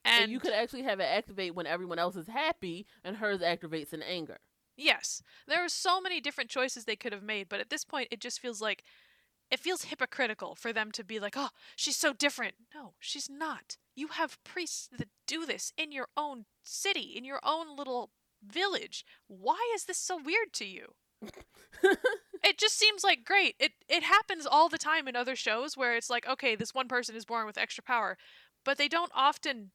And, 0.03 0.23
And, 0.23 0.31
you 0.31 0.39
could 0.39 0.51
actually 0.53 0.83
have 0.83 0.99
it 0.99 1.05
activate 1.05 1.55
when 1.55 1.65
everyone 1.67 1.97
else 1.99 2.15
is 2.15 2.27
happy, 2.27 2.85
and 3.03 3.17
hers 3.17 3.39
activates 3.41 3.93
in 3.93 4.01
anger. 4.03 4.39
Yes, 4.79 5.21
there 5.47 5.63
are 5.63 5.69
so 5.69 6.01
many 6.01 6.21
different 6.21 6.49
choices 6.49 6.85
they 6.85 6.95
could 6.95 7.13
have 7.13 7.23
made, 7.23 7.49
but 7.49 7.59
at 7.59 7.69
this 7.69 7.83
point 7.83 8.07
it 8.11 8.19
just 8.19 8.39
feels 8.39 8.61
like 8.61 8.83
it 9.51 9.59
feels 9.59 9.85
hypocritical 9.85 10.55
for 10.55 10.71
them 10.71 10.91
to 10.91 11.03
be 11.03 11.19
like, 11.19 11.33
"Oh, 11.35 11.49
she's 11.75 11.97
so 11.97 12.13
different." 12.13 12.55
No, 12.73 12.93
she's 12.99 13.29
not. 13.29 13.77
You 13.95 14.09
have 14.09 14.43
priests 14.43 14.87
that 14.97 15.09
do 15.27 15.45
this 15.45 15.73
in 15.77 15.91
your 15.91 16.07
own 16.15 16.45
city, 16.63 17.13
in 17.15 17.25
your 17.25 17.39
own 17.43 17.75
little 17.75 18.11
village. 18.43 19.05
Why 19.27 19.59
is 19.75 19.85
this 19.85 19.97
so 19.97 20.17
weird 20.17 20.53
to 20.53 20.65
you? 20.65 20.93
it 22.43 22.57
just 22.57 22.77
seems 22.77 23.03
like 23.03 23.25
great. 23.25 23.55
It 23.59 23.73
it 23.87 24.03
happens 24.03 24.45
all 24.45 24.69
the 24.69 24.77
time 24.77 25.07
in 25.07 25.15
other 25.15 25.35
shows 25.35 25.75
where 25.75 25.95
it's 25.95 26.09
like, 26.09 26.27
okay, 26.27 26.55
this 26.55 26.73
one 26.73 26.87
person 26.87 27.15
is 27.15 27.25
born 27.25 27.45
with 27.45 27.57
extra 27.57 27.83
power, 27.83 28.17
but 28.63 28.77
they 28.77 28.87
don't 28.87 29.11
often 29.15 29.71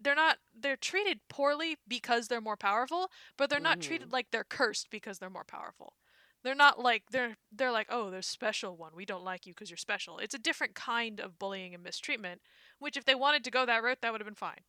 they're 0.00 0.14
not 0.14 0.38
they're 0.58 0.76
treated 0.76 1.20
poorly 1.28 1.76
because 1.88 2.28
they're 2.28 2.40
more 2.40 2.56
powerful, 2.56 3.10
but 3.36 3.50
they're 3.50 3.60
not 3.60 3.78
Mhm. 3.78 3.82
treated 3.82 4.12
like 4.12 4.30
they're 4.30 4.44
cursed 4.44 4.90
because 4.90 5.18
they're 5.18 5.30
more 5.30 5.44
powerful. 5.44 5.94
They're 6.42 6.54
not 6.54 6.78
like 6.78 7.04
they're 7.10 7.36
they're 7.50 7.72
like, 7.72 7.86
"Oh, 7.90 8.10
there's 8.10 8.26
special 8.26 8.76
one. 8.76 8.94
We 8.94 9.06
don't 9.06 9.24
like 9.24 9.46
you 9.46 9.54
because 9.54 9.70
you're 9.70 9.76
special." 9.78 10.18
It's 10.18 10.34
a 10.34 10.38
different 10.38 10.74
kind 10.74 11.20
of 11.20 11.38
bullying 11.38 11.74
and 11.74 11.82
mistreatment, 11.82 12.42
which 12.78 12.96
if 12.96 13.04
they 13.04 13.14
wanted 13.14 13.44
to 13.44 13.50
go 13.50 13.64
that 13.66 13.82
route, 13.82 14.00
that 14.02 14.12
would 14.12 14.20
have 14.20 14.26
been 14.26 14.34
fine. 14.34 14.60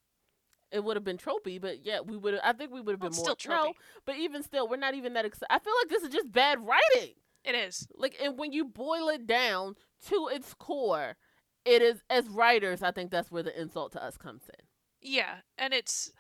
It 0.72 0.84
would 0.84 0.98
have 0.98 1.04
been 1.04 1.18
tropey, 1.18 1.60
but 1.62 1.86
yeah, 1.86 2.02
we 2.02 2.18
would. 2.18 2.40
I 2.44 2.52
think 2.54 2.72
we 2.72 2.82
would 2.82 2.94
have 2.94 3.00
been 3.00 3.08
it's 3.10 3.18
more. 3.18 3.36
still 3.36 3.36
No, 3.46 3.70
tropey. 3.70 3.76
but 4.06 4.18
even 4.18 4.44
still, 4.44 4.68
we're 4.68 4.78
not 4.78 4.94
even 4.96 5.14
that 5.14 5.26
excited. 5.26 5.48
I 5.54 5.60
feel 5.60 5.74
like 5.82 5.90
this 5.90 6.04
is 6.04 6.10
just 6.10 6.32
bad 6.32 6.60
writing. 6.66 7.16
It 7.44 7.56
is. 7.56 7.88
Like, 7.96 8.16
and 8.22 8.38
when 8.38 8.52
you 8.52 8.66
boil 8.66 9.08
it 9.10 9.26
down 9.28 9.76
to 10.08 10.28
its 10.32 10.54
core, 10.54 11.16
it 11.64 11.82
is 11.82 12.04
as 12.10 12.28
writers. 12.30 12.82
I 12.84 12.92
think 12.92 13.12
that's 13.12 13.32
where 13.32 13.44
the 13.44 13.60
insult 13.60 13.92
to 13.94 14.04
us 14.04 14.18
comes 14.18 14.44
in. 14.50 14.65
Yeah, 15.06 15.42
and 15.58 15.72
it's 15.74 16.12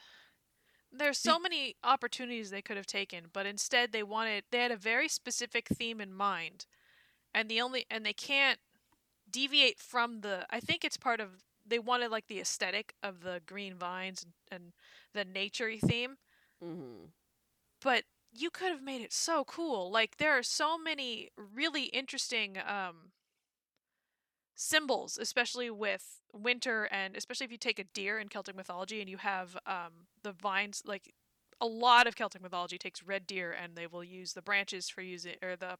there's 0.91 1.17
so 1.17 1.39
many 1.39 1.75
opportunities 1.83 2.49
they 2.49 2.61
could 2.61 2.77
have 2.77 2.85
taken, 2.87 3.25
but 3.33 3.45
instead 3.45 3.91
they 3.91 4.03
wanted 4.03 4.45
they 4.51 4.59
had 4.59 4.71
a 4.71 4.77
very 4.77 5.07
specific 5.07 5.67
theme 5.67 5.99
in 6.01 6.13
mind. 6.13 6.65
And 7.33 7.49
the 7.49 7.61
only 7.61 7.85
and 7.91 8.05
they 8.05 8.13
can't 8.13 8.59
deviate 9.29 9.79
from 9.79 10.21
the 10.21 10.45
I 10.49 10.59
think 10.59 10.83
it's 10.85 10.97
part 10.97 11.21
of 11.21 11.43
they 11.65 11.79
wanted 11.79 12.11
like 12.11 12.27
the 12.27 12.39
aesthetic 12.39 12.95
of 13.03 13.21
the 13.21 13.41
green 13.45 13.75
vines 13.75 14.25
and, 14.51 14.73
the 15.13 15.25
naturey 15.25 15.79
theme, 15.81 16.17
hmm 16.61 17.11
but 17.81 18.03
you 18.33 18.49
could 18.49 18.71
have 18.71 18.81
made 18.81 19.01
it 19.01 19.13
so 19.13 19.43
cool. 19.45 19.91
Like 19.91 20.17
there 20.17 20.37
are 20.37 20.43
so 20.43 20.77
many 20.77 21.29
really 21.37 21.85
interesting 21.85 22.57
um 22.57 23.11
symbols, 24.55 25.17
especially 25.21 25.69
with 25.69 26.21
winter 26.33 26.85
and 26.91 27.15
especially 27.15 27.45
if 27.45 27.51
you 27.51 27.57
take 27.57 27.79
a 27.79 27.83
deer 27.83 28.19
in 28.19 28.27
Celtic 28.27 28.55
mythology 28.55 28.99
and 28.99 29.09
you 29.09 29.17
have 29.17 29.57
um 29.65 30.07
the 30.23 30.31
vines 30.31 30.81
like 30.85 31.13
a 31.61 31.65
lot 31.65 32.07
of 32.07 32.15
Celtic 32.15 32.41
mythology 32.41 32.77
takes 32.77 33.03
red 33.03 33.25
deer 33.25 33.51
and 33.51 33.75
they 33.75 33.87
will 33.87 34.03
use 34.03 34.33
the 34.33 34.41
branches 34.41 34.89
for 34.89 35.01
using 35.01 35.35
or 35.41 35.55
the 35.55 35.77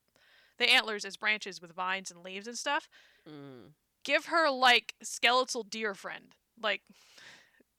the 0.58 0.70
antlers 0.70 1.04
as 1.04 1.18
branches 1.18 1.62
with 1.62 1.74
vines 1.74 2.12
and 2.12 2.24
leaves 2.24 2.48
and 2.48 2.58
stuff. 2.58 2.88
Mm. 3.30 3.72
Give 4.04 4.28
her 4.28 4.50
like 4.50 4.94
skeletal 5.02 5.64
deer 5.64 5.94
friend. 5.94 6.36
Like 6.62 6.82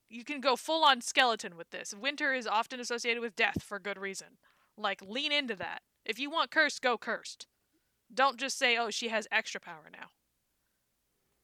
you 0.09 0.25
can 0.25 0.41
go 0.41 0.57
full 0.57 0.85
on 0.85 1.01
skeleton 1.01 1.57
with 1.57 1.71
this. 1.71 1.95
Winter 1.95 2.35
is 2.35 2.47
often 2.47 2.81
associated 2.81 3.21
with 3.21 3.37
death 3.37 3.63
for 3.63 3.79
good 3.79 3.99
reason. 3.99 4.39
Like 4.77 5.01
lean 5.03 5.33
into 5.33 5.57
that. 5.57 5.83
If 6.05 6.19
you 6.19 6.31
want 6.31 6.51
cursed, 6.51 6.83
go 6.83 6.99
cursed. 6.99 7.47
Don't 8.13 8.37
just 8.37 8.57
say, 8.57 8.77
"Oh, 8.77 8.91
she 8.91 9.09
has 9.09 9.27
extra 9.33 9.61
power 9.61 9.91
now." 9.91 10.11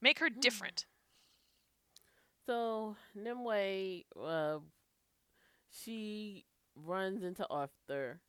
Make 0.03 0.19
her 0.19 0.29
different. 0.29 0.85
So 2.47 2.97
Nimue, 3.15 4.03
uh, 4.21 4.59
she 5.71 6.45
runs 6.75 7.23
into 7.23 7.47
Arthur, 7.49 8.21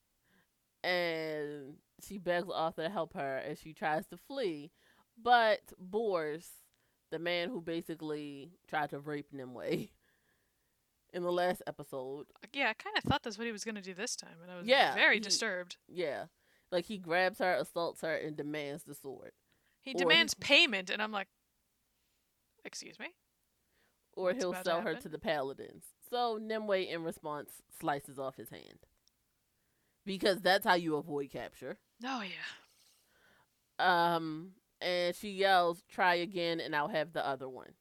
and 0.84 1.76
she 2.06 2.18
begs 2.20 2.48
Arthur 2.54 2.84
to 2.84 2.90
help 2.90 3.14
her 3.16 3.42
as 3.46 3.60
she 3.60 3.74
tries 3.74 4.06
to 4.08 4.18
flee, 4.18 4.72
but 5.22 5.62
Bors, 5.80 6.48
the 7.12 7.20
man 7.20 7.50
who 7.50 7.60
basically 7.62 8.52
tried 8.68 8.92
to 8.92 9.00
rape 9.00 9.28
Nimue 9.32 9.88
in 11.14 11.24
the 11.24 11.32
last 11.32 11.64
episode, 11.66 12.28
Yeah, 12.54 12.70
I 12.70 12.74
kind 12.74 12.98
of 12.98 13.04
thought 13.04 13.24
that's 13.24 13.38
what 13.40 13.48
he 13.48 13.52
was 13.52 13.64
going 13.64 13.76
to 13.76 13.82
do 13.82 13.94
this 13.96 14.16
time, 14.16 14.38
and 14.44 14.52
I 14.52 14.58
was 14.58 14.68
Yeah, 14.68 14.94
very 14.94 15.16
he- 15.16 15.22
disturbed. 15.22 15.78
yeah, 15.88 16.26
like 16.72 16.86
he 16.86 16.98
grabs 17.00 17.40
her, 17.40 17.56
assaults 17.56 18.02
her, 18.02 18.16
and 18.16 18.36
demands 18.36 18.84
the 18.84 18.94
sword. 18.96 19.32
He 19.82 19.92
or 19.92 19.94
he- 19.94 19.98
demands 19.98 20.34
payment, 20.36 20.90
and 20.92 21.02
I'm 21.02 21.12
like, 21.12 21.28
"Excuse 22.66 23.00
me." 23.00 23.08
or 24.16 24.26
What's 24.26 24.40
he'll 24.44 24.54
sell 24.64 24.82
her 24.82 24.94
to 24.94 25.10
the 25.10 25.18
paladins. 25.18 25.86
So 26.10 26.38
Nimue, 26.40 26.88
in 26.88 27.04
response, 27.04 27.64
slices 27.80 28.20
off 28.20 28.36
his 28.36 28.50
hand. 28.52 28.86
Because 30.06 30.42
that's 30.42 30.66
how 30.66 30.76
you 30.76 30.96
avoid 30.98 31.32
capture. 31.32 31.80
Oh 32.06 32.22
yeah. 32.22 34.16
Um, 34.16 34.52
and 34.82 35.16
she 35.16 35.30
yells, 35.32 35.84
"Try 35.90 36.16
again, 36.16 36.60
and 36.60 36.76
I'll 36.76 36.90
have 36.90 37.14
the 37.14 37.26
other 37.26 37.50
one." 37.50 37.74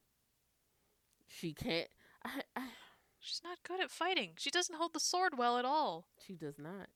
She 1.27 1.53
can't. 1.53 1.89
I, 2.23 2.41
I, 2.55 2.67
She's 3.19 3.41
not 3.43 3.59
good 3.63 3.79
at 3.79 3.91
fighting. 3.91 4.31
She 4.37 4.49
doesn't 4.49 4.75
hold 4.75 4.93
the 4.93 4.99
sword 4.99 5.37
well 5.37 5.57
at 5.57 5.65
all. 5.65 6.07
she 6.25 6.33
does 6.35 6.59
not. 6.59 6.87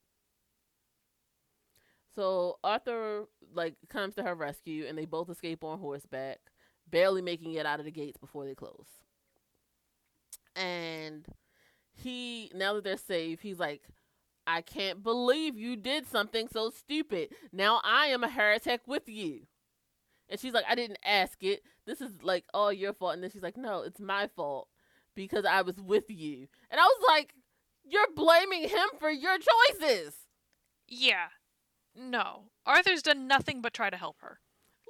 So 2.16 2.58
Arthur 2.64 3.26
like 3.54 3.76
comes 3.90 4.16
to 4.16 4.24
her 4.24 4.36
rescue, 4.36 4.86
and 4.88 4.98
they 4.98 5.06
both 5.06 5.30
escape 5.30 5.64
on 5.64 5.80
horseback, 5.80 6.40
barely 6.90 7.22
making 7.22 7.54
it 7.54 7.66
out 7.66 7.80
of 7.80 7.86
the 7.86 7.92
gates 7.92 8.18
before 8.18 8.46
they 8.46 8.56
close. 8.56 8.88
And 10.56 11.26
he, 11.94 12.52
now 12.54 12.74
that 12.74 12.84
they're 12.84 12.98
safe, 12.98 13.42
he's 13.42 13.60
like, 13.60 13.84
"I 14.46 14.62
can't 14.62 15.04
believe 15.04 15.58
you 15.58 15.76
did 15.76 16.08
something 16.08 16.48
so 16.48 16.70
stupid. 16.70 17.34
Now 17.52 17.82
I 17.84 18.08
am 18.08 18.24
a 18.24 18.30
heretic 18.30 18.82
with 18.88 19.08
you." 19.08 19.48
And 20.30 20.40
she's 20.40 20.54
like, 20.54 20.66
"I 20.68 20.76
didn't 20.76 21.00
ask 21.06 21.44
it. 21.44 21.64
This 21.86 22.02
is 22.02 22.24
like 22.24 22.46
all 22.54 22.74
your 22.74 22.94
fault." 22.94 23.14
And 23.14 23.24
then 23.24 23.32
she's 23.32 23.44
like, 23.44 23.58
"No, 23.58 23.82
it's 23.82 24.00
my 24.00 24.28
fault 24.28 24.70
because 25.16 25.46
I 25.46 25.62
was 25.62 25.80
with 25.80 26.10
you." 26.10 26.48
And 26.70 26.80
I 26.80 26.84
was 26.84 27.04
like, 27.08 27.34
"You're 27.84 28.12
blaming 28.16 28.64
him 28.64 28.90
for 29.00 29.10
your 29.10 29.38
choices." 29.38 30.28
Yeah. 30.88 31.28
No. 31.96 32.52
Arthur's 32.66 33.02
done 33.02 33.28
nothing 33.28 33.62
but 33.62 33.74
try 33.74 33.90
to 33.90 33.98
help 33.98 34.22
her. 34.22 34.40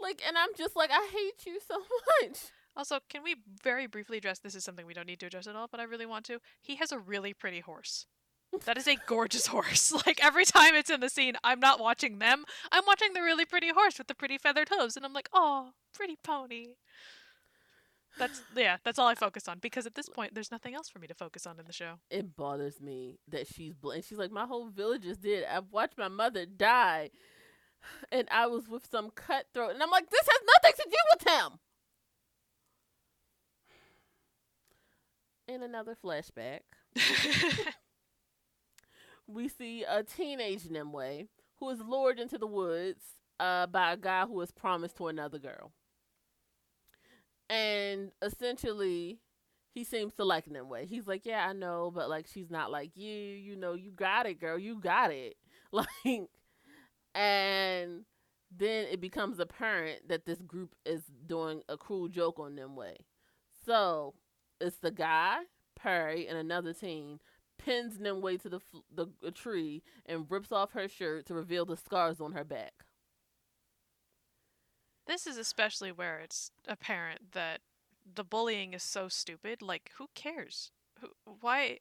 Like, 0.02 0.22
and 0.26 0.38
I'm 0.38 0.50
just 0.58 0.76
like, 0.76 0.92
I 0.92 1.08
hate 1.12 1.46
you 1.46 1.60
so 1.66 1.76
much. 2.22 2.38
Also, 2.76 3.00
can 3.10 3.24
we 3.24 3.36
very 3.64 3.88
briefly 3.88 4.18
address 4.18 4.40
this 4.40 4.54
is 4.54 4.64
something 4.64 4.86
we 4.86 4.94
don't 4.94 5.08
need 5.08 5.20
to 5.22 5.26
address 5.26 5.48
at 5.48 5.56
all, 5.56 5.68
but 5.70 5.80
I 5.80 5.84
really 5.84 6.06
want 6.06 6.26
to. 6.26 6.40
He 6.62 6.76
has 6.76 6.92
a 6.92 7.00
really 7.00 7.34
pretty 7.34 7.60
horse. 7.60 8.06
That 8.66 8.78
is 8.78 8.88
a 8.88 8.98
gorgeous 9.08 9.48
horse. 9.48 9.92
Like 10.06 10.24
every 10.24 10.46
time 10.46 10.76
it's 10.76 10.90
in 10.90 11.00
the 11.00 11.10
scene, 11.10 11.34
I'm 11.44 11.60
not 11.60 11.80
watching 11.80 12.20
them. 12.20 12.46
I'm 12.72 12.84
watching 12.86 13.14
the 13.14 13.22
really 13.22 13.46
pretty 13.46 13.70
horse 13.70 13.98
with 13.98 14.08
the 14.08 14.16
pretty 14.16 14.38
feathered 14.38 14.70
hooves, 14.70 14.96
and 14.96 15.06
I'm 15.06 15.14
like, 15.14 15.30
oh, 15.34 15.72
pretty 15.94 16.18
pony. 16.24 16.68
That's 18.18 18.42
yeah, 18.56 18.78
that's 18.84 19.00
all 19.00 19.08
I 19.08 19.14
uh, 19.14 19.16
focus 19.16 19.48
on 19.48 19.60
because 19.60 19.86
at 19.86 19.96
this 19.96 20.10
point, 20.10 20.34
there's 20.34 20.52
nothing 20.52 20.76
else 20.76 20.88
for 20.90 21.00
me 21.00 21.08
to 21.08 21.14
focus 21.14 21.46
on 21.46 21.60
in 21.60 21.66
the 21.66 21.74
show. 21.74 21.96
It 22.10 22.36
bothers 22.36 22.82
me 22.82 23.20
that 23.28 23.48
she's 23.48 23.74
bl- 23.74 23.92
and 23.92 24.04
she's 24.04 24.18
like, 24.18 24.32
my 24.32 24.46
whole 24.46 24.68
village 24.70 25.06
is 25.06 25.18
dead. 25.18 25.46
I've 25.52 25.72
watched 25.72 25.98
my 25.98 26.08
mother 26.08 26.46
die, 26.46 27.10
and 28.12 28.28
I 28.32 28.48
was 28.48 28.68
with 28.68 28.86
some 28.90 29.12
cutthroat, 29.12 29.74
and 29.74 29.84
I'm 29.84 29.92
like, 29.92 30.10
this 30.10 30.28
has 30.28 30.42
nothing 30.64 30.84
to 30.84 30.90
do 30.90 30.98
with 31.14 31.28
him. 31.28 31.60
In 35.48 35.64
another 35.64 35.96
flashback, 35.96 36.62
we 39.28 39.48
see 39.48 39.84
a 39.84 40.04
teenage 40.04 40.70
Nimue 40.70 41.28
who 41.60 41.70
is 41.70 41.80
lured 41.80 42.20
into 42.20 42.38
the 42.38 42.48
woods 42.48 43.04
uh, 43.40 43.68
by 43.68 43.94
a 43.94 43.98
guy 43.98 44.26
who 44.26 44.40
is 44.42 44.52
promised 44.52 44.98
to 44.98 45.08
another 45.08 45.40
girl. 45.40 45.72
And 47.50 48.12
essentially, 48.22 49.20
he 49.74 49.84
seems 49.84 50.14
to 50.16 50.26
like 50.26 50.48
Nimue. 50.50 50.86
He's 50.86 51.08
like, 51.08 51.26
Yeah, 51.26 51.48
I 51.48 51.54
know, 51.54 51.92
but 51.94 52.10
like, 52.10 52.28
she's 52.28 52.50
not 52.50 52.72
like 52.72 52.92
you. 52.96 53.14
You 53.14 53.56
know, 53.56 53.74
you 53.74 53.92
got 53.92 54.26
it, 54.26 54.40
girl. 54.40 54.58
You 54.58 54.80
got 54.80 55.12
it. 55.12 55.36
Like, 55.70 56.30
and 57.18 58.06
then 58.56 58.86
it 58.92 59.02
becomes 59.02 59.40
apparent 59.40 60.08
that 60.08 60.26
this 60.26 60.38
group 60.40 60.76
is 60.86 61.02
doing 61.26 61.62
a 61.68 61.76
cruel 61.76 62.08
joke 62.08 62.40
on 62.40 62.56
Nimue. 62.56 62.94
So 63.66 64.14
it's 64.62 64.78
the 64.78 64.92
guy, 64.92 65.40
Perry, 65.76 66.28
and 66.28 66.38
another 66.38 66.74
teen 66.74 67.20
pins 67.58 68.00
Nimue 68.00 68.38
to 68.38 68.50
the, 68.50 68.60
the 68.94 69.08
a 69.26 69.32
tree 69.32 69.82
and 70.06 70.28
rips 70.30 70.52
off 70.52 70.74
her 70.74 70.88
shirt 70.88 71.26
to 71.26 71.34
reveal 71.34 71.66
the 71.66 71.76
scars 71.76 72.22
on 72.22 72.34
her 72.34 72.44
back. 72.44 72.86
This 75.08 75.26
is 75.26 75.38
especially 75.38 75.92
where 75.92 76.20
it's 76.20 76.52
apparent 76.68 77.32
that 77.32 77.62
the 78.16 78.24
bullying 78.24 78.74
is 78.74 78.84
so 78.84 79.08
stupid. 79.08 79.62
Like, 79.62 79.92
who 79.98 80.08
cares? 80.14 80.72
Who, 81.02 81.08
why? 81.42 81.80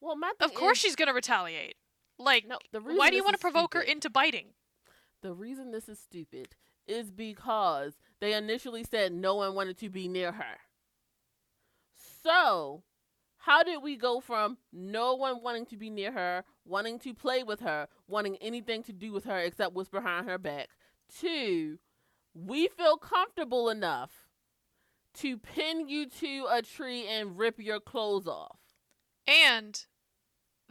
Well, 0.00 0.16
my 0.16 0.32
Of 0.40 0.54
course 0.54 0.78
is- 0.78 0.82
she's 0.82 0.96
gonna 0.96 1.14
retaliate. 1.14 1.76
Like, 2.22 2.46
no. 2.46 2.58
The 2.72 2.80
reason 2.80 2.98
why 2.98 3.10
do 3.10 3.16
you 3.16 3.24
want 3.24 3.34
to 3.34 3.40
provoke 3.40 3.74
her 3.74 3.80
into 3.80 4.10
biting? 4.10 4.48
The 5.22 5.32
reason 5.32 5.70
this 5.70 5.88
is 5.88 5.98
stupid 5.98 6.54
is 6.86 7.10
because 7.10 7.94
they 8.20 8.34
initially 8.34 8.84
said 8.84 9.12
no 9.12 9.36
one 9.36 9.54
wanted 9.54 9.78
to 9.78 9.88
be 9.88 10.08
near 10.08 10.32
her. 10.32 10.58
So, 12.22 12.82
how 13.38 13.62
did 13.62 13.82
we 13.82 13.96
go 13.96 14.20
from 14.20 14.58
no 14.72 15.14
one 15.14 15.42
wanting 15.42 15.66
to 15.66 15.76
be 15.76 15.90
near 15.90 16.12
her, 16.12 16.44
wanting 16.64 16.98
to 17.00 17.14
play 17.14 17.42
with 17.42 17.60
her, 17.60 17.88
wanting 18.06 18.36
anything 18.36 18.82
to 18.84 18.92
do 18.92 19.12
with 19.12 19.24
her 19.24 19.38
except 19.38 19.74
what's 19.74 19.88
behind 19.88 20.28
her 20.28 20.38
back, 20.38 20.68
to 21.20 21.78
we 22.34 22.68
feel 22.68 22.96
comfortable 22.96 23.68
enough 23.68 24.28
to 25.14 25.36
pin 25.36 25.88
you 25.88 26.06
to 26.08 26.46
a 26.50 26.62
tree 26.62 27.06
and 27.06 27.38
rip 27.38 27.60
your 27.60 27.80
clothes 27.80 28.26
off? 28.26 28.58
And 29.26 29.84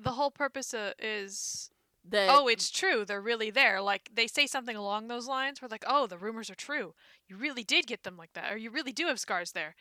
the 0.01 0.11
whole 0.11 0.31
purpose 0.31 0.73
uh, 0.73 0.93
is 0.99 1.69
That 2.09 2.29
oh, 2.31 2.47
it's 2.47 2.69
true. 2.69 3.05
They're 3.05 3.21
really 3.21 3.51
there. 3.51 3.81
Like 3.81 4.09
they 4.13 4.27
say 4.27 4.47
something 4.47 4.75
along 4.75 5.07
those 5.07 5.27
lines. 5.27 5.61
We're 5.61 5.67
like, 5.69 5.85
oh, 5.87 6.07
the 6.07 6.17
rumors 6.17 6.49
are 6.49 6.55
true. 6.55 6.93
You 7.27 7.37
really 7.37 7.63
did 7.63 7.87
get 7.87 8.03
them 8.03 8.17
like 8.17 8.33
that, 8.33 8.51
or 8.51 8.57
you 8.57 8.71
really 8.71 8.91
do 8.91 9.07
have 9.07 9.19
scars 9.19 9.51
there. 9.51 9.75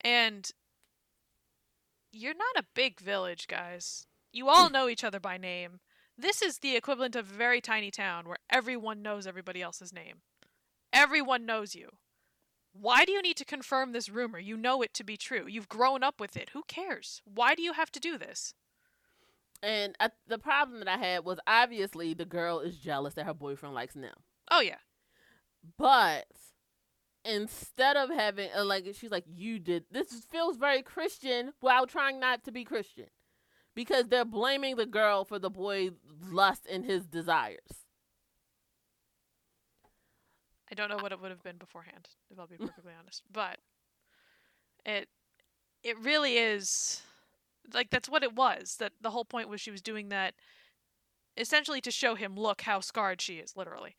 And 0.00 0.50
you're 2.12 2.34
not 2.34 2.62
a 2.62 2.66
big 2.74 3.00
village, 3.00 3.46
guys. 3.48 4.06
You 4.32 4.48
all 4.48 4.70
know 4.70 4.88
each 4.88 5.04
other 5.04 5.20
by 5.20 5.38
name. 5.38 5.80
This 6.18 6.40
is 6.40 6.58
the 6.58 6.76
equivalent 6.76 7.16
of 7.16 7.30
a 7.30 7.34
very 7.34 7.60
tiny 7.60 7.90
town 7.90 8.26
where 8.26 8.38
everyone 8.50 9.02
knows 9.02 9.26
everybody 9.26 9.60
else's 9.60 9.92
name. 9.92 10.22
Everyone 10.92 11.44
knows 11.44 11.74
you. 11.74 11.90
Why 12.72 13.04
do 13.04 13.12
you 13.12 13.22
need 13.22 13.36
to 13.38 13.44
confirm 13.44 13.92
this 13.92 14.08
rumor? 14.08 14.38
You 14.38 14.56
know 14.56 14.82
it 14.82 14.94
to 14.94 15.04
be 15.04 15.16
true. 15.16 15.46
You've 15.46 15.68
grown 15.68 16.02
up 16.02 16.20
with 16.20 16.36
it. 16.36 16.50
Who 16.52 16.62
cares? 16.68 17.22
Why 17.24 17.54
do 17.54 17.62
you 17.62 17.72
have 17.72 17.90
to 17.92 18.00
do 18.00 18.18
this? 18.18 18.54
And 19.66 19.96
I, 19.98 20.10
the 20.28 20.38
problem 20.38 20.78
that 20.78 20.86
I 20.86 20.96
had 20.96 21.24
was 21.24 21.40
obviously 21.44 22.14
the 22.14 22.24
girl 22.24 22.60
is 22.60 22.76
jealous 22.76 23.14
that 23.14 23.26
her 23.26 23.34
boyfriend 23.34 23.74
likes 23.74 23.96
Nim. 23.96 24.12
Oh, 24.48 24.60
yeah. 24.60 24.76
But 25.76 26.28
instead 27.24 27.96
of 27.96 28.08
having 28.08 28.48
uh, 28.56 28.64
like 28.64 28.86
she's 28.94 29.10
like 29.10 29.24
you 29.26 29.58
did 29.58 29.82
this 29.90 30.24
feels 30.30 30.56
very 30.56 30.80
Christian 30.80 31.52
while 31.58 31.84
trying 31.84 32.20
not 32.20 32.44
to 32.44 32.52
be 32.52 32.62
Christian. 32.62 33.06
Because 33.74 34.06
they're 34.06 34.24
blaming 34.24 34.76
the 34.76 34.86
girl 34.86 35.24
for 35.24 35.40
the 35.40 35.50
boy's 35.50 35.90
lust 36.30 36.62
and 36.70 36.84
his 36.84 37.04
desires. 37.04 37.84
I 40.70 40.76
don't 40.76 40.88
know 40.88 40.98
what 40.98 41.10
it 41.10 41.20
would 41.20 41.32
have 41.32 41.42
been 41.42 41.58
beforehand, 41.58 42.08
if 42.30 42.38
I'll 42.38 42.46
be 42.46 42.56
perfectly 42.60 42.92
honest. 42.96 43.24
But 43.32 43.58
it 44.84 45.08
it 45.82 45.98
really 45.98 46.38
is 46.38 47.02
like 47.72 47.90
that's 47.90 48.08
what 48.08 48.22
it 48.22 48.34
was. 48.34 48.76
That 48.78 48.92
the 49.00 49.10
whole 49.10 49.24
point 49.24 49.48
was 49.48 49.60
she 49.60 49.70
was 49.70 49.82
doing 49.82 50.08
that 50.08 50.34
essentially 51.36 51.80
to 51.82 51.90
show 51.90 52.14
him, 52.14 52.34
look 52.36 52.62
how 52.62 52.80
scarred 52.80 53.20
she 53.20 53.34
is, 53.34 53.56
literally. 53.56 53.96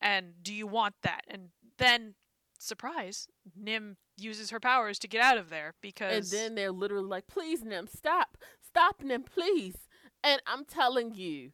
And 0.00 0.42
do 0.42 0.54
you 0.54 0.66
want 0.66 0.94
that? 1.02 1.22
And 1.28 1.48
then 1.78 2.14
surprise, 2.58 3.28
Nim 3.56 3.96
uses 4.16 4.50
her 4.50 4.60
powers 4.60 4.98
to 5.00 5.08
get 5.08 5.22
out 5.22 5.38
of 5.38 5.50
there 5.50 5.74
because 5.80 6.32
And 6.32 6.40
then 6.40 6.54
they're 6.54 6.72
literally 6.72 7.06
like, 7.06 7.26
please, 7.26 7.62
Nim, 7.62 7.86
stop. 7.86 8.36
Stop, 8.66 9.02
Nim, 9.02 9.22
please. 9.22 9.76
And 10.22 10.40
I'm 10.46 10.64
telling 10.64 11.14
you, 11.14 11.52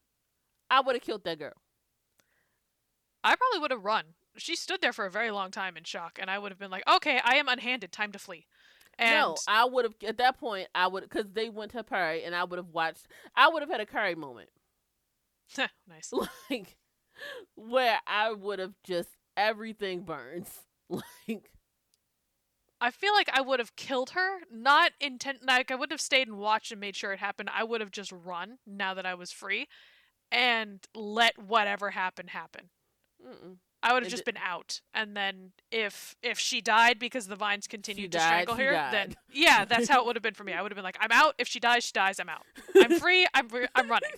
I 0.70 0.80
would 0.80 0.96
have 0.96 1.02
killed 1.02 1.24
that 1.24 1.38
girl. 1.38 1.54
I 3.22 3.34
probably 3.36 3.61
would 3.61 3.70
have 3.70 3.84
run. 3.84 4.04
She 4.36 4.54
stood 4.54 4.82
there 4.82 4.92
for 4.92 5.07
a 5.07 5.11
very 5.11 5.30
long 5.30 5.50
time 5.50 5.76
in 5.76 5.84
shock, 5.84 6.18
and 6.20 6.30
I 6.30 6.38
would 6.38 6.52
have 6.52 6.59
been 6.59 6.70
like, 6.70 6.84
okay, 6.88 7.20
I 7.24 7.36
am 7.36 7.48
unhanded. 7.48 7.90
Time 7.90 8.12
to 8.12 8.18
flee. 8.18 8.46
And 8.99 9.11
no, 9.11 9.36
I 9.47 9.64
would 9.64 9.84
have 9.84 9.94
at 10.07 10.18
that 10.18 10.38
point. 10.38 10.68
I 10.74 10.86
would 10.86 11.03
because 11.03 11.26
they 11.32 11.49
went 11.49 11.72
to 11.72 11.84
Perry, 11.84 12.24
and 12.24 12.34
I 12.34 12.44
would 12.44 12.59
have 12.59 12.68
watched. 12.68 13.07
I 13.34 13.49
would 13.49 13.62
have 13.62 13.70
had 13.70 13.80
a 13.80 13.86
Carrie 13.86 14.14
moment, 14.14 14.49
nice. 15.88 16.12
like 16.51 16.76
where 17.55 17.99
I 18.07 18.32
would 18.32 18.59
have 18.59 18.74
just 18.84 19.11
everything 19.36 20.03
burns. 20.03 20.61
Like 21.28 21.51
I 22.80 22.92
feel 22.92 23.12
like 23.12 23.28
I 23.32 23.40
would 23.40 23.59
have 23.59 23.74
killed 23.74 24.11
her, 24.11 24.38
not 24.53 24.92
intent. 25.01 25.38
Like 25.44 25.70
I 25.70 25.74
wouldn't 25.74 25.92
have 25.92 26.01
stayed 26.01 26.28
and 26.28 26.38
watched 26.38 26.70
and 26.70 26.80
made 26.80 26.94
sure 26.94 27.12
it 27.12 27.18
happened. 27.18 27.51
I 27.53 27.64
would 27.64 27.80
have 27.80 27.90
just 27.90 28.12
run 28.12 28.59
now 28.66 28.94
that 28.94 29.05
I 29.05 29.14
was 29.14 29.32
free, 29.32 29.66
and 30.30 30.84
let 30.94 31.38
whatever 31.38 31.90
happen 31.90 32.28
happen. 32.28 32.68
I 33.89 33.93
would 33.93 34.03
have 34.03 34.11
just 34.11 34.24
been 34.24 34.37
out, 34.43 34.80
and 34.95 35.16
then 35.16 35.53
if 35.70 36.16
if 36.22 36.39
she 36.39 36.61
died 36.61 36.99
because 36.99 37.26
the 37.28 37.37
vines 37.37 37.66
continued 37.68 38.11
to 38.12 38.18
died, 38.18 38.26
strangle 38.49 38.57
her, 38.57 38.72
then 38.91 39.14
yeah, 39.32 39.64
that's 39.68 39.89
how 39.89 40.01
it 40.01 40.07
would 40.07 40.16
have 40.16 40.22
been 40.22 40.34
for 40.34 40.45
me. 40.45 40.53
I 40.53 40.61
would 40.62 40.72
have 40.72 40.76
been 40.76 40.84
like, 40.84 40.99
I'm 41.01 41.12
out. 41.12 41.34
If 41.39 41.47
she 41.49 41.61
dies, 41.61 41.84
she 41.84 41.93
dies. 41.93 42.18
I'm 42.18 42.28
out. 42.28 42.45
I'm 42.74 42.99
free. 43.01 43.26
I'm 43.34 43.49
re- 43.49 43.68
I'm 43.74 43.89
running. 43.89 44.11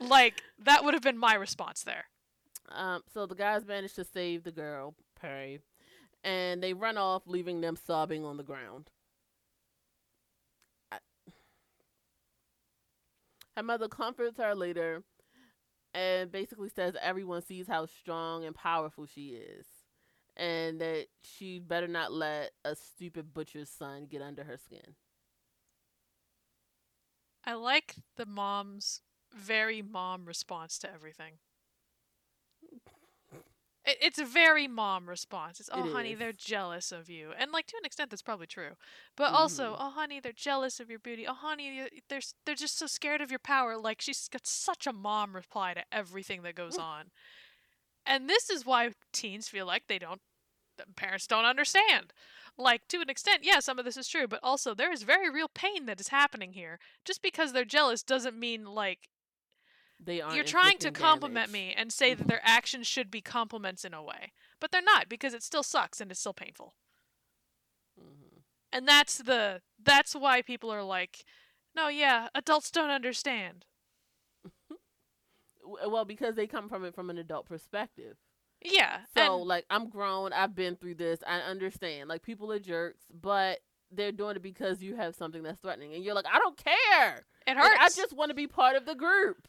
Like 0.00 0.42
that 0.64 0.84
would 0.84 0.94
have 0.94 1.02
been 1.02 1.16
my 1.18 1.34
response 1.34 1.82
there. 1.84 2.04
Um, 2.70 3.02
so 3.12 3.26
the 3.26 3.34
guys 3.34 3.64
managed 3.66 3.94
to 3.96 4.04
save 4.04 4.42
the 4.44 4.50
girl, 4.52 4.94
Perry, 5.20 5.60
and 6.24 6.62
they 6.62 6.72
run 6.72 6.96
off, 6.98 7.22
leaving 7.26 7.60
them 7.60 7.76
sobbing 7.76 8.24
on 8.24 8.36
the 8.36 8.42
ground. 8.42 8.90
I- 10.90 10.98
Her 13.56 13.62
mother 13.62 13.88
comforts 13.88 14.38
her 14.38 14.54
later 14.54 15.02
and 15.94 16.30
basically 16.32 16.68
says 16.68 16.94
everyone 17.00 17.42
sees 17.42 17.66
how 17.68 17.86
strong 17.86 18.44
and 18.44 18.54
powerful 18.54 19.06
she 19.06 19.30
is, 19.30 19.66
and 20.36 20.80
that 20.80 21.06
she 21.22 21.58
better 21.58 21.88
not 21.88 22.12
let 22.12 22.52
a 22.64 22.74
stupid 22.74 23.34
butcher's 23.34 23.70
son 23.70 24.06
get 24.06 24.22
under 24.22 24.44
her 24.44 24.56
skin. 24.56 24.94
I 27.44 27.54
like 27.54 27.96
the 28.16 28.26
mom's 28.26 29.00
very 29.34 29.82
mom 29.82 30.24
response 30.26 30.78
to 30.80 30.92
everything. 30.92 31.34
It, 33.84 33.98
it's 34.00 34.18
a 34.18 34.24
very 34.24 34.68
mom 34.68 35.08
response. 35.08 35.60
It's, 35.60 35.70
oh, 35.72 35.86
It 35.86 35.92
honey, 35.92 36.12
is. 36.12 36.18
they're 36.18 36.32
jealous 36.32 36.92
of 36.92 37.08
you. 37.10 37.32
And, 37.38 37.50
like, 37.52 37.66
to 37.68 37.76
an 37.76 37.84
extent, 37.84 38.10
that's 38.10 38.22
probably 38.22 38.46
true. 38.46 38.76
But 39.16 39.32
also, 39.32 39.72
Mhm. 39.72 39.76
oh, 39.78 39.90
honey, 39.90 40.20
they're 40.20 40.32
jealous 40.32 40.80
of 40.80 40.90
your 40.90 40.98
beauty. 40.98 41.26
Oh, 41.26 41.34
honey, 41.34 41.88
they're, 42.08 42.20
they're 42.44 42.54
just 42.54 42.78
so 42.78 42.86
scared 42.86 43.20
of 43.20 43.30
your 43.30 43.38
power. 43.38 43.76
Like, 43.76 44.00
she's 44.00 44.28
got 44.28 44.46
such 44.46 44.86
a 44.86 44.92
mom 44.92 45.34
reply 45.34 45.74
to 45.74 45.84
everything 45.92 46.42
that 46.42 46.54
goes 46.54 46.78
on. 46.78 47.10
And 48.06 48.28
this 48.28 48.50
is 48.50 48.66
why 48.66 48.90
teens 49.12 49.48
feel 49.48 49.66
like 49.66 49.86
they 49.88 49.98
don't, 49.98 50.20
parents 50.96 51.26
don't 51.26 51.44
understand. 51.44 52.12
Like, 52.58 52.86
to 52.88 53.00
an 53.00 53.08
extent, 53.08 53.44
yeah, 53.44 53.60
some 53.60 53.78
of 53.78 53.84
this 53.84 53.96
is 53.96 54.08
true, 54.08 54.26
but 54.26 54.40
also 54.42 54.74
there 54.74 54.92
is 54.92 55.04
very 55.04 55.30
real 55.30 55.48
pain 55.48 55.86
that 55.86 56.00
is 56.00 56.08
happening 56.08 56.52
here. 56.52 56.78
Just 57.04 57.22
because 57.22 57.52
they're 57.52 57.64
jealous 57.64 58.02
doesn't 58.02 58.38
mean, 58.38 58.64
like, 58.64 59.08
They 60.04 60.20
are 60.20 60.34
you're 60.34 60.44
trying 60.44 60.78
to 60.78 60.90
compliment 60.90 61.50
me 61.52 61.74
and 61.76 61.92
say 61.92 62.14
that 62.14 62.26
their 62.26 62.40
actions 62.42 62.86
should 62.86 63.10
be 63.10 63.20
compliments 63.20 63.84
in 63.84 63.94
a 63.94 64.02
way. 64.02 64.32
But 64.60 64.72
they're 64.72 64.82
not 64.82 65.08
because 65.08 65.34
it 65.34 65.42
still 65.42 65.62
sucks 65.62 66.00
and 66.00 66.10
it's 66.10 66.20
still 66.20 66.34
painful. 66.34 66.74
hmm 67.98 68.40
And 68.72 68.88
that's 68.88 69.18
the 69.18 69.62
that's 69.82 70.14
why 70.14 70.42
people 70.42 70.70
are 70.70 70.82
like, 70.82 71.24
"No, 71.74 71.88
yeah, 71.88 72.28
adults 72.34 72.70
don't 72.70 72.90
understand." 72.90 73.66
Well, 75.64 76.04
because 76.04 76.34
they 76.34 76.46
come 76.46 76.68
from 76.68 76.84
it 76.84 76.94
from 76.94 77.08
an 77.10 77.18
adult 77.18 77.46
perspective. 77.46 78.16
Yeah. 78.64 79.00
So 79.16 79.38
and 79.38 79.44
like 79.44 79.64
I'm 79.70 79.88
grown, 79.88 80.32
I've 80.32 80.54
been 80.54 80.76
through 80.76 80.96
this, 80.96 81.20
I 81.26 81.38
understand. 81.38 82.08
Like 82.08 82.22
people 82.22 82.50
are 82.52 82.58
jerks, 82.58 83.04
but 83.12 83.60
they're 83.90 84.12
doing 84.12 84.36
it 84.36 84.42
because 84.42 84.82
you 84.82 84.96
have 84.96 85.14
something 85.14 85.42
that's 85.42 85.60
threatening 85.60 85.94
and 85.94 86.04
you're 86.04 86.14
like, 86.14 86.26
I 86.32 86.38
don't 86.38 86.56
care. 86.56 87.26
it 87.46 87.56
Like, 87.58 87.74
hurts. 87.78 87.80
I 87.80 87.90
just 87.90 88.12
want 88.12 88.30
to 88.30 88.34
be 88.34 88.46
part 88.46 88.76
of 88.76 88.86
the 88.86 88.94
group. 88.94 89.46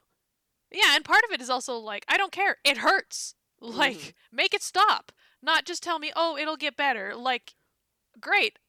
Yeah, 0.73 0.95
and 0.95 1.05
part 1.05 1.23
of 1.23 1.31
it 1.31 1.41
is 1.41 1.49
also 1.49 1.77
like, 1.77 2.03
I 2.07 2.17
don't 2.17 2.31
care. 2.31 2.57
It 2.63 2.77
hurts. 2.77 3.35
Like, 3.61 3.95
Mhm. 3.95 4.13
make 4.33 4.53
it 4.53 4.61
stop. 4.61 5.13
Not 5.41 5.63
just 5.63 5.81
tell 5.83 5.97
me, 5.97 6.11
"Oh, 6.17 6.35
it'll 6.35 6.57
get 6.57 6.75
better." 6.75 7.15
Like, 7.15 7.55
great. 8.19 8.59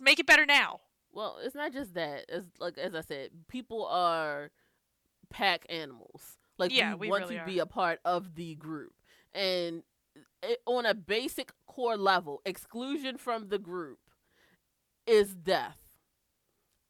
Make 0.00 0.18
it 0.18 0.26
better 0.26 0.44
now. 0.44 0.80
Well, 1.12 1.38
it's 1.40 1.54
not 1.54 1.72
just 1.72 1.94
that. 1.94 2.24
It's 2.28 2.48
like 2.58 2.76
as 2.76 2.96
I 2.96 3.02
said, 3.02 3.30
people 3.46 3.86
are 3.86 4.50
pack 5.30 5.66
animals. 5.68 6.36
Like 6.58 6.72
Yeah, 6.74 6.94
we, 6.94 7.06
we 7.06 7.10
want 7.10 7.22
really 7.24 7.38
to 7.38 7.44
be 7.44 7.60
a 7.60 7.66
part 7.66 8.00
of 8.04 8.34
the 8.34 8.56
group. 8.56 8.94
And 9.32 9.84
it, 10.42 10.60
on 10.66 10.84
a 10.84 10.94
basic 10.94 11.52
core 11.68 11.96
level, 11.96 12.42
exclusion 12.44 13.16
from 13.18 13.48
the 13.50 13.58
group 13.60 14.00
is 15.06 15.34
death. 15.34 15.78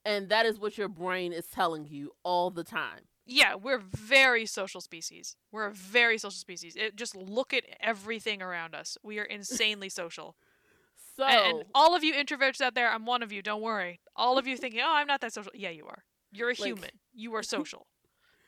And 0.05 0.29
that 0.31 0.47
is 0.47 0.59
what 0.59 0.77
your 0.79 0.89
brain 0.89 1.33
is 1.33 1.47
telling 1.47 1.87
you 1.87 2.13
all 2.23 2.51
the 2.51 2.65
time. 2.65 3.03
Yeah, 3.27 3.55
we're 3.55 3.79
very 3.79 4.47
social 4.47 4.81
species. 4.81 5.37
We're 5.53 5.67
a 5.67 5.73
very 5.73 6.19
social 6.19 6.37
species. 6.39 6.77
It, 6.77 6.97
just 6.97 7.17
look 7.17 7.53
at 7.55 7.65
everything 7.81 8.43
around 8.43 8.75
us. 8.75 8.99
We 9.03 9.19
are 9.19 9.25
insanely 9.25 9.89
social. 9.89 10.37
So 11.17 11.23
And, 11.25 11.59
and 11.61 11.65
all 11.77 11.95
of 11.95 12.03
you 12.03 12.13
introverts 12.13 12.61
out 12.61 12.75
there, 12.75 12.91
I'm 12.91 13.07
one 13.07 13.23
of 13.23 13.31
you. 13.31 13.41
Don't 13.41 13.63
worry. 13.63 14.01
All 14.17 14.37
of 14.37 14.49
you 14.49 14.57
thinking, 14.57 14.81
"Oh, 14.81 14.93
I'm 14.95 15.07
not 15.07 15.21
that 15.21 15.33
social." 15.33 15.53
Yeah, 15.55 15.71
you 15.71 15.87
are. 15.87 16.03
You're 16.33 16.49
a 16.49 16.55
Like- 16.59 16.67
human. 16.67 16.91
You 17.13 17.33
are 17.37 17.43
social. 17.57 17.87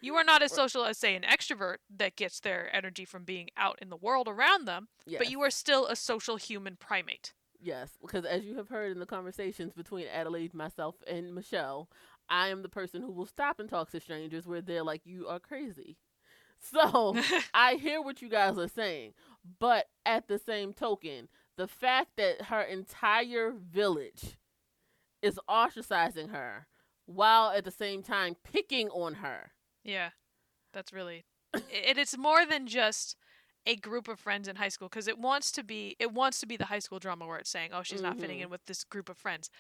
You 0.01 0.17
are 0.17 0.25
not 0.25 0.43
as 0.43 0.53
social 0.53 0.85
as, 0.85 0.99
say, 0.99 1.15
an 1.15 1.23
extrovert 1.23 1.77
that 1.97 2.17
gets 2.17 2.41
their 2.41 2.69
energy 2.75 3.05
from 3.05 3.23
being 3.23 3.51
out 3.57 3.79
in 3.81 3.89
the 3.89 3.97
world 3.97 4.27
around 4.27 4.65
them. 4.65 4.89
yes. 5.07 5.19
But 5.21 5.31
you 5.31 5.41
are 5.43 5.51
still 5.51 5.87
a 5.87 5.95
social 5.95 6.37
human 6.37 6.75
primate. 6.77 7.33
Yes, 7.61 7.91
because 8.03 8.25
as 8.25 8.45
you 8.45 8.57
have 8.57 8.69
heard 8.69 8.91
in 8.91 8.99
the 8.99 9.07
conversations 9.07 9.73
between 9.73 10.07
Adelaide, 10.09 10.53
myself, 10.53 10.97
and 11.07 11.35
Michelle, 11.37 11.89
I 12.29 12.49
am 12.49 12.63
the 12.63 12.69
person 12.69 13.03
who 13.03 13.13
will 13.13 13.27
stop 13.27 13.59
and 13.61 13.69
talk 13.69 13.91
to 13.91 14.01
strangers 14.01 14.47
where 14.47 14.61
they're 14.61 14.83
like, 14.83 15.03
"You 15.07 15.29
are 15.29 15.39
crazy." 15.41 15.97
So 16.61 17.15
I 17.55 17.75
hear 17.75 18.01
what 18.03 18.23
you 18.23 18.29
guys 18.29 18.57
are 18.59 18.69
saying, 18.69 19.13
but 19.59 19.87
at 20.05 20.27
the 20.29 20.39
same 20.39 20.73
token, 20.73 21.29
the 21.57 21.69
fact 21.69 22.11
that 22.17 22.43
her 22.47 22.63
entire 22.63 23.53
village 23.53 24.39
is 25.23 25.39
ostracizing 25.49 26.31
her 26.31 26.67
while 27.07 27.51
at 27.51 27.65
the 27.65 27.71
same 27.71 28.03
time 28.03 28.37
picking 28.43 28.89
on 28.91 29.15
her. 29.15 29.53
Yeah, 29.85 30.11
that's 30.73 30.93
really. 30.93 31.25
it, 31.55 31.99
it's 31.99 32.17
more 32.19 32.45
than 32.47 32.67
just 32.67 33.17
a 33.67 33.77
group 33.77 34.09
of 34.09 34.19
friends 34.21 34.47
in 34.49 34.57
high 34.57 34.69
school 34.69 34.89
because 34.89 35.09
it 35.09 35.19
wants 35.19 35.51
to 35.53 35.63
be. 35.65 35.97
It 35.99 36.13
wants 36.13 36.41
to 36.41 36.47
be 36.47 36.57
the 36.57 36.67
high 36.67 36.79
school 36.79 36.99
drama 36.99 37.27
where 37.27 37.39
it's 37.39 37.51
saying, 37.51 37.71
"Oh, 37.73 37.83
she's 37.83 38.03
not 38.03 38.19
fitting 38.19 38.39
Mhm. 38.39 38.43
in 38.45 38.51
with 38.51 38.65
this 38.67 38.85
group 38.85 39.09
of 39.09 39.19
friends," 39.19 39.51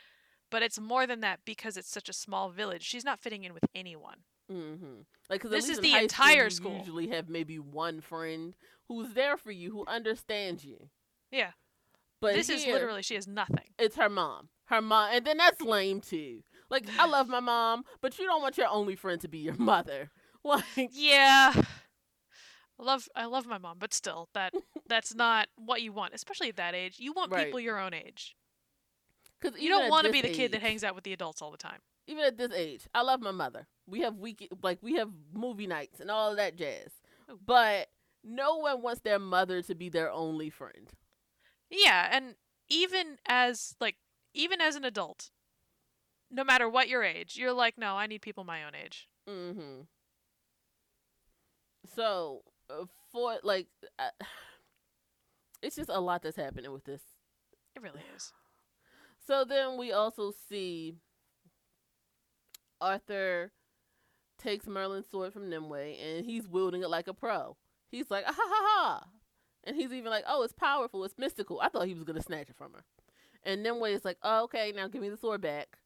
but 0.51 0.63
it's 0.63 0.79
more 0.81 1.07
than 1.07 1.21
that 1.21 1.41
because 1.45 1.77
it's 1.77 1.91
such 1.91 2.09
a 2.09 2.13
small 2.13 2.51
village. 2.51 2.83
She's 2.83 3.05
not 3.05 3.19
fitting 3.21 3.45
in 3.45 3.53
with 3.55 3.65
anyone. 3.75 4.19
Mm-hmm. 4.53 5.01
Like, 5.29 5.43
This 5.43 5.69
is 5.69 5.81
the 5.81 5.95
entire 5.97 6.51
school, 6.51 6.73
you 6.73 6.77
school. 6.79 6.87
usually 7.01 7.09
have 7.17 7.29
maybe 7.29 7.59
one 7.59 8.01
friend 8.01 8.55
who's 8.89 9.13
there 9.15 9.37
for 9.37 9.51
you, 9.51 9.73
who 9.73 9.85
understands 9.87 10.65
you. 10.65 10.89
Yeah. 11.33 11.51
But 12.21 12.35
this 12.35 12.49
is 12.49 12.65
literally 12.67 13.03
she 13.03 13.15
has 13.17 13.27
nothing. 13.27 13.67
it's 13.79 13.97
her 13.97 14.09
mom. 14.09 14.49
her 14.67 14.81
mom, 14.81 15.11
and 15.13 15.25
then 15.25 15.37
that's 15.37 15.61
lame 15.61 16.01
too. 16.01 16.43
Like 16.71 16.85
I 16.99 17.07
love 17.09 17.29
my 17.29 17.41
mom, 17.41 17.83
but 18.01 18.19
you 18.19 18.25
don't 18.25 18.41
want 18.41 18.57
your 18.57 18.69
only 18.69 18.95
friend 18.97 19.21
to 19.21 19.29
be 19.29 19.39
your 19.39 19.57
mother. 19.57 20.11
Like 20.45 20.91
Yeah. 20.93 21.53
I 22.79 22.83
love 22.83 23.09
I 23.17 23.25
love 23.27 23.47
my 23.47 23.59
mom, 23.59 23.79
but 23.81 23.93
still 23.93 24.29
that 24.35 24.53
that's 24.87 25.15
not 25.15 25.49
what 25.57 25.83
you 25.83 25.93
want, 25.93 26.15
especially 26.15 26.49
at 26.51 26.57
that 26.57 26.75
age. 26.75 26.97
You 27.01 27.13
want 27.13 27.33
Right. 27.33 27.47
people 27.47 27.59
your 27.59 27.81
own 27.81 27.93
age. 27.95 28.37
Because 29.41 29.61
You 29.61 29.69
don't 29.69 29.91
want 29.91 30.07
to 30.07 30.13
be 30.13 30.23
the 30.23 30.33
kid 30.33 30.53
that 30.53 30.63
hangs 30.63 30.85
out 30.85 30.95
with 30.95 31.05
the 31.05 31.13
adults 31.13 31.43
all 31.43 31.51
the 31.51 31.57
time. 31.57 31.81
Even 32.07 32.25
at 32.25 32.39
this 32.39 32.53
age, 32.53 32.87
I 32.95 33.03
love 33.03 33.21
my 33.21 33.33
mother. 33.33 33.67
We 33.87 34.01
have 34.01 34.17
week 34.17 34.49
like 34.63 34.79
we 34.83 34.95
have 34.95 35.11
movie 35.33 35.67
nights 35.67 36.01
and 36.01 36.11
all 36.11 36.37
that 36.37 36.57
jazz. 36.57 36.91
Oh. 37.29 37.39
But 37.45 37.89
no 38.23 38.57
one 38.57 38.83
wants 38.83 39.01
their 39.01 39.19
mother 39.19 39.63
to 39.63 39.75
be 39.75 39.89
their 39.89 40.11
only 40.11 40.51
friend. 40.51 40.91
Yeah, 41.71 42.09
and 42.11 42.37
even 42.69 43.19
as 43.27 43.75
like 43.81 43.97
even 44.35 44.61
as 44.61 44.77
an 44.77 44.85
adult, 44.85 45.31
no 46.31 46.45
matter 46.45 46.69
what 46.69 46.89
your 46.89 47.03
age, 47.03 47.37
you're 47.37 47.53
like, 47.53 47.79
no, 47.79 47.95
I 47.97 48.07
need 48.07 48.23
people 48.23 48.45
my 48.45 48.65
own 48.65 48.73
age. 48.75 49.09
Mm-hmm. 49.29 49.83
So 51.95 52.43
uh, 52.71 52.85
for 53.13 53.37
like, 53.43 53.69
uh, 53.99 54.11
it's 55.63 55.77
just 55.77 55.91
a 55.91 56.01
lot 56.01 56.23
that's 56.23 56.37
happening 56.37 56.73
with 56.73 56.85
this. 56.85 57.03
It 57.75 57.83
really 57.83 58.03
is. 58.15 58.33
So 59.27 59.45
then 59.45 59.77
we 59.77 59.93
also 59.93 60.33
see 60.49 60.97
Arthur 62.81 63.53
takes 64.39 64.67
Merlin's 64.67 65.09
sword 65.11 65.33
from 65.33 65.49
Nimue 65.49 65.75
and 65.75 66.25
he's 66.25 66.47
wielding 66.49 66.83
it 66.83 66.91
like 66.91 67.09
a 67.09 67.15
pro. 67.15 67.57
He's 67.91 68.11
like, 68.11 68.25
ah, 68.27 68.33
ha 68.37 68.43
ha 68.47 68.63
ha. 68.67 69.05
And 69.65 69.75
he's 69.75 69.93
even 69.93 70.11
like, 70.11 70.25
oh, 70.29 70.43
it's 70.43 70.53
powerful, 70.53 71.05
it's 71.05 71.19
mystical. 71.19 71.61
I 71.61 71.69
thought 71.69 71.87
he 71.89 71.95
was 71.95 72.05
going 72.05 72.17
to 72.17 72.23
snatch 72.23 72.51
it 72.51 72.57
from 72.57 72.73
her. 72.75 72.85
And 73.43 73.63
Nimue 73.63 73.87
is 73.87 74.05
like, 74.05 74.19
oh, 74.23 74.45
okay, 74.45 74.73
now 74.75 74.87
give 74.87 75.03
me 75.03 75.09
the 75.09 75.17
sword 75.17 75.41
back. 75.41 75.77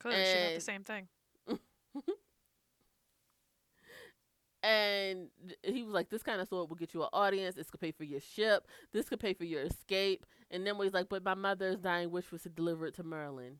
Clearly, 0.00 0.24
she 0.24 0.38
got 0.38 0.54
the 0.54 0.60
same 0.60 0.84
thing. 0.84 1.08
And 4.62 5.28
he 5.62 5.84
was 5.84 5.94
like, 5.94 6.08
this 6.08 6.22
kind 6.22 6.40
of 6.40 6.48
sword 6.48 6.68
will 6.68 6.76
get 6.76 6.92
you 6.92 7.02
an 7.02 7.08
audience. 7.12 7.54
This 7.54 7.70
could 7.70 7.80
pay 7.80 7.92
for 7.92 8.04
your 8.04 8.20
ship. 8.20 8.66
This 8.92 9.08
could 9.08 9.20
pay 9.20 9.32
for 9.32 9.44
your 9.44 9.62
escape. 9.62 10.26
And 10.50 10.66
then 10.66 10.76
he's 10.82 10.92
like, 10.94 11.08
but 11.08 11.24
my 11.24 11.34
mother's 11.34 11.78
dying 11.78 12.10
wish 12.10 12.32
was 12.32 12.42
to 12.42 12.48
deliver 12.48 12.86
it 12.86 12.94
to 12.96 13.02
Merlin. 13.02 13.58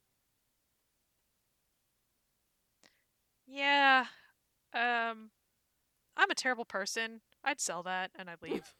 Yeah. 3.46 4.06
Um, 4.74 5.30
I'm 6.16 6.30
a 6.30 6.34
terrible 6.34 6.64
person. 6.64 7.20
I'd 7.44 7.60
sell 7.60 7.82
that 7.84 8.10
and 8.18 8.28
I'd 8.28 8.42
leave. 8.42 8.64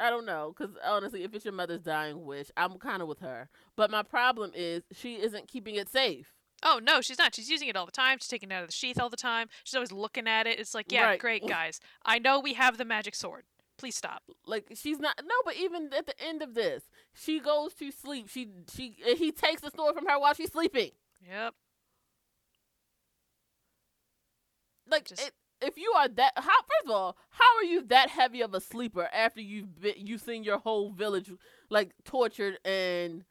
I 0.00 0.10
don't 0.10 0.26
know, 0.26 0.54
because 0.56 0.74
honestly, 0.84 1.22
if 1.24 1.34
it's 1.34 1.44
your 1.44 1.54
mother's 1.54 1.82
dying 1.82 2.24
wish, 2.24 2.50
I'm 2.56 2.78
kind 2.78 3.02
of 3.02 3.08
with 3.08 3.20
her. 3.20 3.48
But 3.76 3.90
my 3.90 4.02
problem 4.02 4.50
is 4.54 4.82
she 4.92 5.16
isn't 5.16 5.46
keeping 5.46 5.74
it 5.76 5.88
safe. 5.88 6.32
oh 6.64 6.80
no, 6.82 7.00
she's 7.00 7.18
not. 7.18 7.34
She's 7.34 7.50
using 7.50 7.68
it 7.68 7.76
all 7.76 7.86
the 7.86 7.92
time. 7.92 8.18
She's 8.18 8.28
taking 8.28 8.50
it 8.50 8.54
out 8.54 8.62
of 8.62 8.68
the 8.68 8.72
sheath 8.74 8.98
all 8.98 9.10
the 9.10 9.16
time. 9.16 9.48
She's 9.64 9.74
always 9.74 9.92
looking 9.92 10.26
at 10.26 10.46
it. 10.46 10.58
It's 10.58 10.74
like, 10.74 10.90
yeah, 10.90 11.04
Right. 11.04 11.20
great 11.20 11.46
guys. 11.48 11.80
I 12.04 12.18
know 12.18 12.40
we 12.40 12.54
have 12.54 12.78
the 12.78 12.84
magic 12.84 13.14
sword. 13.14 13.44
Please 13.80 13.96
stop. 13.96 14.22
Like 14.46 14.68
she's 14.74 14.98
not. 14.98 15.18
No, 15.22 15.34
but 15.44 15.56
even 15.56 15.90
at 15.96 16.06
the 16.06 16.14
end 16.22 16.42
of 16.42 16.54
this, 16.54 16.84
she 17.14 17.40
goes 17.40 17.72
to 17.74 17.90
sleep. 17.90 18.28
She 18.28 18.48
she 18.72 18.94
he 19.16 19.32
takes 19.32 19.62
the 19.62 19.70
sword 19.74 19.94
from 19.94 20.06
her 20.06 20.20
while 20.20 20.34
she's 20.34 20.52
sleeping. 20.52 20.90
Yep. 21.26 21.54
Like 24.86 25.08
Just- 25.08 25.22
it, 25.22 25.32
if 25.62 25.76
you 25.76 25.92
are 25.96 26.08
that, 26.08 26.32
how 26.36 26.42
first 26.42 26.84
of 26.84 26.90
all, 26.90 27.16
how 27.30 27.56
are 27.58 27.64
you 27.64 27.82
that 27.86 28.10
heavy 28.10 28.42
of 28.42 28.54
a 28.54 28.60
sleeper 28.60 29.08
after 29.12 29.40
you've 29.40 29.80
been 29.80 29.94
you've 29.96 30.20
seen 30.20 30.44
your 30.44 30.58
whole 30.58 30.90
village 30.90 31.30
like 31.70 31.92
tortured 32.04 32.58
and 32.64 33.24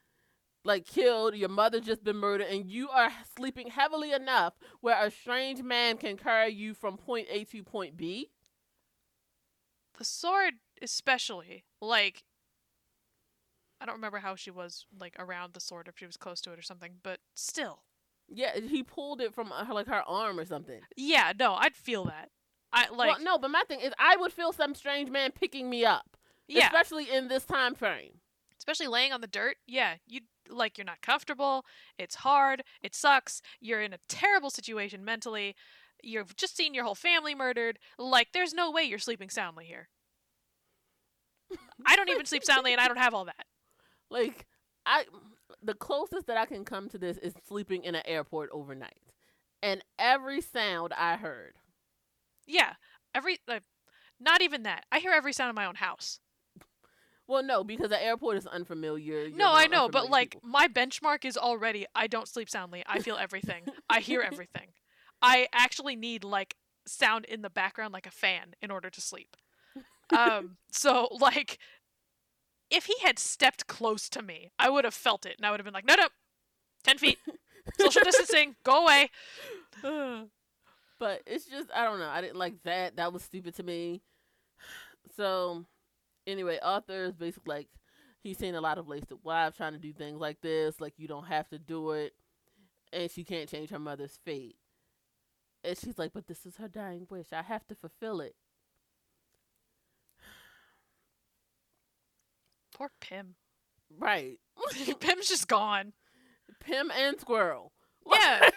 like 0.65 0.85
killed, 0.85 1.35
your 1.35 1.49
mother 1.49 1.79
just 1.79 2.03
been 2.03 2.17
murdered, 2.17 2.47
and 2.47 2.69
you 2.69 2.89
are 2.89 3.11
sleeping 3.37 3.69
heavily 3.69 4.11
enough 4.11 4.53
where 4.81 5.05
a 5.05 5.09
strange 5.09 5.61
man 5.61 5.97
can 5.97 6.17
carry 6.17 6.51
you 6.51 6.73
from 6.73 6.97
point 6.97 7.27
A 7.31 7.43
to 7.45 7.63
point 7.63 7.97
B? 7.97 8.29
The 9.99 10.05
sword, 10.05 10.55
especially, 10.81 11.65
like, 11.81 12.23
I 13.79 13.85
don't 13.85 13.95
remember 13.95 14.19
how 14.19 14.35
she 14.35 14.49
was 14.49 14.85
like 14.97 15.15
around 15.19 15.53
the 15.53 15.59
sword, 15.59 15.87
if 15.87 15.99
she 15.99 16.05
was 16.05 16.17
close 16.17 16.41
to 16.41 16.51
it 16.51 16.59
or 16.59 16.61
something, 16.63 16.93
but 17.03 17.19
still. 17.35 17.83
Yeah, 18.27 18.59
he 18.59 18.81
pulled 18.83 19.21
it 19.21 19.33
from 19.33 19.51
uh, 19.51 19.65
her, 19.65 19.73
like 19.73 19.87
her 19.87 20.03
arm 20.07 20.39
or 20.39 20.45
something. 20.45 20.81
Yeah, 20.95 21.33
no, 21.37 21.53
I'd 21.53 21.75
feel 21.75 22.05
that. 22.05 22.29
I 22.71 22.87
like, 22.89 23.09
well, 23.09 23.17
no, 23.21 23.37
but 23.37 23.51
my 23.51 23.63
thing 23.67 23.79
is, 23.79 23.93
I 23.99 24.15
would 24.15 24.31
feel 24.31 24.53
some 24.53 24.75
strange 24.75 25.09
man 25.09 25.31
picking 25.31 25.69
me 25.69 25.83
up, 25.85 26.17
yeah, 26.47 26.67
especially 26.67 27.09
in 27.11 27.27
this 27.27 27.45
time 27.45 27.73
frame. 27.75 28.19
especially 28.59 28.87
laying 28.87 29.11
on 29.11 29.21
the 29.21 29.27
dirt. 29.27 29.57
Yeah, 29.67 29.95
you 30.07 30.21
like 30.49 30.77
you're 30.77 30.85
not 30.85 31.01
comfortable. 31.01 31.65
It's 31.97 32.15
hard. 32.15 32.63
It 32.81 32.93
sucks. 32.95 33.41
You're 33.59 33.81
in 33.81 33.93
a 33.93 33.99
terrible 34.07 34.49
situation 34.49 35.03
mentally. 35.03 35.55
You've 36.03 36.35
just 36.35 36.55
seen 36.55 36.73
your 36.73 36.83
whole 36.83 36.95
family 36.95 37.35
murdered. 37.35 37.79
Like, 37.97 38.29
there's 38.33 38.53
no 38.53 38.71
way 38.71 38.83
you're 38.83 38.99
sleeping 38.99 39.29
soundly 39.29 39.65
here. 39.65 39.89
I 41.85 41.95
don't 41.95 42.09
even 42.09 42.25
sleep 42.25 42.43
soundly, 42.43 42.73
and 42.73 42.81
I 42.81 42.87
don't 42.87 42.97
have 42.97 43.13
all 43.13 43.25
that. 43.25 43.45
Like 44.09 44.45
I 44.85 45.05
the 45.61 45.73
closest 45.73 46.27
that 46.27 46.37
I 46.37 46.45
can 46.45 46.63
come 46.65 46.89
to 46.89 46.97
this 46.97 47.17
is 47.17 47.33
sleeping 47.47 47.83
in 47.83 47.95
an 47.95 48.03
airport 48.05 48.49
overnight. 48.51 49.13
And 49.61 49.83
every 49.97 50.41
sound 50.41 50.93
I 50.93 51.17
heard. 51.17 51.55
Yeah, 52.47 52.73
every 53.13 53.39
like, 53.47 53.63
not 54.19 54.41
even 54.41 54.63
that. 54.63 54.85
I 54.91 54.99
hear 54.99 55.11
every 55.11 55.33
sound 55.33 55.49
in 55.49 55.55
my 55.55 55.65
own 55.65 55.75
house. 55.75 56.19
Well, 57.27 57.43
no, 57.43 57.63
because 57.63 57.89
the 57.89 58.03
airport 58.03 58.37
is 58.37 58.47
unfamiliar. 58.47 59.25
you're 59.25 59.37
No, 59.37 59.53
I 59.53 59.67
know, 59.67 59.87
but 59.89 60.05
unfamiliar 60.05 60.11
like 60.11 60.37
my 60.43 60.67
benchmark 60.67 61.25
is 61.25 61.37
already 61.37 61.85
I 61.93 62.07
don't 62.07 62.27
sleep 62.27 62.49
soundly. 62.49 62.83
I 62.87 62.99
feel 62.99 63.17
everything. 63.17 63.63
I 63.89 63.99
hear 63.99 64.21
everything. 64.21 64.69
I 65.21 65.47
actually 65.53 65.95
need 65.95 66.23
like 66.23 66.55
sound 66.85 67.25
in 67.25 67.41
the 67.41 67.49
background 67.49 67.93
like 67.93 68.07
a 68.07 68.11
fan 68.11 68.55
in 68.61 68.71
order 68.71 68.89
to 68.89 69.01
sleep. 69.01 69.35
Um 70.15 70.57
so 70.71 71.07
like 71.19 71.59
if 72.69 72.85
he 72.85 72.95
had 73.01 73.17
stepped 73.17 73.67
close 73.67 74.09
to 74.09 74.21
me, 74.21 74.51
I 74.59 74.69
would 74.69 74.85
have 74.85 74.93
felt 74.93 75.25
it 75.25 75.35
and 75.37 75.45
I 75.45 75.51
would 75.51 75.59
have 75.59 75.65
been 75.65 75.73
like, 75.73 75.85
"No, 75.85 75.95
no. 75.95 76.07
10 76.83 76.97
feet. 76.97 77.17
Social 77.79 78.03
distancing. 78.03 78.55
Go 78.63 78.83
away." 78.83 79.09
but 80.99 81.21
it's 81.25 81.45
just 81.45 81.69
I 81.73 81.83
don't 81.85 81.99
know. 81.99 82.09
I 82.09 82.21
didn't 82.21 82.37
like 82.37 82.61
that. 82.63 82.97
That 82.97 83.13
was 83.13 83.23
stupid 83.23 83.55
to 83.55 83.63
me. 83.63 84.01
So 85.15 85.65
anyway, 86.27 86.59
Arthur 86.61 87.05
is 87.05 87.15
basically 87.15 87.55
like 87.55 87.67
he's 88.21 88.37
seen 88.37 88.55
a 88.55 88.61
lot 88.61 88.77
of 88.77 88.87
wasted 88.87 89.17
wives 89.23 89.57
trying 89.57 89.73
to 89.73 89.79
do 89.79 89.93
things 89.93 90.19
like 90.19 90.41
this. 90.41 90.79
Like 90.79 90.93
you 90.97 91.07
don't 91.07 91.25
have 91.25 91.49
to 91.49 91.59
do 91.59 91.91
it, 91.91 92.13
and 92.93 93.09
she 93.09 93.23
can't 93.23 93.49
change 93.49 93.69
her 93.69 93.79
mother's 93.79 94.19
fate. 94.23 94.55
And 95.63 95.77
she's 95.77 95.97
like, 95.97 96.13
"But 96.13 96.27
this 96.27 96.45
is 96.45 96.57
her 96.57 96.67
dying 96.67 97.07
wish. 97.09 97.27
I 97.33 97.41
have 97.41 97.67
to 97.67 97.75
fulfill 97.75 98.21
it." 98.21 98.35
Poor 102.75 102.91
Pym. 103.01 103.35
Right. 103.97 104.39
Pym's 104.99 105.27
just 105.27 105.47
gone. 105.47 105.93
Pym 106.59 106.91
and 106.91 107.19
Squirrel. 107.19 107.73
Yeah. 108.11 108.49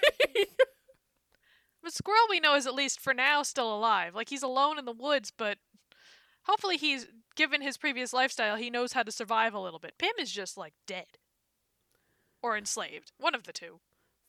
But 1.82 1.92
Squirrel 1.92 2.26
we 2.30 2.40
know 2.40 2.54
is 2.54 2.66
at 2.66 2.74
least 2.74 3.00
for 3.00 3.12
now 3.12 3.42
still 3.42 3.74
alive. 3.74 4.14
Like 4.14 4.28
he's 4.28 4.42
alone 4.42 4.78
in 4.78 4.84
the 4.84 4.92
woods, 4.92 5.32
but 5.36 5.58
hopefully 6.44 6.76
he's 6.76 7.06
given 7.34 7.60
his 7.60 7.76
previous 7.76 8.12
lifestyle, 8.12 8.56
he 8.56 8.70
knows 8.70 8.92
how 8.92 9.02
to 9.02 9.10
survive 9.10 9.52
a 9.52 9.60
little 9.60 9.78
bit. 9.80 9.98
Pym 9.98 10.12
is 10.18 10.30
just 10.30 10.56
like 10.56 10.74
dead. 10.86 11.18
Or 12.42 12.56
enslaved. 12.56 13.12
One 13.18 13.34
of 13.34 13.44
the 13.44 13.52
two. 13.52 13.80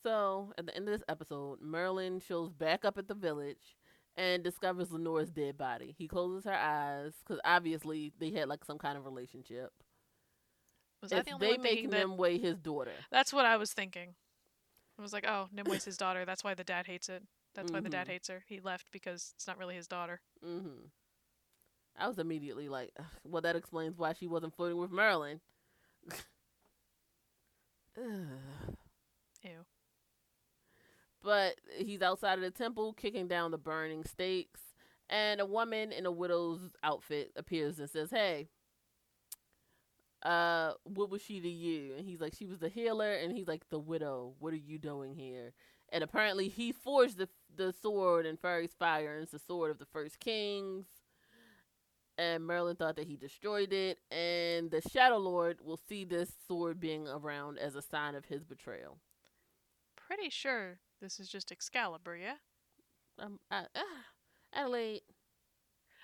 So 0.04 0.54
at 0.58 0.66
the 0.66 0.76
end 0.76 0.88
of 0.88 0.94
this 0.94 1.04
episode, 1.08 1.62
Merlin 1.62 2.20
shows 2.20 2.52
back 2.52 2.84
up 2.86 2.98
at 2.98 3.08
the 3.08 3.14
village 3.16 3.78
and 4.16 4.44
discovers 4.44 4.92
Lenore's 4.92 5.32
dead 5.32 5.58
body. 5.58 5.96
He 5.98 6.08
closes 6.08 6.44
her 6.46 6.54
eyes 6.54 7.14
because 7.26 7.40
obviously 7.46 8.12
they 8.20 8.32
had 8.32 8.50
like 8.50 8.66
some 8.66 8.78
kind 8.78 8.98
of 8.98 9.06
relationship. 9.06 9.72
Was 11.02 11.12
that 11.12 11.26
the 11.26 11.32
only 11.34 11.48
they 11.48 11.58
make 11.58 11.64
thinking 11.64 11.90
that? 11.92 12.42
His 12.42 12.58
daughter. 12.58 12.92
That's 13.12 13.34
what 13.34 13.46
I 13.46 13.58
was 13.58 13.74
thinking. 13.74 14.16
I 14.98 15.02
was 15.02 15.14
like, 15.14 15.26
oh, 15.28 15.48
Nimue's 15.52 15.86
his 15.86 15.98
daughter. 15.98 16.26
That's 16.26 16.44
why 16.44 16.54
the 16.54 16.64
dad 16.64 16.86
hates 16.86 17.10
it. 17.10 17.24
That's 17.56 17.72
why 17.72 17.80
the 17.82 17.90
dad 17.90 18.08
Mhm. 18.08 18.12
hates 18.12 18.28
her. 18.30 18.44
He 18.48 18.60
left 18.60 18.92
because 18.92 19.34
it's 19.36 19.48
not 19.48 19.58
really 19.58 19.76
his 19.76 19.88
daughter. 19.88 20.22
hmm 20.42 20.86
I 21.96 22.08
was 22.08 22.18
immediately 22.18 22.70
like, 22.70 22.92
well, 23.24 23.42
that 23.44 23.56
explains 23.56 23.98
why 23.98 24.14
she 24.14 24.26
wasn't 24.28 24.56
flirting 24.56 24.78
with 24.80 24.92
Merlin. 24.92 25.40
Ew. 27.98 29.66
But 31.24 31.56
he's 31.78 32.02
outside 32.02 32.36
of 32.36 32.42
the 32.42 32.52
temple 32.52 32.94
kicking 32.94 33.28
down 33.28 33.52
the 33.52 33.58
burning 33.58 34.04
stakes. 34.04 34.62
And 35.10 35.40
a 35.42 35.46
woman 35.46 35.92
in 35.92 36.06
a 36.06 36.12
widow's 36.12 36.62
outfit 36.84 37.32
appears 37.36 37.80
and 37.80 37.90
says 37.90 38.10
hey 38.10 38.50
uh 40.24 40.74
what 40.84 41.10
was 41.10 41.22
she 41.22 41.42
to 41.42 41.50
you? 41.50 41.94
And 41.98 42.06
he's 42.06 42.22
like 42.22 42.34
she 42.36 42.46
was 42.46 42.60
the 42.60 42.70
healer. 42.70 43.14
And 43.14 43.32
he's 43.32 43.48
like 43.48 43.70
the 43.70 43.80
widow 43.80 44.34
what 44.40 44.54
are 44.54 44.58
you 44.58 44.78
doing 44.78 45.16
here? 45.16 45.54
And 45.92 46.04
apparently 46.04 46.48
he 46.48 46.72
forged 46.72 47.18
the 47.18 47.30
the 47.56 47.74
sword 47.74 48.26
and 48.26 48.40
fairy's 48.40 48.74
fire 48.74 49.14
and 49.14 49.24
it's 49.24 49.32
the 49.32 49.40
sword 49.40 49.72
of 49.72 49.80
the 49.80 49.86
first 49.86 50.20
kings. 50.20 50.86
And 52.18 52.46
Merlin 52.46 52.76
thought 52.76 52.96
that 52.98 53.08
he 53.08 53.18
destroyed 53.18 53.74
it, 53.74 53.98
and 54.12 54.70
the 54.70 54.82
Shadow 54.88 55.18
Lord 55.18 55.58
will 55.64 55.80
see 55.90 56.06
this 56.06 56.32
sword 56.48 56.80
being 56.80 57.08
around 57.08 57.58
as 57.58 57.76
a 57.76 57.82
sign 57.82 58.14
of 58.14 58.26
his 58.26 58.44
betrayal. 58.44 59.00
Pretty 59.96 60.30
sure 60.30 60.78
this 61.04 61.20
is 61.20 61.28
just 61.28 61.52
Excalibur, 61.52 62.16
yeah? 62.16 62.36
Um, 63.20 63.40
I, 63.52 63.66
ah, 63.76 64.06
Adelaide, 64.54 65.02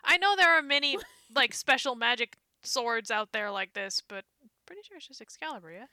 I 0.03 0.17
know 0.17 0.35
there 0.35 0.57
are 0.57 0.61
many 0.61 0.97
like 1.35 1.53
special 1.53 1.95
magic 1.95 2.37
swords 2.63 3.09
out 3.09 3.31
there 3.31 3.49
like 3.49 3.73
this, 3.73 4.03
but 4.07 4.25
pretty 4.67 4.81
sure 4.83 4.97
it's 4.97 5.07
just 5.07 5.21
Excalibur, 5.21 5.71
yeah? 5.71 5.85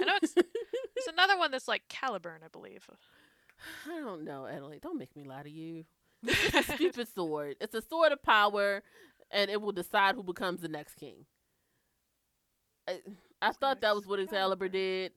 I 0.00 0.04
know 0.04 0.12
it's 0.22 0.34
there's 0.34 0.46
another 1.12 1.38
one 1.38 1.50
that's 1.50 1.66
like 1.66 1.82
Caliburn, 1.88 2.44
I 2.44 2.48
believe. 2.52 2.86
I 3.86 3.98
don't 3.98 4.24
know, 4.24 4.46
Adelaide. 4.46 4.82
Don't 4.82 4.98
make 4.98 5.16
me 5.16 5.24
lie 5.24 5.42
to 5.42 5.50
you. 5.50 5.84
It's 6.26 6.68
a 6.68 6.74
stupid 6.74 7.08
sword. 7.08 7.56
It's 7.62 7.74
a 7.74 7.80
sword 7.80 8.12
of 8.12 8.22
power, 8.22 8.82
and 9.30 9.50
it 9.50 9.62
will 9.62 9.72
decide 9.72 10.16
who 10.16 10.22
becomes 10.22 10.60
the 10.60 10.68
next 10.68 10.96
king. 10.96 11.24
I, 12.86 12.98
I 13.40 13.52
thought 13.52 13.80
that 13.80 13.94
was 13.94 14.06
what 14.06 14.20
Excalibur 14.20 14.68
did, 14.68 15.12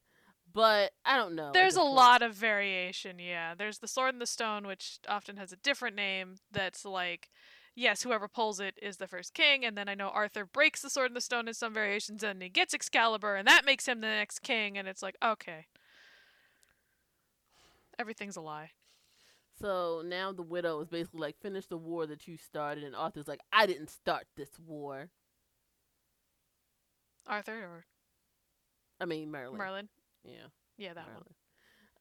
but 0.54 0.92
I 1.06 1.18
don't 1.18 1.36
know. 1.36 1.52
There's 1.54 1.76
a 1.76 1.80
point. 1.80 1.94
lot 1.94 2.22
of 2.22 2.34
variation, 2.36 3.20
yeah. 3.20 3.56
There's 3.56 3.80
the 3.80 3.88
sword 3.88 4.14
and 4.14 4.22
the 4.22 4.28
stone, 4.28 4.68
which 4.68 5.00
often 5.08 5.38
has 5.38 5.52
a 5.52 5.58
different 5.58 5.96
name. 5.96 6.36
That's 6.52 6.86
like, 6.86 7.30
yes, 7.76 8.04
whoever 8.04 8.28
pulls 8.28 8.60
it 8.60 8.78
is 8.82 8.98
the 8.98 9.08
first 9.08 9.34
king. 9.34 9.66
And 9.66 9.78
then 9.78 9.90
I 9.90 9.96
know 9.96 10.10
Arthur 10.10 10.46
breaks 10.46 10.82
the 10.82 10.90
sword 10.90 11.08
and 11.08 11.16
the 11.16 11.22
stone 11.22 11.48
in 11.48 11.54
some 11.54 11.74
variations, 11.74 12.24
and 12.24 12.42
he 12.42 12.50
gets 12.50 12.74
Excalibur, 12.74 13.36
and 13.36 13.48
that 13.48 13.66
makes 13.66 13.88
him 13.88 14.02
the 14.02 14.08
next 14.08 14.40
king. 14.40 14.78
And 14.78 14.88
it's 14.88 15.02
like, 15.02 15.18
okay, 15.24 15.66
everything's 17.98 18.36
a 18.36 18.42
lie. 18.42 18.72
So 19.60 20.04
now 20.06 20.32
the 20.32 20.42
widow 20.42 20.82
is 20.82 20.88
basically 20.88 21.22
like, 21.22 21.40
finish 21.40 21.68
the 21.68 21.78
war 21.78 22.06
that 22.08 22.28
you 22.28 22.38
started, 22.38 22.84
and 22.84 22.96
Arthur's 22.96 23.28
like, 23.28 23.42
I 23.52 23.66
didn't 23.66 23.90
start 23.90 24.26
this 24.36 24.50
war. 24.60 25.10
Arthur 27.26 27.54
or 27.54 27.86
I 29.00 29.06
mean 29.06 29.32
Merlin. 29.32 29.58
Merlin? 29.58 29.90
Yeah, 30.24 30.48
Yeah, 30.78 30.94
that 30.94 31.06
one. 31.06 31.14
Merlin. 31.14 31.34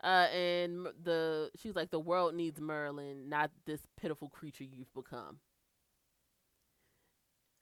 Uh, 0.04 0.28
and 0.34 0.86
the 1.04 1.50
she's 1.60 1.74
like, 1.76 1.90
the 1.90 2.00
world 2.00 2.34
needs 2.34 2.60
Merlin, 2.60 3.28
not 3.28 3.50
this 3.66 3.80
pitiful 4.00 4.28
creature 4.28 4.64
you've 4.64 4.92
become. 4.94 5.38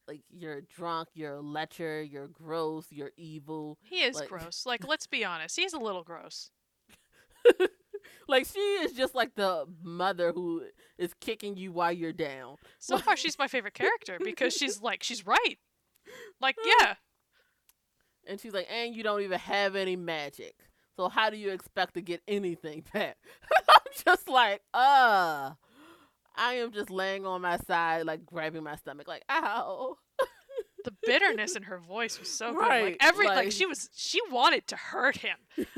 Like 0.09 0.23
you're 0.31 0.63
drunk, 0.63 1.09
you're 1.15 1.35
a 1.35 1.41
lecher, 1.41 2.03
you're 2.03 2.29
gross, 2.29 2.87
you're 2.91 3.13
evil. 3.17 3.79
He 3.83 4.03
is 4.03 4.17
Like- 4.17 4.29
gross. 4.29 4.65
Like, 4.67 4.87
let's 4.89 5.07
be 5.07 5.25
honest, 5.25 5.57
he's 5.57 5.73
a 5.73 5.79
little 5.79 6.03
gross. 6.03 6.51
like 8.29 8.47
she 8.47 8.59
is 8.59 8.93
just 8.93 9.15
like 9.15 9.35
the 9.35 9.67
mother 9.83 10.33
who 10.33 10.65
is 10.99 11.15
kicking 11.21 11.57
you 11.57 11.73
while 11.73 11.93
you're 11.93 12.13
down. 12.13 12.57
So 12.79 12.99
far, 12.99 13.17
she's 13.17 13.39
my 13.39 13.49
favorite 13.49 13.75
character 13.75 14.19
because 14.23 14.53
she's 14.55 14.81
like, 14.81 15.03
she's 15.03 15.27
right. 15.27 15.57
Like, 16.41 16.57
yeah, 16.81 16.95
And 18.31 18.41
she's 18.41 18.53
like, 18.53 18.69
and 18.71 18.95
you 18.95 19.03
don't 19.03 19.23
even 19.23 19.39
have 19.41 19.75
any 19.77 19.97
magic. 19.97 20.55
So 20.97 21.09
how 21.09 21.31
do 21.31 21.37
you 21.37 21.51
expect 21.51 21.95
to 21.95 22.01
get 22.01 22.23
anything 22.29 22.85
back? 22.93 23.17
I'm 23.69 24.05
just 24.05 24.29
like, 24.29 24.61
uh 24.73 25.53
I 26.37 26.55
am 26.55 26.73
just 26.73 26.91
laying 26.91 27.27
on 27.27 27.43
my 27.43 27.59
side, 27.59 28.07
like 28.07 28.25
grabbing 28.25 28.63
my 28.63 28.77
stomach, 28.77 29.09
like, 29.09 29.25
ow. 29.29 29.97
the 30.85 30.93
bitterness 31.05 31.57
in 31.57 31.65
her 31.65 31.79
voice 31.79 32.19
was 32.19 32.31
so 32.31 32.53
good. 32.53 32.61
Right, 32.61 32.85
Like 32.85 32.97
every 33.01 33.27
like, 33.27 33.37
like- 33.37 33.53
she 33.53 33.67
was 33.67 33.91
she 33.95 34.21
wanted 34.31 34.67
to 34.69 34.77
hurt 34.77 35.17
him. 35.19 35.37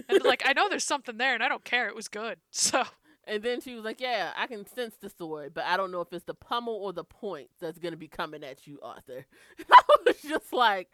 And 0.09 0.23
like 0.25 0.43
I 0.45 0.53
know 0.53 0.69
there's 0.69 0.85
something 0.85 1.17
there 1.17 1.35
and 1.35 1.43
I 1.43 1.49
don't 1.49 1.65
care. 1.65 1.89
It 1.89 1.97
was 1.97 2.09
good. 2.09 2.39
So 2.51 2.85
And 3.27 3.43
then 3.43 3.61
she 3.61 3.75
was 3.75 3.85
like, 3.85 4.01
Yeah, 4.01 4.33
I 4.37 4.47
can 4.47 4.67
sense 4.67 4.97
the 5.01 5.09
sword, 5.09 5.55
but 5.55 5.65
I 5.65 5.77
don't 5.77 5.91
know 5.91 6.01
if 6.03 6.13
it's 6.13 6.25
the 6.25 6.35
pommel 6.35 6.75
or 6.75 6.93
the 6.93 7.05
point 7.05 7.49
that's 7.61 7.79
gonna 7.79 7.97
be 7.97 8.09
coming 8.09 8.45
at 8.45 8.67
you, 8.67 8.79
Arthur. 8.83 9.27
And 9.59 9.67
I 9.71 9.83
was 10.07 10.17
just 10.23 10.53
like, 10.53 10.89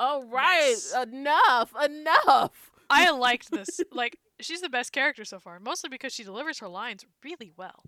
All 0.00 0.24
right, 0.24 0.74
Nice. 0.94 0.94
enough, 0.94 1.74
enough. 1.84 2.70
I 2.88 3.10
liked 3.26 3.50
this. 3.50 3.80
Like 3.92 4.18
she's 4.40 4.62
the 4.62 4.70
best 4.70 4.92
character 4.92 5.24
so 5.26 5.38
far, 5.38 5.60
mostly 5.60 5.90
because 5.90 6.14
she 6.14 6.24
delivers 6.24 6.58
her 6.60 6.68
lines 6.68 7.04
really 7.22 7.52
well. 7.56 7.84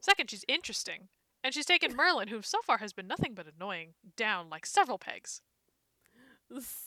Second, 0.00 0.30
she's 0.30 0.44
interesting. 0.48 1.08
And 1.44 1.52
she's 1.52 1.66
taken 1.66 1.94
Merlin, 1.94 2.28
who 2.28 2.40
so 2.40 2.60
far 2.62 2.78
has 2.78 2.92
been 2.92 3.06
nothing 3.06 3.34
but 3.34 3.46
annoying, 3.46 3.94
down 4.16 4.48
like 4.48 4.64
several 4.64 4.96
pegs. 4.98 5.42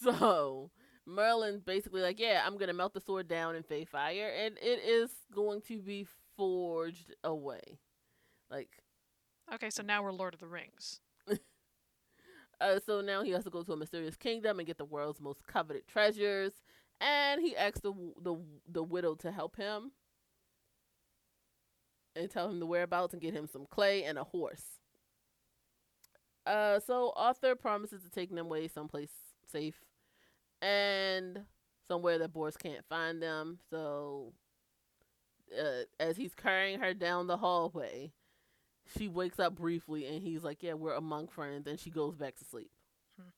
So 0.02 0.72
Merlin's 1.06 1.62
basically 1.62 2.02
like, 2.02 2.20
yeah, 2.20 2.42
I'm 2.46 2.58
gonna 2.58 2.74
melt 2.74 2.94
the 2.94 3.02
sword 3.02 3.28
down 3.28 3.56
in 3.56 3.64
Fey 3.64 3.86
Fire, 3.86 4.32
and 4.44 4.58
it 4.62 4.80
is 4.84 5.12
going 5.34 5.62
to 5.68 5.82
be 5.82 6.08
forged 6.38 7.14
away. 7.24 7.80
Like, 8.50 8.70
Okay, 9.54 9.70
so 9.70 9.84
now 9.84 10.02
we're 10.02 10.12
Lord 10.12 10.34
of 10.34 10.40
the 10.40 10.48
Rings. 10.48 11.02
Uh, 12.62 12.80
so 12.86 13.02
now 13.02 13.24
he 13.24 13.32
has 13.32 13.44
to 13.44 13.50
go 13.50 13.64
to 13.64 13.74
a 13.74 13.78
mysterious 13.78 14.16
kingdom 14.16 14.60
and 14.60 14.68
get 14.68 14.78
the 14.78 14.86
world's 14.86 15.22
most 15.22 15.46
coveted 15.46 15.88
treasures, 15.88 16.54
and 17.02 17.42
he 17.42 17.56
asks 17.56 17.82
the 17.82 17.94
the 18.22 18.36
the 18.72 18.84
widow 18.84 19.16
to 19.16 19.32
help 19.32 19.56
him 19.58 19.92
and 22.16 22.30
tell 22.30 22.50
him 22.50 22.60
the 22.60 22.66
whereabouts 22.66 23.14
and 23.14 23.22
get 23.22 23.34
him 23.34 23.48
some 23.48 23.66
clay 23.70 24.04
and 24.04 24.18
a 24.18 24.24
horse. 24.24 24.80
Uh, 26.46 26.80
so 26.80 27.12
Arthur 27.16 27.56
promises 27.56 28.04
to 28.04 28.10
take 28.10 28.30
them 28.30 28.46
away 28.46 28.68
someplace 28.68 29.12
safe 29.52 29.82
and 30.62 31.42
somewhere 31.88 32.18
that 32.20 32.34
Bors 32.34 32.58
can't 32.58 32.86
find 32.88 33.22
them. 33.22 33.60
So, 33.70 34.34
uh, 35.58 35.84
as 36.00 36.18
he's 36.18 36.36
carrying 36.36 36.80
her 36.80 36.94
down 36.94 37.28
the 37.28 37.38
hallway, 37.38 38.12
she 38.98 39.08
wakes 39.08 39.40
up 39.40 39.56
briefly 39.56 40.06
and 40.06 40.22
he's 40.22 40.44
like, 40.44 40.62
"Yeah, 40.64 40.74
we're 40.74 40.94
among 40.94 41.28
friends," 41.28 41.68
and 41.68 41.80
she 41.80 41.90
goes 41.90 42.16
back 42.16 42.36
to 42.38 42.46
sleep. 42.46 42.72
Hmm. 43.20 43.30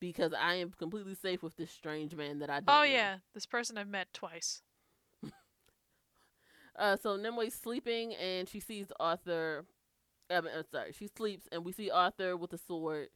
Because 0.00 0.32
I 0.32 0.54
am 0.56 0.70
completely 0.70 1.14
safe 1.14 1.42
with 1.42 1.56
this 1.56 1.70
strange 1.70 2.14
man 2.14 2.38
that 2.40 2.50
I 2.50 2.60
don't 2.60 2.68
Oh 2.68 2.78
know. 2.78 2.82
yeah, 2.84 3.16
this 3.34 3.46
person 3.46 3.76
I've 3.78 3.88
met 3.88 4.12
twice. 4.12 4.62
Uh, 6.78 6.96
so 6.96 7.16
Nimue's 7.16 7.54
sleeping 7.54 8.14
and 8.14 8.48
she 8.48 8.60
sees 8.60 8.88
Arthur. 9.00 9.64
I 10.28 10.40
mean, 10.42 10.52
I'm 10.56 10.64
sorry, 10.70 10.92
she 10.92 11.06
sleeps 11.06 11.48
and 11.50 11.64
we 11.64 11.72
see 11.72 11.90
Arthur 11.90 12.36
with 12.36 12.52
a 12.52 12.58
sword. 12.58 13.08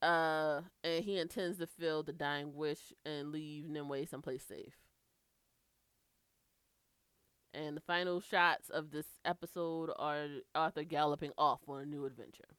Uh, 0.00 0.62
and 0.84 1.04
he 1.04 1.18
intends 1.18 1.58
to 1.58 1.66
fill 1.66 2.02
the 2.02 2.12
dying 2.12 2.54
wish 2.54 2.92
and 3.04 3.32
leave 3.32 3.68
Nimue 3.68 4.06
someplace 4.06 4.44
safe. 4.44 4.76
And 7.58 7.76
the 7.76 7.80
final 7.80 8.20
shots 8.20 8.70
of 8.70 8.92
this 8.92 9.06
episode 9.24 9.90
are 9.98 10.26
Arthur 10.54 10.84
galloping 10.84 11.32
off 11.36 11.60
on 11.66 11.80
a 11.82 11.84
new 11.86 12.04
adventure. 12.04 12.54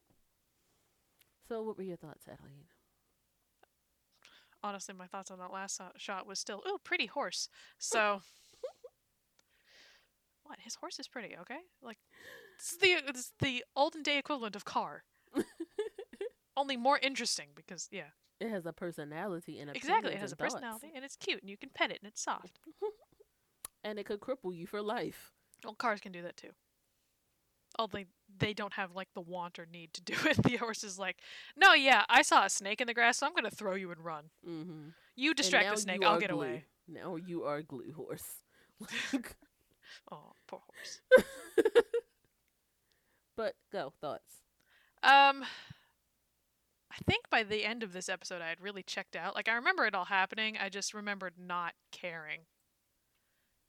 So, 1.48 1.62
what 1.62 1.78
were 1.78 1.82
your 1.84 1.96
thoughts, 1.96 2.26
Adelaide? 2.30 2.66
Honestly, 4.62 4.94
my 4.94 5.06
thoughts 5.06 5.30
on 5.30 5.38
that 5.38 5.52
last 5.52 5.80
shot 5.96 6.26
was 6.26 6.38
still, 6.38 6.62
ooh, 6.68 6.76
pretty 6.84 7.06
horse. 7.06 7.48
So, 7.78 8.20
what? 10.44 10.58
His 10.60 10.74
horse 10.74 10.98
is 10.98 11.08
pretty, 11.08 11.34
okay? 11.40 11.60
Like, 11.80 11.96
it's 12.56 12.76
the 12.76 12.96
it's 13.08 13.32
the 13.38 13.64
olden 13.74 14.02
day 14.02 14.18
equivalent 14.18 14.54
of 14.54 14.66
car, 14.66 15.04
only 16.58 16.76
more 16.76 16.98
interesting 16.98 17.48
because 17.56 17.88
yeah, 17.90 18.10
It 18.38 18.50
has 18.50 18.66
a 18.66 18.72
personality 18.74 19.58
and 19.60 19.70
a 19.70 19.74
exactly. 19.74 20.12
It 20.12 20.18
has 20.18 20.32
a 20.32 20.36
thoughts. 20.36 20.52
personality 20.52 20.92
and 20.94 21.06
it's 21.06 21.16
cute 21.16 21.40
and 21.40 21.48
you 21.48 21.56
can 21.56 21.70
pet 21.72 21.90
it 21.90 22.00
and 22.02 22.08
it's 22.12 22.22
soft. 22.22 22.58
and 23.84 23.98
it 23.98 24.06
could 24.06 24.20
cripple 24.20 24.54
you 24.54 24.66
for 24.66 24.82
life. 24.82 25.32
Well, 25.64 25.74
cars 25.74 26.00
can 26.00 26.12
do 26.12 26.22
that 26.22 26.36
too. 26.36 26.50
Only 27.78 28.06
they 28.38 28.52
don't 28.52 28.72
have 28.74 28.94
like 28.94 29.08
the 29.14 29.20
want 29.20 29.58
or 29.58 29.66
need 29.66 29.92
to 29.94 30.02
do 30.02 30.14
it. 30.24 30.42
The 30.42 30.56
horse 30.56 30.82
is 30.82 30.98
like, 30.98 31.18
no, 31.56 31.72
yeah, 31.74 32.04
I 32.08 32.22
saw 32.22 32.44
a 32.44 32.50
snake 32.50 32.80
in 32.80 32.86
the 32.86 32.94
grass, 32.94 33.18
so 33.18 33.26
I'm 33.26 33.34
gonna 33.34 33.50
throw 33.50 33.74
you 33.74 33.90
and 33.90 34.04
run. 34.04 34.24
Mm-hmm. 34.48 34.88
You 35.16 35.34
distract 35.34 35.70
the 35.70 35.76
snake, 35.80 36.04
I'll 36.04 36.18
get 36.18 36.30
glue. 36.30 36.40
away. 36.40 36.64
Now 36.88 37.16
you 37.16 37.44
are 37.44 37.56
a 37.58 37.62
glue 37.62 37.92
horse. 37.92 38.24
Oh, 40.10 40.32
poor 40.46 40.60
horse. 40.66 41.00
but 43.36 43.54
go 43.72 43.92
thoughts. 44.00 44.36
Um, 45.02 45.44
I 46.90 46.96
think 47.06 47.28
by 47.30 47.42
the 47.42 47.64
end 47.64 47.82
of 47.82 47.92
this 47.92 48.08
episode, 48.08 48.42
I 48.42 48.48
had 48.48 48.60
really 48.60 48.82
checked 48.82 49.16
out. 49.16 49.34
Like, 49.34 49.48
I 49.48 49.54
remember 49.54 49.86
it 49.86 49.94
all 49.94 50.04
happening. 50.06 50.56
I 50.60 50.68
just 50.68 50.94
remembered 50.94 51.34
not 51.38 51.74
caring. 51.90 52.40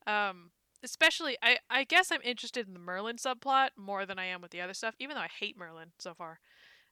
Um, 0.07 0.51
especially, 0.83 1.37
I 1.41 1.57
I 1.69 1.83
guess 1.83 2.11
I'm 2.11 2.21
interested 2.23 2.67
in 2.67 2.73
the 2.73 2.79
Merlin 2.79 3.17
subplot 3.17 3.69
more 3.77 4.05
than 4.05 4.19
I 4.19 4.25
am 4.25 4.41
with 4.41 4.51
the 4.51 4.61
other 4.61 4.73
stuff, 4.73 4.95
even 4.99 5.15
though 5.15 5.21
I 5.21 5.29
hate 5.39 5.57
Merlin 5.57 5.91
so 5.99 6.13
far. 6.13 6.39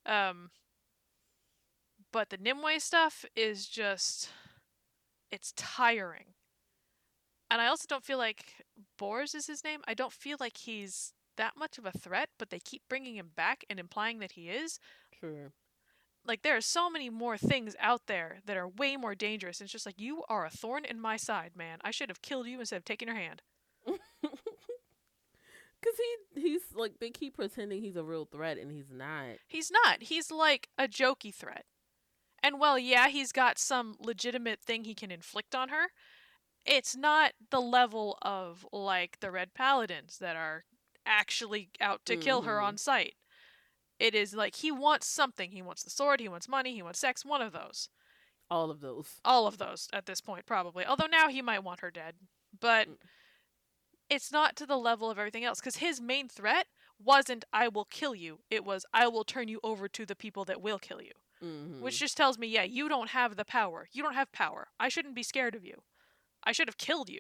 Um, 0.06 0.50
but 2.12 2.30
the 2.30 2.38
Nimue 2.38 2.80
stuff 2.80 3.26
is 3.36 3.68
just, 3.68 4.30
it's 5.32 5.54
tiring. 5.56 6.34
And 7.52 7.62
I 7.62 7.68
also 7.68 7.86
don't 7.88 8.06
feel 8.06 8.18
like 8.18 8.66
Bors 8.98 9.36
is 9.36 9.48
his 9.48 9.64
name. 9.64 9.82
I 9.88 9.94
don't 9.94 10.14
feel 10.14 10.38
like 10.40 10.58
he's 10.58 11.14
that 11.38 11.54
much 11.58 11.78
of 11.78 11.86
a 11.86 11.92
threat, 11.92 12.30
but 12.38 12.50
they 12.50 12.60
keep 12.60 12.84
bringing 12.90 13.16
him 13.16 13.32
back 13.36 13.64
and 13.70 13.80
implying 13.80 14.20
that 14.20 14.34
he 14.34 14.50
is. 14.50 14.80
Sure. 15.20 15.52
Like 16.26 16.42
there 16.44 16.56
are 16.58 16.62
so 16.62 16.90
many 16.90 17.10
more 17.10 17.38
things 17.38 17.76
out 17.80 18.02
there 18.08 18.40
that 18.46 18.58
are 18.58 18.68
way 18.68 18.98
more 18.98 19.16
dangerous. 19.16 19.62
It's 19.62 19.72
just 19.72 19.86
like 19.86 20.00
you 20.00 20.24
are 20.30 20.46
a 20.46 20.50
thorn 20.50 20.86
in 20.86 21.00
my 21.00 21.18
side, 21.18 21.52
man. 21.56 21.80
I 21.84 21.92
should 21.92 22.10
have 22.10 22.22
killed 22.22 22.48
you 22.48 22.60
instead 22.60 22.78
of 22.78 22.86
taking 22.86 23.08
your 23.08 23.18
hand. 23.18 23.42
Cause 25.82 25.94
he 26.36 26.42
he's 26.42 26.62
like 26.76 27.00
they 27.00 27.10
keep 27.10 27.38
pretending 27.38 27.82
he's 27.82 27.96
a 27.96 28.04
real 28.04 28.26
threat 28.26 28.58
and 28.58 28.70
he's 28.72 28.92
not. 28.92 29.38
He's 29.48 29.72
not. 29.72 30.04
He's 30.04 30.30
like 30.30 30.68
a 30.78 30.88
jokey 30.90 31.34
threat. 31.34 31.66
And 32.44 32.60
well, 32.60 32.78
yeah, 32.78 33.08
he's 33.08 33.32
got 33.32 33.58
some 33.58 33.96
legitimate 34.00 34.60
thing 34.62 34.84
he 34.84 34.94
can 34.94 35.10
inflict 35.10 35.56
on 35.56 35.70
her. 35.70 35.88
It's 36.66 36.98
not 36.98 37.32
the 37.50 37.62
level 37.62 38.18
of 38.22 38.66
like 38.74 39.20
the 39.22 39.32
Red 39.32 39.54
Paladins 39.54 40.18
that 40.20 40.36
are 40.36 40.66
actually 41.06 41.70
out 41.80 42.06
to 42.06 42.18
kill 42.18 42.42
her 42.42 42.58
Mhm. 42.58 42.64
on 42.64 42.78
sight. 42.78 43.16
It 44.00 44.16
is 44.16 44.34
like 44.34 44.56
he 44.56 44.72
wants 44.72 45.08
something. 45.08 45.52
He 45.52 45.62
wants 45.62 45.84
the 45.84 45.90
sword, 45.90 46.20
he 46.20 46.30
wants 46.30 46.48
money, 46.48 46.74
he 46.74 46.82
wants 46.82 47.00
sex, 47.00 47.26
one 47.26 47.42
of 47.42 47.52
those. 47.52 47.90
All 48.50 48.72
of 48.72 48.80
those. 48.80 49.20
All 49.24 49.46
of 49.46 49.58
those 49.58 49.88
at 49.94 50.06
this 50.06 50.22
point, 50.22 50.46
probably. 50.46 50.86
Although 50.86 51.06
now 51.06 51.28
he 51.28 51.42
might 51.42 51.64
want 51.64 51.82
her 51.82 51.92
dead. 51.92 52.16
But 52.60 52.88
Mm. 52.88 52.98
it's 54.10 54.32
not 54.32 54.56
to 54.56 54.66
the 54.66 54.78
level 54.78 55.12
of 55.12 55.20
everything 55.20 55.44
else. 55.44 55.60
Because 55.60 55.76
his 55.78 56.02
main 56.02 56.28
threat 56.28 56.68
wasn't, 56.98 57.46
I 57.54 57.68
will 57.68 57.86
kill 57.86 58.16
you. 58.16 58.40
It 58.50 58.66
was, 58.66 58.86
I 58.94 59.08
will 59.08 59.24
turn 59.24 59.50
you 59.50 59.60
over 59.64 59.88
to 59.90 60.06
the 60.06 60.16
people 60.16 60.46
that 60.46 60.62
will 60.62 60.80
kill 60.80 61.02
you. 61.02 61.12
Mm-hmm. 61.44 61.82
Which 61.82 62.00
just 62.00 62.18
tells 62.18 62.38
me, 62.40 62.48
yeah, 62.48 62.64
you 62.64 62.90
don't 62.90 63.10
have 63.12 63.36
the 63.36 63.46
power. 63.46 63.88
You 63.92 64.02
don't 64.02 64.16
have 64.16 64.32
power. 64.32 64.70
I 64.80 64.90
shouldn't 64.90 65.16
be 65.16 65.24
scared 65.24 65.56
of 65.56 65.64
you. 65.64 65.84
I 66.44 66.52
should 66.52 66.68
have 66.68 66.78
killed 66.78 67.10
you. 67.10 67.20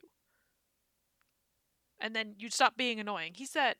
And 1.99 2.15
then 2.15 2.35
you'd 2.37 2.53
stop 2.53 2.75
being 2.75 2.99
annoying. 2.99 3.33
He 3.35 3.45
said, 3.45 3.75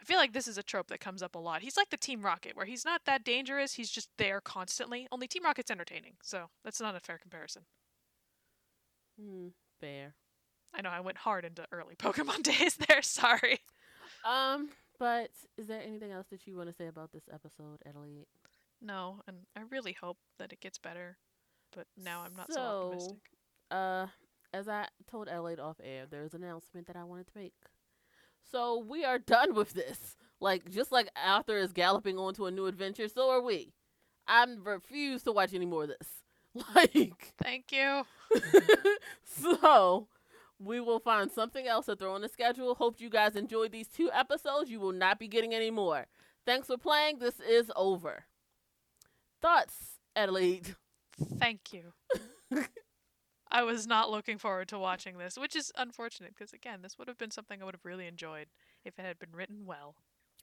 I 0.00 0.04
feel 0.04 0.16
like 0.16 0.32
this 0.32 0.48
is 0.48 0.56
a 0.56 0.62
trope 0.62 0.88
that 0.88 1.00
comes 1.00 1.22
up 1.22 1.34
a 1.34 1.38
lot. 1.38 1.60
He's 1.62 1.76
like 1.76 1.90
the 1.90 1.96
Team 1.96 2.22
Rocket, 2.22 2.56
where 2.56 2.64
he's 2.66 2.84
not 2.84 3.02
that 3.04 3.22
dangerous, 3.24 3.74
he's 3.74 3.90
just 3.90 4.08
there 4.16 4.40
constantly. 4.40 5.06
Only 5.12 5.28
Team 5.28 5.44
Rocket's 5.44 5.70
entertaining, 5.70 6.14
so 6.22 6.46
that's 6.64 6.80
not 6.80 6.94
a 6.96 7.00
fair 7.00 7.18
comparison. 7.18 7.62
Hmm, 9.20 9.48
fair. 9.80 10.14
I 10.72 10.82
know 10.82 10.90
I 10.90 11.00
went 11.00 11.18
hard 11.18 11.44
into 11.44 11.66
early 11.72 11.94
Pokemon 11.98 12.42
days 12.42 12.76
there, 12.88 13.02
sorry. 13.02 13.60
Um, 14.24 14.70
but 14.98 15.30
is 15.58 15.66
there 15.66 15.82
anything 15.82 16.12
else 16.12 16.26
that 16.30 16.46
you 16.46 16.56
want 16.56 16.68
to 16.68 16.74
say 16.74 16.86
about 16.86 17.12
this 17.12 17.24
episode, 17.32 17.80
Adelaide? 17.86 18.26
No, 18.80 19.20
and 19.28 19.38
I 19.56 19.60
really 19.70 19.92
hope 19.92 20.16
that 20.38 20.52
it 20.52 20.60
gets 20.60 20.78
better, 20.78 21.18
but 21.76 21.86
now 21.96 22.22
I'm 22.22 22.34
not 22.34 22.50
so, 22.50 22.54
So- 22.54 22.86
optimistic. 22.86 23.18
Uh, 23.70 24.06
as 24.52 24.66
I 24.68 24.88
told 25.08 25.28
Adelaide 25.28 25.60
off 25.60 25.76
air, 25.84 26.06
there's 26.10 26.34
an 26.34 26.42
announcement 26.42 26.86
that 26.88 26.96
I 26.96 27.04
wanted 27.04 27.26
to 27.28 27.32
make. 27.38 27.52
So 28.50 28.78
we 28.78 29.04
are 29.04 29.18
done 29.18 29.54
with 29.54 29.72
this. 29.72 30.16
Like 30.40 30.70
just 30.70 30.90
like 30.92 31.08
Arthur 31.16 31.58
is 31.58 31.72
galloping 31.72 32.18
on 32.18 32.34
to 32.34 32.46
a 32.46 32.50
new 32.50 32.66
adventure, 32.66 33.08
so 33.08 33.30
are 33.30 33.42
we. 33.42 33.72
I 34.26 34.46
refuse 34.62 35.22
to 35.24 35.32
watch 35.32 35.54
any 35.54 35.66
more 35.66 35.84
of 35.84 35.90
this. 35.90 36.08
Like 36.74 37.32
Thank 37.40 37.70
you. 37.70 38.02
so 39.24 40.08
we 40.58 40.80
will 40.80 40.98
find 40.98 41.30
something 41.30 41.66
else 41.66 41.86
to 41.86 41.94
throw 41.94 42.14
on 42.14 42.22
the 42.22 42.28
schedule. 42.28 42.74
Hope 42.74 43.00
you 43.00 43.08
guys 43.08 43.36
enjoyed 43.36 43.70
these 43.72 43.86
two 43.86 44.10
episodes. 44.12 44.68
You 44.68 44.80
will 44.80 44.92
not 44.92 45.18
be 45.18 45.28
getting 45.28 45.54
any 45.54 45.70
more. 45.70 46.06
Thanks 46.44 46.66
for 46.66 46.76
playing. 46.76 47.18
This 47.18 47.38
is 47.38 47.70
over. 47.76 48.24
Thoughts, 49.40 50.00
Adelaide? 50.16 50.74
Thank 51.38 51.72
you. 51.72 51.92
I 53.50 53.62
was 53.62 53.86
not 53.86 54.10
looking 54.10 54.38
forward 54.38 54.68
to 54.68 54.78
watching 54.78 55.18
this, 55.18 55.36
which 55.36 55.56
is 55.56 55.72
unfortunate 55.76 56.34
because 56.36 56.52
again, 56.52 56.82
this 56.82 56.98
would 56.98 57.08
have 57.08 57.18
been 57.18 57.30
something 57.30 57.60
I 57.60 57.64
would 57.64 57.74
have 57.74 57.84
really 57.84 58.06
enjoyed 58.06 58.46
if 58.84 58.98
it 58.98 59.02
had 59.02 59.18
been 59.18 59.32
written 59.32 59.66
well. 59.66 59.94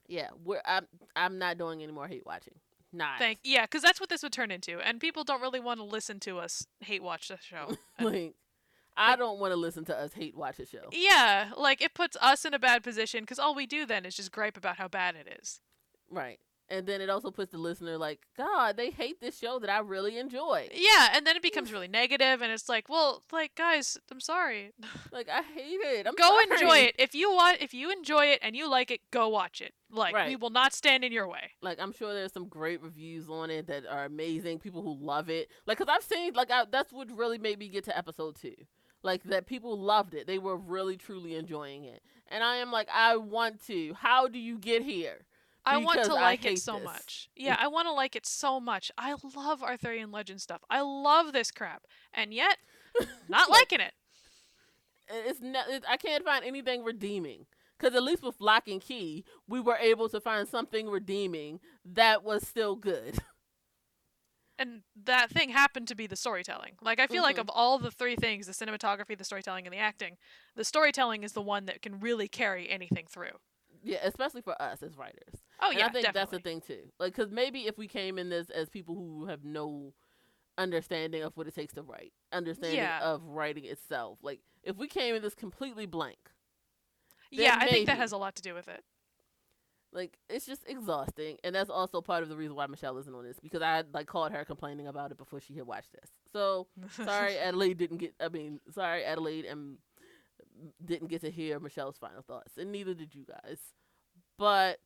Yeah, 0.06 0.28
we're 0.44 0.62
I'm 0.64 0.86
I'm 1.16 1.38
not 1.38 1.58
doing 1.58 1.82
any 1.82 1.92
more 1.92 2.06
hate 2.08 2.24
watching. 2.26 2.54
Not. 2.92 3.18
Thank 3.18 3.40
yeah, 3.44 3.62
because 3.62 3.82
that's 3.82 4.00
what 4.00 4.08
this 4.08 4.22
would 4.22 4.32
turn 4.32 4.50
into, 4.50 4.78
and 4.80 5.00
people 5.00 5.24
don't 5.24 5.42
really 5.42 5.60
want 5.60 5.78
to 5.80 5.84
listen 5.84 6.20
to 6.20 6.38
us 6.38 6.66
hate 6.80 7.02
watch 7.02 7.28
the 7.28 7.38
show. 7.40 7.76
Like 8.00 8.34
I 8.96 9.16
don't 9.16 9.38
want 9.38 9.52
to 9.52 9.56
listen 9.56 9.84
to 9.86 9.96
us 9.96 10.12
hate 10.12 10.36
watch 10.36 10.58
a 10.58 10.66
show. 10.66 10.88
yeah, 10.92 11.52
like 11.56 11.80
it 11.80 11.94
puts 11.94 12.16
us 12.20 12.44
in 12.44 12.52
a 12.54 12.58
bad 12.58 12.82
position 12.82 13.20
because 13.20 13.38
all 13.38 13.54
we 13.54 13.66
do 13.66 13.86
then 13.86 14.04
is 14.04 14.16
just 14.16 14.32
gripe 14.32 14.56
about 14.56 14.76
how 14.76 14.88
bad 14.88 15.14
it 15.14 15.38
is. 15.40 15.60
Right. 16.10 16.40
And 16.70 16.86
then 16.86 17.00
it 17.00 17.08
also 17.08 17.30
puts 17.30 17.52
the 17.52 17.58
listener 17.58 17.96
like, 17.96 18.20
God, 18.36 18.76
they 18.76 18.90
hate 18.90 19.20
this 19.20 19.38
show 19.38 19.58
that 19.58 19.70
I 19.70 19.78
really 19.78 20.18
enjoy. 20.18 20.68
Yeah, 20.74 21.08
and 21.14 21.26
then 21.26 21.34
it 21.34 21.42
becomes 21.42 21.72
really 21.72 21.88
negative, 21.88 22.42
and 22.42 22.52
it's 22.52 22.68
like, 22.68 22.90
well, 22.90 23.22
like 23.32 23.54
guys, 23.54 23.96
I'm 24.10 24.20
sorry. 24.20 24.72
Like 25.10 25.28
I 25.28 25.42
hate 25.42 25.80
it. 25.80 26.06
I'm 26.06 26.14
go 26.14 26.28
sorry. 26.28 26.44
enjoy 26.50 26.78
it. 26.88 26.94
If 26.98 27.14
you 27.14 27.30
want, 27.30 27.62
if 27.62 27.72
you 27.72 27.90
enjoy 27.90 28.26
it 28.26 28.40
and 28.42 28.54
you 28.54 28.68
like 28.68 28.90
it, 28.90 29.00
go 29.10 29.28
watch 29.28 29.60
it. 29.62 29.72
Like 29.90 30.14
we 30.26 30.36
will 30.36 30.50
not 30.50 30.74
stand 30.74 31.02
in 31.02 31.12
your 31.12 31.26
way. 31.26 31.52
Like 31.62 31.78
I'm 31.80 31.92
sure 31.92 32.12
there's 32.12 32.32
some 32.32 32.46
great 32.46 32.82
reviews 32.82 33.28
on 33.28 33.50
it 33.50 33.66
that 33.68 33.86
are 33.86 34.04
amazing. 34.04 34.58
People 34.58 34.82
who 34.82 34.94
love 35.00 35.30
it. 35.30 35.48
Like, 35.66 35.78
cause 35.78 35.86
I've 35.88 36.02
seen 36.02 36.34
like 36.34 36.50
I, 36.50 36.64
that's 36.70 36.92
what 36.92 37.10
really 37.10 37.38
made 37.38 37.58
me 37.58 37.68
get 37.68 37.84
to 37.84 37.96
episode 37.96 38.36
two. 38.36 38.54
Like 39.02 39.22
that 39.24 39.46
people 39.46 39.78
loved 39.78 40.14
it. 40.14 40.26
They 40.26 40.38
were 40.38 40.56
really 40.56 40.96
truly 40.96 41.36
enjoying 41.36 41.84
it. 41.84 42.02
And 42.28 42.44
I 42.44 42.56
am 42.56 42.70
like, 42.70 42.88
I 42.92 43.16
want 43.16 43.64
to. 43.66 43.94
How 43.94 44.28
do 44.28 44.38
you 44.38 44.58
get 44.58 44.82
here? 44.82 45.24
I 45.68 45.76
want 45.78 46.02
to 46.04 46.14
like 46.14 46.44
it 46.44 46.58
so 46.58 46.74
this. 46.74 46.84
much. 46.84 47.30
Yeah, 47.36 47.56
I 47.58 47.68
want 47.68 47.86
to 47.88 47.92
like 47.92 48.16
it 48.16 48.26
so 48.26 48.60
much. 48.60 48.90
I 48.96 49.14
love 49.36 49.62
Arthurian 49.62 50.10
legend 50.10 50.40
stuff. 50.40 50.62
I 50.70 50.80
love 50.80 51.32
this 51.32 51.50
crap, 51.50 51.84
and 52.12 52.32
yet 52.32 52.56
not 53.28 53.50
liking 53.50 53.80
it. 53.80 53.92
It's 55.08 55.40
not. 55.40 55.68
It, 55.68 55.84
I 55.88 55.96
can't 55.96 56.24
find 56.24 56.44
anything 56.44 56.84
redeeming. 56.84 57.46
Cause 57.78 57.94
at 57.94 58.02
least 58.02 58.24
with 58.24 58.40
Locke 58.40 58.66
and 58.66 58.80
Key, 58.80 59.24
we 59.46 59.60
were 59.60 59.76
able 59.76 60.08
to 60.08 60.20
find 60.20 60.48
something 60.48 60.88
redeeming 60.88 61.60
that 61.84 62.24
was 62.24 62.46
still 62.46 62.74
good. 62.74 63.18
And 64.58 64.82
that 65.04 65.30
thing 65.30 65.50
happened 65.50 65.86
to 65.86 65.94
be 65.94 66.08
the 66.08 66.16
storytelling. 66.16 66.72
Like 66.82 66.98
I 66.98 67.06
feel 67.06 67.22
like 67.22 67.36
Mhm. 67.36 67.42
of 67.42 67.50
all 67.50 67.78
the 67.78 67.92
three 67.92 68.16
things, 68.16 68.46
the 68.46 68.52
cinematography, 68.52 69.16
the 69.16 69.22
storytelling, 69.24 69.64
and 69.66 69.72
the 69.72 69.78
acting, 69.78 70.16
the 70.56 70.64
storytelling 70.64 71.22
is 71.22 71.32
the 71.32 71.40
one 71.40 71.66
that 71.66 71.80
can 71.80 72.00
really 72.00 72.26
carry 72.26 72.68
anything 72.68 73.06
through. 73.06 73.38
yeah, 73.84 73.98
especially 74.02 74.42
for 74.42 74.60
us 74.60 74.82
as 74.82 74.96
writers. 74.96 75.40
Oh 75.60 75.70
and 75.70 75.78
yeah, 75.78 75.86
I 75.86 75.88
think 75.90 76.04
definitely. 76.04 76.20
that's 76.20 76.30
the 76.30 76.38
thing 76.40 76.60
too. 76.60 76.90
Like, 76.98 77.14
because 77.14 77.30
maybe 77.32 77.66
if 77.66 77.76
we 77.78 77.88
came 77.88 78.18
in 78.18 78.28
this 78.28 78.48
as 78.50 78.68
people 78.68 78.94
who 78.94 79.26
have 79.26 79.44
no 79.44 79.92
understanding 80.56 81.22
of 81.22 81.36
what 81.36 81.46
it 81.46 81.54
takes 81.54 81.74
to 81.74 81.82
write, 81.82 82.12
understanding 82.32 82.78
Yeah. 82.80 83.00
of 83.00 83.22
writing 83.24 83.64
itself, 83.64 84.18
like 84.22 84.40
if 84.62 84.76
we 84.76 84.86
came 84.88 85.14
in 85.14 85.22
this 85.22 85.34
completely 85.34 85.86
blank, 85.86 86.18
yeah, 87.30 87.56
I 87.60 87.66
think 87.68 87.86
that 87.86 87.98
has 87.98 88.12
a 88.12 88.16
lot 88.16 88.36
to 88.36 88.42
do 88.42 88.54
with 88.54 88.68
it. 88.68 88.82
like 89.92 90.18
it's 90.28 90.46
just 90.46 90.62
exhausting, 90.68 91.38
and 91.44 91.54
that's 91.54 91.70
also 91.70 92.00
part 92.00 92.22
of 92.22 92.28
the 92.28 92.36
reason 92.36 92.54
why 92.56 92.66
Michelle 92.66 92.96
isn't 92.98 93.14
on 93.14 93.24
this 93.24 93.38
because 93.40 93.62
I 93.62 93.82
like 93.92 94.06
called 94.06 94.32
her 94.32 94.44
complaining 94.44 94.86
about 94.86 95.10
it 95.12 95.18
before 95.18 95.40
she 95.40 95.54
had 95.54 95.66
watched 95.66 95.92
this. 95.92 96.10
So 96.32 96.66
sorry, 97.04 97.36
Adelaide 97.38 97.78
didn't 97.78 97.98
get. 97.98 98.14
I 98.20 98.28
mean, 98.28 98.60
sorry, 98.72 99.04
Adelaide, 99.04 99.44
and 99.44 99.78
didn't 100.84 101.08
get 101.08 101.20
to 101.22 101.30
hear 101.30 101.58
Michelle's 101.60 101.98
final 101.98 102.22
thoughts, 102.22 102.56
and 102.58 102.70
neither 102.72 102.94
did 102.94 103.14
you 103.14 103.24
guys. 103.24 103.58
But 104.38 104.80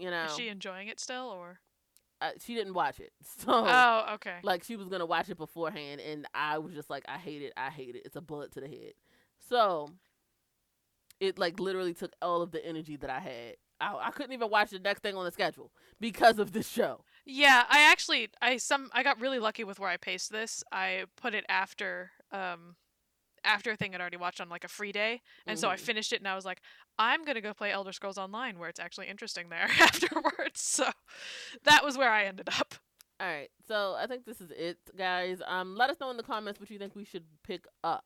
you 0.00 0.10
know, 0.10 0.24
Is 0.26 0.36
she 0.36 0.48
enjoying 0.48 0.88
it 0.88 0.98
still, 1.00 1.28
or? 1.28 1.60
uh, 2.20 2.30
she 2.44 2.54
didn't 2.54 2.74
watch 2.74 3.00
it, 3.00 3.12
so. 3.38 3.46
Oh, 3.48 4.14
okay. 4.14 4.36
like 4.42 4.64
she 4.64 4.76
was 4.76 4.88
gonna 4.88 5.06
watch 5.06 5.28
it 5.30 5.36
beforehand 5.38 6.00
and 6.00 6.26
i 6.34 6.58
was 6.58 6.74
just 6.74 6.90
like 6.90 7.04
i 7.08 7.16
hate 7.18 7.42
it 7.42 7.52
i 7.56 7.70
hate 7.70 7.94
it 7.96 8.02
it's 8.04 8.16
a 8.16 8.20
bullet 8.20 8.52
to 8.52 8.60
the 8.60 8.66
head 8.68 8.92
so 9.48 9.88
it 11.18 11.38
like 11.38 11.58
literally 11.60 11.94
took 11.94 12.12
all 12.22 12.42
of 12.42 12.50
the 12.50 12.64
energy 12.64 12.96
that 12.96 13.10
i 13.10 13.18
had 13.20 13.56
I, 13.80 14.08
I 14.08 14.10
couldn't 14.10 14.32
even 14.32 14.50
watch 14.50 14.70
the 14.70 14.78
next 14.78 15.02
thing 15.02 15.16
on 15.16 15.24
the 15.24 15.30
schedule 15.30 15.72
because 16.00 16.38
of 16.38 16.52
this 16.52 16.68
show 16.68 17.04
Yeah, 17.24 17.64
I 17.68 17.90
actually 17.90 18.28
I 18.42 18.58
some 18.58 18.90
I 18.92 19.02
got 19.02 19.20
really 19.20 19.38
lucky 19.38 19.64
with 19.64 19.78
where 19.78 19.88
I 19.90 19.96
paced 19.96 20.30
this. 20.32 20.62
I 20.72 21.04
put 21.16 21.34
it 21.34 21.44
after 21.48 22.10
um 22.32 22.76
after 23.44 23.70
a 23.70 23.76
thing 23.76 23.94
I'd 23.94 24.00
already 24.00 24.16
watched 24.16 24.40
on 24.40 24.48
like 24.48 24.64
a 24.64 24.68
free 24.68 24.92
day, 24.92 25.22
and 25.46 25.58
so 25.58 25.68
I 25.68 25.76
Mhm. 25.76 25.80
finished 25.80 26.12
it 26.12 26.20
and 26.20 26.28
I 26.28 26.34
was 26.34 26.44
like, 26.44 26.60
I'm 26.98 27.24
gonna 27.24 27.40
go 27.40 27.54
play 27.54 27.70
Elder 27.72 27.92
Scrolls 27.92 28.18
Online 28.18 28.58
where 28.58 28.68
it's 28.68 28.80
actually 28.80 29.08
interesting 29.08 29.48
there 29.48 29.68
afterwards. 29.80 30.60
So 30.60 30.90
that 31.64 31.84
was 31.84 31.96
where 31.98 32.10
I 32.10 32.24
ended 32.24 32.48
up. 32.48 32.74
all 33.20 33.26
right 33.26 33.50
so 33.68 33.94
i 33.98 34.06
think 34.06 34.24
this 34.24 34.40
is 34.40 34.50
it 34.52 34.78
guys 34.96 35.42
um 35.46 35.76
let 35.76 35.90
us 35.90 36.00
know 36.00 36.10
in 36.10 36.16
the 36.16 36.22
comments 36.22 36.58
what 36.58 36.70
you 36.70 36.78
think 36.78 36.96
we 36.96 37.04
should 37.04 37.24
pick 37.44 37.66
up 37.84 38.04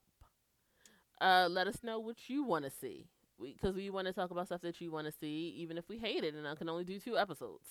uh 1.21 1.47
let 1.51 1.67
us 1.69 1.79
know 1.85 2.01
what 2.01 2.17
you 2.29 2.43
want 2.43 2.65
to 2.65 2.71
see 2.71 3.07
because 3.41 3.75
we, 3.77 3.91
want 3.91 4.07
to 4.07 4.13
talk 4.13 4.31
about 4.31 4.47
stuff 4.47 4.61
that 4.63 4.81
you 4.81 4.91
want 4.91 5.07
to 5.07 5.13
see 5.13 5.55
even 5.57 5.77
if 5.79 5.89
we 5.89 5.99
hate 5.99 6.25
it 6.25 6.35
and 6.35 6.47
i 6.49 6.55
can 6.57 6.69
only 6.69 6.85
do 6.85 6.99
two 6.99 7.17
episodes 7.17 7.69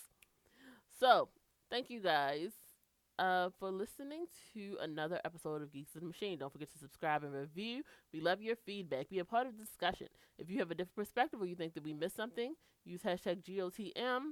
so 1.00 1.28
thank 1.70 1.90
you 1.90 2.00
guys 2.02 2.52
uh, 3.20 3.50
for 3.60 3.70
listening 3.72 4.26
to 4.54 4.78
another 4.82 5.20
episode 5.26 5.62
of 5.62 5.72
Geeks 5.72 5.96
of 5.96 6.02
the 6.02 6.08
Machine. 6.08 6.38
Don't 6.40 6.52
forget 6.52 6.72
to 6.72 6.78
subscribe 6.78 7.24
and 7.24 7.34
review. 7.34 7.84
We 8.12 8.20
love 8.22 8.42
your 8.42 8.56
feedback. 8.56 9.10
Be 9.10 9.20
a 9.20 9.26
part 9.26 9.48
of 9.48 9.58
the 9.58 9.64
discussion. 9.64 10.08
If 10.38 10.50
you 10.50 10.60
have 10.60 10.72
a 10.72 10.76
different 10.76 10.96
perspective 10.96 11.42
or 11.42 11.46
you 11.46 11.56
think 11.56 11.74
that 11.76 11.84
we 11.84 11.94
missed 11.94 12.16
something, 12.16 12.56
use 12.86 13.02
hashtag 13.04 13.44
GOTM 13.44 14.32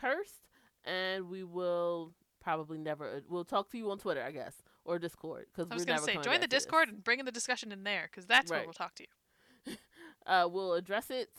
cursed, 0.00 0.46
and 0.84 1.28
we 1.28 1.42
will 1.44 2.12
probably 2.40 2.78
never. 2.78 3.06
uh, 3.16 3.20
We'll 3.28 3.44
talk 3.44 3.70
to 3.72 3.78
you 3.78 3.90
on 3.90 3.98
Twitter, 3.98 4.22
I 4.22 4.30
guess, 4.30 4.54
or 4.84 4.98
Discord. 4.98 5.46
Because 5.54 5.70
I 5.70 5.74
was 5.74 5.84
gonna 5.84 6.00
never 6.00 6.06
say 6.06 6.16
join 6.22 6.40
the 6.40 6.46
to. 6.46 6.56
Discord 6.56 6.88
and 6.88 7.02
bring 7.02 7.18
in 7.20 7.26
the 7.26 7.32
discussion 7.32 7.72
in 7.72 7.82
there 7.84 8.08
because 8.10 8.26
that's 8.26 8.50
where 8.50 8.62
we'll 8.64 8.72
talk 8.72 8.94
to 8.96 9.04
you. 9.66 9.74
Uh, 10.26 10.46
we'll 10.46 10.74
address 10.74 11.08
it 11.10 11.30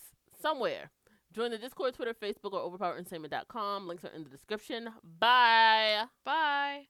somewhere. 0.41 0.89
Join 1.33 1.51
the 1.51 1.57
Discord, 1.57 1.93
Twitter, 1.93 2.13
Facebook, 2.13 2.53
or 2.53 2.77
overpowerentertainment.com. 2.77 3.87
Links 3.87 4.03
are 4.03 4.09
in 4.09 4.23
the 4.23 4.29
description. 4.29 4.89
Bye. 5.19 6.05
Bye. 6.25 6.89